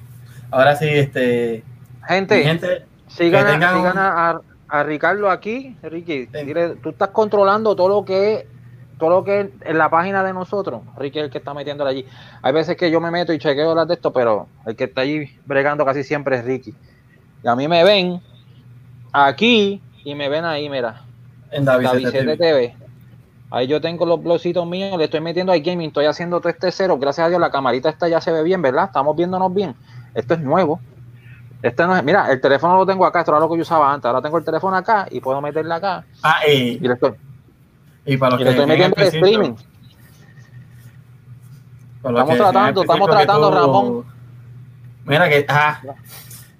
ahora 0.51 0.75
sí, 0.77 0.87
este. 0.89 1.63
Gente, 2.07 2.43
gente, 2.43 2.87
sigan, 3.09 3.47
sigan 3.61 3.79
un- 3.93 3.99
a, 3.99 4.83
Ricardo 4.85 5.31
aquí. 5.31 5.77
Ricky, 5.83 6.27
dile, 6.27 6.77
tú 6.83 6.91
estás 6.91 7.09
controlando 7.11 7.77
todo 7.77 7.89
lo 7.89 8.05
que 8.05 8.35
es 8.35 8.45
todo 8.99 9.11
lo 9.11 9.25
que 9.25 9.53
en 9.61 9.79
la 9.79 9.91
página 9.91 10.23
de 10.23 10.33
nosotros. 10.33 10.83
Ricky 10.97 11.19
es 11.19 11.25
el 11.27 11.31
que 11.31 11.39
está 11.39 11.55
metiéndole 11.55 11.91
allí. 11.91 12.07
Hay 12.43 12.53
veces 12.53 12.77
que 12.77 12.91
yo 12.91 13.01
me 13.01 13.11
meto 13.11 13.33
y 13.33 13.39
chequeo 13.39 13.75
las 13.75 13.89
de 13.89 13.95
esto, 13.95 14.13
pero 14.13 14.49
el 14.67 14.77
que 14.77 14.85
está 14.85 15.03
allí 15.03 15.31
bregando 15.45 15.85
casi 15.85 16.05
siempre 16.05 16.37
es 16.37 16.45
Ricky. 16.45 16.75
Y 17.43 17.49
a 17.49 17.57
mí 17.57 17.69
me 17.69 17.85
ven 17.85 18.21
aquí 19.13 19.83
y 20.05 20.15
me 20.15 20.29
ven 20.29 20.45
ahí, 20.45 20.69
mira. 20.69 21.03
en 21.51 21.65
David, 21.65 22.11
TV. 22.11 22.37
TV. 22.37 22.77
Ahí 23.51 23.67
yo 23.67 23.81
tengo 23.81 24.05
los 24.05 24.23
blogcitos 24.23 24.67
míos, 24.67 24.99
le 24.99 25.05
estoy 25.05 25.21
metiendo 25.21 25.53
al 25.53 25.61
gaming, 25.61 25.89
estoy 25.89 26.07
haciendo 26.07 26.41
todo 26.41 26.49
este 26.49 26.73
cero. 26.73 26.99
Gracias 26.99 27.27
a 27.27 27.29
Dios 27.29 27.41
la 27.41 27.51
camarita 27.51 27.89
esta 27.89 28.09
ya 28.09 28.21
se 28.21 28.33
ve 28.33 28.43
bien, 28.43 28.61
¿verdad? 28.63 28.87
Estamos 28.87 29.15
viéndonos 29.17 29.53
bien. 29.55 29.75
Esto 30.15 30.35
es 30.35 30.41
nuevo. 30.41 30.81
Este 31.63 31.87
no 31.87 31.97
es, 31.97 32.05
mira, 32.05 32.31
el 32.31 32.41
teléfono 32.41 32.77
lo 32.77 32.85
tengo 32.85 33.07
acá, 33.07 33.21
esto 33.21 33.31
era 33.31 33.41
lo 33.41 33.49
que 33.49 33.57
yo 33.57 33.63
usaba 33.63 33.93
antes. 33.93 34.07
Ahora 34.07 34.21
tengo 34.21 34.39
el 34.39 34.45
teléfono 34.45 34.77
acá 34.77 35.07
y 35.11 35.21
puedo 35.21 35.41
meterle 35.41 35.73
acá. 35.73 36.05
Ah, 36.23 36.41
y, 36.47 36.53
Y 36.53 36.79
le 36.81 36.95
estoy, 36.95 37.13
y 38.07 38.17
para 38.17 38.33
los 38.33 38.41
y 38.41 38.45
que 38.45 38.51
estoy 38.51 38.67
metiendo 38.67 38.97
el 38.97 39.07
streaming. 39.07 39.55
para 42.03 42.21
Estamos 42.21 42.37
tratando, 42.37 42.83
estamos 42.83 43.11
tratando, 43.11 43.51
Ramón. 43.51 44.05
Mira 45.05 45.29
que, 45.29 45.45
ah, 45.49 45.81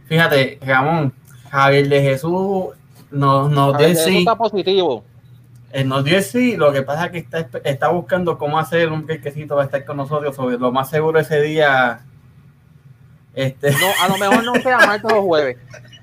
fíjate, 0.07 0.59
Ramón, 0.63 1.13
Javier 1.51 1.89
de 1.89 2.03
Jesús 2.03 2.67
nos, 3.11 3.51
nos 3.51 3.79
dio 3.79 3.87
el 3.87 3.97
sí. 3.97 4.19
está 4.19 4.37
positivo. 4.37 5.05
Eh, 5.73 5.85
nos 5.85 6.05
dio 6.05 6.19
el 6.19 6.23
sí, 6.23 6.57
lo 6.57 6.73
que 6.73 6.83
pasa 6.83 7.07
es 7.07 7.13
que 7.13 7.19
está, 7.19 7.49
está 7.65 7.89
buscando 7.89 8.39
cómo 8.39 8.59
hacer 8.59 8.91
un 8.91 9.07
quesito 9.07 9.57
va 9.57 9.63
a 9.63 9.65
estar 9.67 9.85
con 9.85 9.97
nosotros. 9.97 10.37
Sobre 10.37 10.59
lo 10.59 10.73
más 10.73 10.91
seguro 10.91 11.19
ese 11.19 11.41
día. 11.41 12.01
Este, 13.35 13.73
No, 13.73 13.87
a 14.03 14.09
lo 14.09 14.19
mejor 14.19 14.45
no 14.45 14.55
sea 14.57 14.79
martes 14.79 15.13
o 15.13 15.23
jueves. 15.23 15.57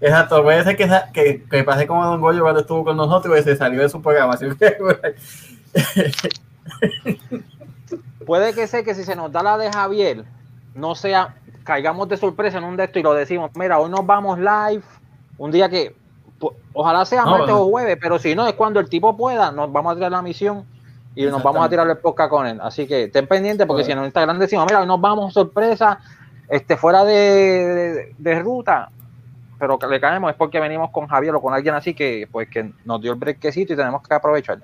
exacto, 0.00 0.42
puede 0.42 0.62
ser 0.64 0.76
que, 0.76 0.88
que, 1.12 1.44
que 1.50 1.64
pase 1.64 1.86
como 1.86 2.04
Don 2.04 2.20
Goyo 2.20 2.42
cuando 2.42 2.60
estuvo 2.60 2.84
con 2.84 2.96
nosotros 2.96 3.38
y 3.38 3.42
se 3.42 3.56
salió 3.56 3.80
de 3.82 3.88
su 3.88 4.00
programación. 4.02 4.56
Puede 8.26 8.54
que 8.54 8.66
sea 8.66 8.82
que 8.82 8.94
si 8.94 9.04
se 9.04 9.16
nos 9.16 9.30
da 9.30 9.42
la 9.42 9.58
de 9.58 9.70
Javier, 9.70 10.24
no 10.74 10.94
sea, 10.94 11.34
caigamos 11.62 12.08
de 12.08 12.16
sorpresa 12.16 12.58
en 12.58 12.64
un 12.64 12.76
de 12.76 12.84
esto 12.84 12.98
y 12.98 13.02
lo 13.02 13.12
decimos, 13.14 13.50
mira, 13.54 13.78
hoy 13.78 13.90
nos 13.90 14.06
vamos 14.06 14.38
live, 14.38 14.82
un 15.38 15.50
día 15.50 15.68
que, 15.68 15.94
ojalá 16.72 17.04
sea 17.04 17.24
No, 17.24 17.30
martes 17.32 17.50
no. 17.50 17.62
o 17.62 17.70
jueves, 17.70 17.98
pero 18.00 18.18
si 18.18 18.34
no, 18.34 18.46
es 18.46 18.54
cuando 18.54 18.80
el 18.80 18.88
tipo 18.88 19.16
pueda, 19.16 19.52
nos 19.52 19.70
vamos 19.72 19.92
a 19.92 19.94
tirar 19.96 20.10
la 20.12 20.22
misión 20.22 20.64
y 21.14 21.26
nos 21.26 21.42
vamos 21.42 21.64
a 21.64 21.68
tirar 21.68 21.86
el 21.88 21.98
podcast 21.98 22.30
con 22.30 22.46
él. 22.46 22.58
Así 22.62 22.86
que 22.86 23.04
estén 23.04 23.26
pendientes 23.26 23.66
porque 23.66 23.82
Bueno. 23.82 23.94
si 23.94 23.98
en 24.00 24.04
Instagram 24.06 24.38
decimos, 24.38 24.64
mira, 24.66 24.80
hoy 24.80 24.86
nos 24.86 25.00
vamos 25.00 25.34
sorpresa, 25.34 26.00
este, 26.48 26.76
fuera 26.76 27.04
de, 27.04 27.14
de- 27.14 28.14
de 28.18 28.38
ruta, 28.40 28.90
pero 29.58 29.78
que 29.78 29.86
le 29.86 30.00
caemos 30.00 30.30
es 30.30 30.36
porque 30.36 30.60
venimos 30.60 30.90
con 30.90 31.06
Javier 31.06 31.34
o 31.34 31.40
con 31.40 31.54
alguien 31.54 31.74
así 31.74 31.94
que, 31.94 32.28
pues, 32.30 32.48
que 32.48 32.72
nos 32.84 33.00
dio 33.00 33.12
el 33.12 33.18
brequecito 33.18 33.72
y 33.72 33.76
tenemos 33.76 34.06
que 34.06 34.14
aprovechar. 34.14 34.58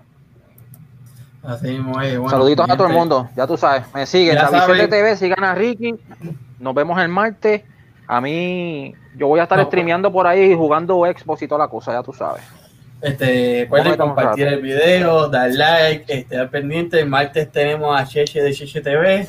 Así 1.43 1.75
es. 1.75 1.85
Bueno, 1.85 2.29
Saluditos 2.29 2.69
a 2.69 2.77
todo 2.77 2.87
el 2.87 2.93
mundo, 2.93 3.29
ya 3.37 3.47
tú 3.47 3.57
sabes. 3.57 3.85
Me 3.95 4.07
siguen. 4.07 4.39
7 4.49 4.89
TV, 4.89 5.17
sigan 5.17 5.45
a 5.45 5.55
Ricky. 5.55 5.95
Nos 6.59 6.75
vemos 6.75 7.01
el 7.01 7.09
martes. 7.09 7.63
A 8.07 8.21
mí, 8.21 8.95
yo 9.17 9.29
voy 9.29 9.41
a 9.41 9.45
estar 9.45 9.59
No, 9.59 9.65
streameando 9.67 10.13
por 10.13 10.27
ahí 10.27 10.55
jugando 10.55 11.05
Xbox 11.05 11.43
y 11.43 11.49
toda 11.49 11.61
la 11.61 11.69
cosa, 11.69 11.93
ya 11.93 12.03
tú 12.03 12.13
sabes. 12.13 12.43
Este, 13.01 13.61
recuerden 13.63 13.97
compartir 13.97 14.47
el 14.49 14.61
video, 14.61 15.29
dar 15.29 15.51
like, 15.51 16.13
estar 16.13 16.51
pendiente. 16.51 17.01
El 17.01 17.09
martes 17.09 17.51
tenemos 17.51 17.99
a 17.99 18.05
Cheche 18.05 18.43
de 18.43 18.53
Cheche 18.53 18.81
TV. 18.81 19.27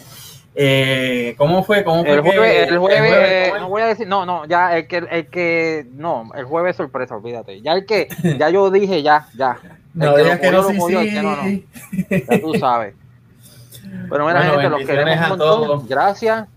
Eh, 0.54 1.34
¿Cómo 1.38 1.64
fue? 1.64 1.84
¿Cómo 1.84 2.04
fue 2.04 2.14
El 2.14 2.22
que- 2.24 2.30
jueves, 2.30 2.68
el 2.70 2.78
jueves, 2.78 3.12
eh, 3.14 3.54
no 3.58 3.70
voy 3.70 3.82
a 3.82 3.86
decir, 3.86 4.08
no, 4.08 4.26
no, 4.26 4.46
ya 4.46 4.76
el 4.78 4.86
que, 4.88 4.98
el 4.98 5.28
que, 5.28 5.88
no, 5.94 6.30
el 6.36 6.44
jueves 6.44 6.76
sorpresa, 6.76 7.16
olvídate. 7.16 7.62
Ya 7.62 7.72
el 7.74 7.86
que, 7.86 8.08
ya 8.38 8.50
yo 8.50 8.70
dije, 8.70 9.02
ya, 9.02 9.28
ya. 9.36 9.58
El 9.64 9.80
No 9.94 10.16
que 10.16 10.24
lo 10.24 10.40
que 10.40 10.52
no, 10.52 10.64
sí, 10.64 10.94
el 10.96 11.10
que 11.14 11.22
no, 11.22 11.36
no. 11.38 12.28
Ya 12.28 12.42
tú 12.42 12.54
sabes. 12.60 12.96
Pero 14.10 14.26
mira, 14.28 14.40
Bueno, 14.40 14.52
gente, 14.54 14.70
los 14.70 14.82
queremos 14.86 15.32
a 15.32 15.38
todos. 15.38 15.88
Gracias. 15.88 16.48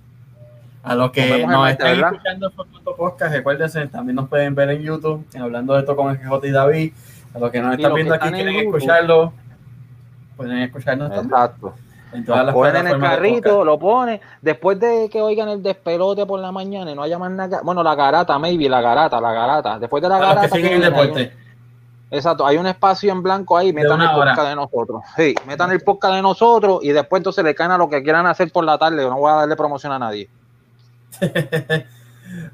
A 0.83 0.95
los 0.95 1.11
que 1.13 1.47
nos 1.47 1.71
están 1.71 1.87
¿verdad? 1.93 2.13
escuchando 2.13 2.51
por 2.51 2.97
podcast, 2.97 3.33
recuérdense, 3.35 3.87
también 3.87 4.17
nos 4.17 4.29
pueden 4.29 4.55
ver 4.55 4.71
en 4.71 4.83
YouTube, 4.83 5.25
hablando 5.41 5.73
de 5.75 5.81
esto 5.81 5.97
con 5.97 6.11
el 6.11 6.19
GJ 6.19 6.47
y 6.47 6.51
David. 6.51 6.93
A 7.35 7.39
los 7.39 7.51
que 7.51 7.61
nos 7.61 7.73
Y 7.73 7.77
están 7.83 7.95
viendo 7.95 8.15
aquí 8.15 8.31
quieren 8.31 8.55
YouTube. 8.55 8.77
escucharlo, 8.77 9.33
pueden 10.37 10.59
escucharnos 10.59 11.09
también 11.11 11.27
Exacto. 11.33 11.75
En 12.15 12.25
todas 12.25 12.41
Lo 12.41 12.47
las 12.47 12.55
ponen 12.55 12.77
en 12.77 12.87
el 12.87 13.01
de 13.01 13.07
carrito, 13.07 13.65
lo 13.65 13.79
ponen. 13.79 14.21
Después 14.41 14.79
de 14.81 15.09
que 15.11 15.21
oigan 15.21 15.49
el 15.49 15.63
despelote 15.63 16.25
por 16.27 16.41
la 16.41 16.53
mañana 16.53 16.91
y 16.91 16.95
no 16.95 17.03
haya 17.03 17.19
más 17.19 17.31
nada. 17.31 17.61
Bueno, 17.63 17.83
la 17.83 17.95
garata, 17.95 18.39
maybe, 18.39 18.69
la 18.69 18.81
garata, 18.81 19.21
la 19.21 19.33
garata. 19.33 19.79
Después 19.79 20.03
de 20.03 20.09
la 20.09 20.17
A 20.17 20.19
los 20.21 20.29
garata. 20.29 20.49
que 20.49 20.55
siguen 20.57 20.73
el 20.75 20.83
hay 20.85 20.91
un- 20.91 20.97
deporte. 21.07 21.33
exacto, 22.11 22.47
hay 22.47 22.57
un 22.57 22.67
espacio 22.67 23.11
en 23.13 23.23
blanco 23.23 23.57
ahí. 23.57 23.73
Metan 23.73 24.01
el 24.01 24.07
hora. 24.09 24.33
podcast 24.35 24.49
de 24.49 24.57
nosotros. 24.57 25.03
Sí, 25.17 25.35
metan 25.47 25.71
el 25.73 25.81
podcast 25.83 26.15
de 26.15 26.23
nosotros 26.23 26.79
y 26.83 26.93
después 26.93 27.21
entonces 27.21 27.45
le 27.45 27.55
caen 27.55 27.73
a 27.73 27.79
lo 27.79 27.89
que 27.89 28.03
quieran 28.03 28.27
hacer 28.27 28.51
por 28.53 28.65
la 28.65 28.79
tarde. 28.79 29.03
Yo 29.03 29.11
no 29.11 29.19
voy 29.19 29.31
a 29.33 29.37
darle 29.37 29.57
promoción 29.57 29.93
a 29.93 29.99
nadie. 29.99 30.29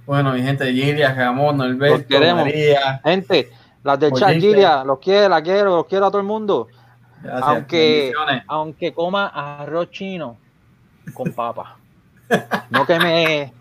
Bueno, 0.04 0.32
mi 0.32 0.42
gente, 0.42 0.70
Gilia, 0.72 1.14
Ramón, 1.14 1.56
Los 1.56 1.68
Norberto, 1.68 2.06
queremos. 2.08 2.44
María. 2.44 3.00
Gente, 3.04 3.50
las 3.82 3.98
del 3.98 4.10
Por 4.10 4.18
chat. 4.20 4.32
Gilia, 4.32 4.84
los 4.84 4.98
quiero, 4.98 5.28
la 5.28 5.42
quiero, 5.42 5.76
los 5.76 5.86
quiero 5.86 6.06
a 6.06 6.10
todo 6.10 6.20
el 6.20 6.26
mundo. 6.26 6.68
Gracias. 7.22 7.42
Aunque, 7.42 8.12
aunque 8.46 8.92
coma 8.94 9.26
arroz 9.28 9.90
chino 9.90 10.36
con 11.12 11.32
papa. 11.32 11.76
No 12.70 12.86
que 12.86 12.96
me. 13.00 13.52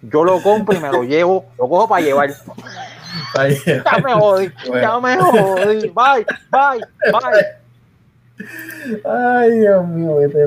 Yo 0.00 0.24
lo 0.24 0.42
compro 0.42 0.74
y 0.74 0.80
me 0.80 0.90
lo 0.90 1.02
llevo, 1.02 1.44
lo 1.58 1.68
cojo 1.68 1.86
para 1.86 2.00
llevar. 2.00 2.30
Ya 3.30 3.98
me 4.02 4.14
jodí, 4.14 4.50
ya 4.72 5.00
me 5.00 5.16
jodí. 5.18 5.88
Bye, 5.88 6.26
bye, 6.50 6.80
bye. 7.12 7.56
Ay, 9.04 9.50
Dios 9.58 9.86
mío, 9.88 10.16
vete 10.16 10.44